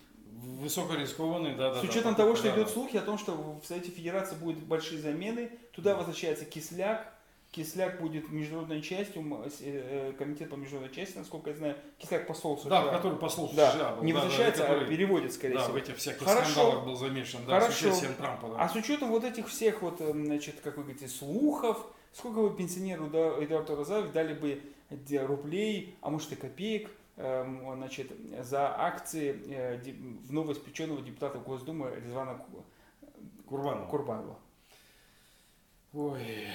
Высокорискованный, 0.59 1.55
да, 1.55 1.69
да. 1.73 1.79
с 1.79 1.81
да, 1.81 1.87
учетом 1.89 2.11
да, 2.11 2.17
того, 2.17 2.31
да, 2.31 2.35
что 2.37 2.49
да. 2.49 2.55
идет 2.55 2.69
слухи 2.69 2.97
о 2.97 3.01
том, 3.01 3.17
что 3.17 3.31
в 3.33 3.65
Совете 3.65 3.91
Федерации 3.91 4.35
будут 4.35 4.63
большие 4.63 4.99
замены, 5.01 5.51
туда 5.71 5.95
возвращается 5.95 6.45
Кисляк, 6.45 7.13
Кисляк 7.55 8.01
будет 8.01 8.29
международной 8.29 8.81
частью, 8.81 9.23
с- 9.49 9.61
э, 9.61 10.09
э, 10.09 10.13
комитет 10.17 10.49
по 10.49 10.55
международной 10.55 10.93
части, 10.93 11.17
насколько 11.17 11.51
я 11.51 11.55
знаю, 11.55 11.75
Кисляк 11.97 12.27
посол 12.27 12.57
США. 12.57 12.69
Да, 12.69 12.91
который 12.91 13.17
послал 13.17 13.49
Да, 13.55 13.71
США 13.71 13.95
был, 13.95 14.03
не 14.03 14.11
да, 14.11 14.19
да, 14.19 14.25
возвращается, 14.25 14.63
а 14.65 14.67
который, 14.67 14.87
переводит, 14.89 15.31
скорее 15.31 15.53
да, 15.53 15.61
всего. 15.61 15.73
в 15.73 15.75
этих 15.77 15.95
всяких 15.95 16.23
Хорошо. 16.23 16.51
скандалах 16.51 16.85
был 16.85 16.95
замешан, 16.97 17.41
да, 17.47 17.61
с 17.61 17.63
Хорошо. 17.63 17.87
участием 17.87 18.13
Трампа. 18.15 18.49
Да. 18.49 18.55
А 18.59 18.67
с 18.67 18.75
учетом 18.75 19.09
вот 19.09 19.23
этих 19.23 19.47
всех 19.47 19.81
вот, 19.81 20.01
э, 20.01 20.11
значит, 20.11 20.55
как 20.61 20.75
вы 20.75 20.83
говорите, 20.83 21.07
слухов, 21.07 21.77
сколько 22.11 22.39
вы 22.39 22.55
пенсионеру 22.55 23.07
да, 23.07 23.41
Эдуарду 23.41 23.77
Розаеву 23.77 24.11
дали 24.11 24.33
бы 24.33 24.61
рублей, 25.25 25.95
а 26.01 26.09
может 26.09 26.31
и 26.33 26.35
копеек, 26.35 26.91
эм, 27.15 27.73
значит, 27.77 28.11
за 28.41 28.67
акции 28.77 29.41
э, 29.49 29.77
де- 29.81 29.95
новоиспеченного 30.29 31.01
депутата 31.01 31.37
Госдумы 31.39 31.91
Резвана 32.03 32.35
Ку- 32.35 32.65
Курбанов. 33.47 33.89
Курбанова? 33.89 34.35
Ой. 35.93 36.47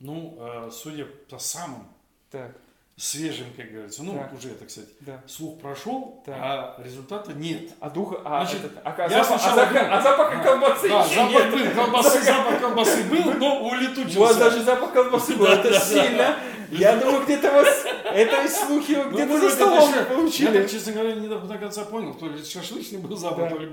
Ну, 0.00 0.36
э, 0.38 0.70
судя 0.72 1.06
по 1.30 1.38
самым 1.38 1.88
Так, 2.30 2.52
свежим, 2.96 3.46
как 3.56 3.70
говорится, 3.70 4.02
ну, 4.02 4.12
Так. 4.14 4.30
вот 4.32 4.38
уже 4.40 4.50
это, 4.50 4.66
кстати, 4.66 4.88
да. 5.00 5.22
слух 5.26 5.60
прошел, 5.60 6.22
Так. 6.26 6.34
а 6.38 6.80
результата 6.84 7.32
нет. 7.32 7.72
А 7.80 7.88
духа, 7.90 8.20
а, 8.24 8.44
Значит, 8.44 8.64
этот, 8.66 8.78
а, 8.84 8.94
а 8.96 9.02
я 9.02 9.08
запах, 9.24 9.40
сначала 9.40 9.62
а, 9.62 9.66
запах- 9.66 9.88
а 9.90 10.02
запаха 10.02 10.42
колбасы 10.42 10.88
Да, 10.88 11.04
еще 11.04 11.14
запах 11.14 11.30
нет. 11.30 11.50
был, 11.74 11.82
колбасы, 11.84 12.22
запах 12.22 12.60
колбасы 12.60 13.04
был, 13.04 13.32
но 13.34 13.60
У 13.60 13.64
вас 13.70 13.72
улетучился. 13.72 14.38
даже 14.38 14.62
запах 14.64 14.92
колбасы 14.92 15.36
был, 15.36 15.46
это 15.46 15.80
сильно. 15.80 16.36
Я 16.70 16.96
думаю, 16.96 17.24
где-то 17.24 17.52
вас, 17.52 17.84
это 18.04 18.48
слухи 18.48 18.92
Ну, 18.92 19.10
где-то 19.10 19.38
за 19.40 19.50
столом 19.50 19.92
Я, 19.94 20.04
получили. 20.04 20.60
так, 20.62 20.70
честно 20.70 20.92
говоря, 20.92 21.14
не 21.14 21.28
до, 21.28 21.38
конца 21.58 21.84
понял, 21.84 22.12
то 22.14 22.26
ли 22.28 22.42
шашлычный 22.44 22.98
был 22.98 23.16
запах, 23.16 23.50
то 23.50 23.58
ли 23.58 23.70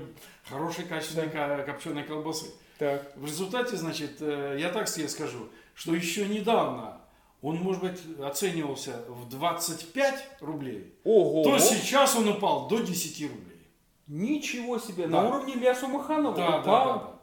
хорошей 0.48 0.84
качественной 0.84 1.28
копченой 1.64 2.04
колбасы. 2.04 2.46
Так, 2.78 3.12
В 3.16 3.24
результате, 3.26 3.76
значит, 3.76 4.16
э, 4.20 4.56
я 4.60 4.68
так 4.68 4.88
себе 4.88 5.08
скажу, 5.08 5.48
что 5.74 5.94
еще 5.94 6.26
недавно 6.26 7.00
он, 7.42 7.56
может 7.56 7.82
быть, 7.82 8.00
оценивался 8.22 9.04
в 9.08 9.28
25 9.28 10.28
рублей, 10.40 10.94
ого. 11.04 11.44
то 11.44 11.58
сейчас 11.58 12.16
он 12.16 12.28
упал 12.28 12.68
до 12.68 12.78
10 12.80 13.20
рублей. 13.22 13.68
Ничего 14.06 14.78
себе, 14.78 15.06
Да. 15.06 15.22
на 15.22 15.28
уровне 15.28 15.54
Ильяса 15.54 15.86
Маханова 15.88 16.34
Да, 16.36 16.50
да, 16.50 16.58
упал. 16.60 16.64
да, 16.64 16.94
да. 16.94 16.98
Да. 17.00 17.13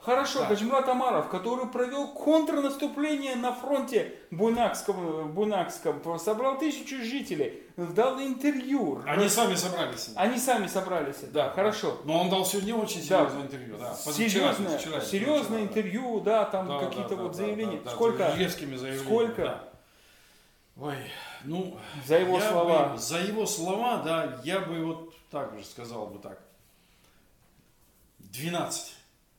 Хорошо, 0.00 0.40
Да. 0.40 0.46
Гаджимурат 0.50 0.88
Амаров, 0.88 1.28
который 1.28 1.66
провел 1.66 2.08
контрнаступление 2.14 3.34
на 3.34 3.52
фронте 3.52 4.14
Буйнакском, 4.30 5.32
Буйнакском, 5.32 6.00
собрал 6.20 6.56
тысячу 6.56 6.98
жителей, 7.02 7.64
дал 7.76 8.20
интервью. 8.20 9.02
Они 9.06 9.28
сами 9.28 9.56
собрались. 9.56 10.10
Они 10.14 10.38
сами 10.38 10.68
собрались. 10.68 11.16
Да, 11.32 11.50
хорошо. 11.50 11.98
Но 12.04 12.20
он 12.20 12.30
дал 12.30 12.46
сегодня 12.46 12.76
очень 12.76 13.00
Да. 13.08 13.18
серьезное 13.24 13.42
интервью. 13.42 13.76
Да. 13.78 13.94
Серьезное, 13.94 14.78
Вчера- 14.78 15.00
серьезное 15.00 15.42
вчера, 15.42 15.58
да. 15.58 15.60
интервью, 15.62 16.20
да, 16.20 16.44
там 16.44 16.68
Да, 16.68 16.78
какие-то 16.78 17.16
да, 17.16 17.22
вот 17.22 17.32
да, 17.32 17.36
заявления. 17.38 17.78
да, 17.78 17.84
да, 17.86 17.90
Сколько? 17.90 18.18
заявлениями. 18.18 18.98
Сколько? 19.02 19.42
да. 19.42 19.68
Ой, 20.78 20.96
ну, 21.44 21.76
За 22.06 22.18
его 22.18 22.38
слова. 22.38 22.88
бы- 22.90 22.98
за 22.98 23.18
его 23.18 23.46
слова, 23.46 23.96
да, 24.04 24.40
я 24.44 24.60
бы 24.60 24.84
вот 24.84 25.12
так 25.30 25.58
же 25.58 25.64
сказал 25.64 26.06
бы 26.06 26.18
так. 26.20 26.38
12. 28.20 28.95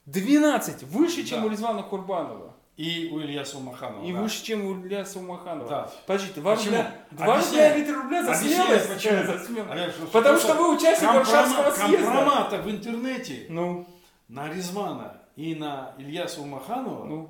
12, 0.08 0.84
выше, 0.84 1.24
чем 1.26 1.41
Да. 1.41 1.47
у 1.47 1.49
Резвана 1.49 1.84
Курбанова. 1.84 2.53
И 2.78 3.10
у 3.12 3.20
Ильяса 3.20 3.58
Маханова. 3.60 4.05
И 4.05 4.14
да. 4.14 4.22
выше, 4.22 4.43
чем 4.43 4.64
у 4.66 4.80
Ильяса 4.86 5.18
Умаханова. 5.20 5.68
Да. 5.68 5.91
Подождите, 6.05 6.39
2 6.41 6.55
Почему? 6.55 6.72
рубля, 6.78 6.95
2 7.12 7.34
Объясняю. 7.36 7.70
рубля 7.70 7.76
или 7.76 7.86
3 7.86 7.93
рубля 7.95 8.24
за 8.24 8.34
смелость? 8.36 8.93
почему. 8.93 9.24
За 9.26 9.39
смелость. 9.45 9.95
Что- 9.95 10.05
Потому 10.08 10.38
что 10.38 10.47
что 10.53 10.58
вы 10.64 10.76
участник 10.76 11.10
Варшавского 11.14 11.72
съезда. 11.72 11.97
Компромата 12.05 12.58
в 12.62 12.70
интернете 12.70 13.45
Ну, 13.49 13.88
на 14.28 14.47
Резвана 14.53 15.22
и 15.36 15.55
на 15.55 15.93
Ильяса 15.97 16.41
Маханова 16.41 17.03
ну, 17.05 17.30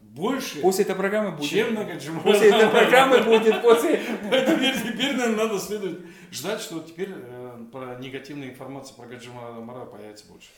больше, 0.00 0.60
после 0.60 0.84
этой 0.84 0.94
программы 0.94 1.32
будет. 1.32 1.50
чем 1.50 1.74
на 1.74 1.82
Гаджимурада. 1.84 2.30
После 2.30 2.48
этой 2.50 2.68
программы 2.68 3.20
будет, 3.22 3.62
после... 3.62 3.96
Теперь, 3.98 4.78
теперь 4.80 5.16
наверное, 5.16 5.44
надо 5.48 5.58
следует 5.58 6.02
ждать, 6.30 6.60
что 6.60 6.78
теперь 6.80 7.10
э, 7.12 7.58
про 7.72 7.96
негативная 7.96 8.50
информация 8.50 8.94
про 8.96 9.06
Гаджимара 9.06 9.54
Мара 9.54 9.84
появится 9.86 10.24
больше. 10.30 10.48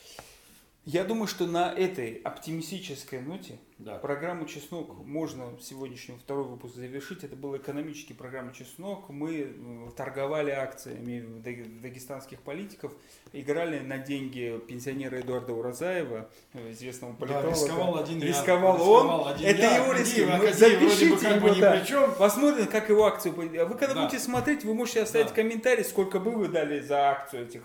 Я 0.89 1.03
думаю, 1.03 1.27
что 1.27 1.47
на 1.47 1.73
этой 1.73 2.21
оптимистической 2.23 3.21
ноте 3.21 3.59
Да. 3.79 3.97
программу 3.99 4.47
«Чеснок» 4.47 5.05
можно 5.05 5.47
сегодняшний 5.61 6.15
второй 6.17 6.45
выпуск 6.45 6.77
завершить. 6.77 7.25
Это 7.25 7.35
была 7.35 7.57
экономический 7.57 8.15
программа 8.15 8.53
«Чеснок». 8.53 9.09
Мы 9.09 9.49
э, 9.53 9.91
торговали 9.97 10.53
акциями 10.53 11.41
даг- 11.43 11.81
дагестанских 11.81 12.41
политиков, 12.41 12.93
играли 13.33 13.81
на 13.81 13.99
деньги 13.99 14.61
пенсионера 14.69 15.17
Эдуарда 15.21 15.55
Уразаева, 15.55 16.31
известного 16.71 17.15
Да, 17.15 17.19
политолога. 17.19 17.51
рисковал 17.51 17.99
один 17.99 18.19
я. 18.21 18.27
Рисковал 18.29 18.75
Рисковал 18.77 19.21
он. 19.23 19.29
один 19.35 19.47
Это 19.49 19.63
я. 19.63 19.77
его 19.83 19.93
риски. 19.93 20.21
Мы- 20.21 20.53
запишите 20.53 21.41
бы 21.41 21.49
его, 21.49 21.61
да. 21.61 21.85
Посмотрим, 22.17 22.67
как 22.69 22.89
его 22.89 23.07
акцию... 23.07 23.35
А 23.61 23.65
Вы 23.65 23.77
когда 23.77 23.93
Да. 23.95 24.03
будете 24.05 24.21
смотреть, 24.21 24.63
вы 24.65 24.73
можете 24.73 25.03
оставить 25.03 25.29
Да. 25.31 25.35
комментарий, 25.35 25.83
сколько 25.83 26.21
бы 26.21 26.31
вы 26.31 26.47
дали 26.47 26.79
за 26.79 27.09
акцию 27.11 27.43
этих 27.49 27.63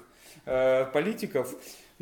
э, 0.47 0.85
политиков. 0.91 1.53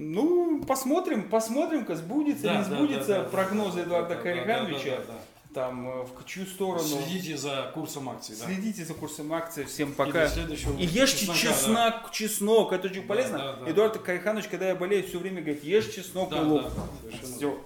Ну, 0.02 0.64
посмотрим, 0.66 1.30
посмотрим, 1.30 1.86
как 1.86 1.98
сбудется, 1.98 2.44
Да, 2.44 2.54
не 2.58 2.70
да, 2.70 2.76
сбудется 2.76 3.08
да, 3.08 3.24
да, 3.24 3.30
прогнозы 3.30 3.78
да, 3.80 3.84
Эдуарда 3.84 4.10
да, 4.10 4.16
да, 4.16 4.22
Карихановича. 4.22 4.90
да, 4.92 4.98
да, 4.98 5.04
да. 5.08 5.14
Там, 5.52 5.90
э, 5.90 6.04
в 6.06 6.26
чью 6.26 6.46
сторону. 6.46 6.84
Следите 6.88 7.36
за 7.36 7.72
курсом 7.74 8.08
акций. 8.10 8.36
да. 8.40 8.46
Следите 8.46 8.86
за 8.86 8.94
курсом 8.94 9.34
акций. 9.34 9.66
Всем 9.66 9.90
И 9.90 9.94
пока. 9.96 10.26
до 10.26 10.30
следующего 10.30 10.78
И 10.78 10.86
ешьте 10.86 11.26
чеснока, 11.26 11.40
чеснок, 11.40 12.12
чеснок, 12.12 12.72
это 12.74 12.88
очень 12.88 13.02
Да, 13.02 13.08
полезно. 13.08 13.38
да, 13.40 13.54
да, 13.66 13.72
Эдуард 13.72 13.94
да. 13.94 14.00
Кариханович, 14.00 14.48
когда 14.48 14.68
я 14.68 14.76
болею, 14.76 15.04
все 15.08 15.18
время 15.18 15.42
говорит, 15.42 15.64
ешь 15.64 15.88
чеснок 15.88 16.30
Да, 16.30 16.38
и 16.38 16.46
лук. 16.46 16.64
да, 16.64 16.70
да, 17.04 17.18
Все. 17.36 17.58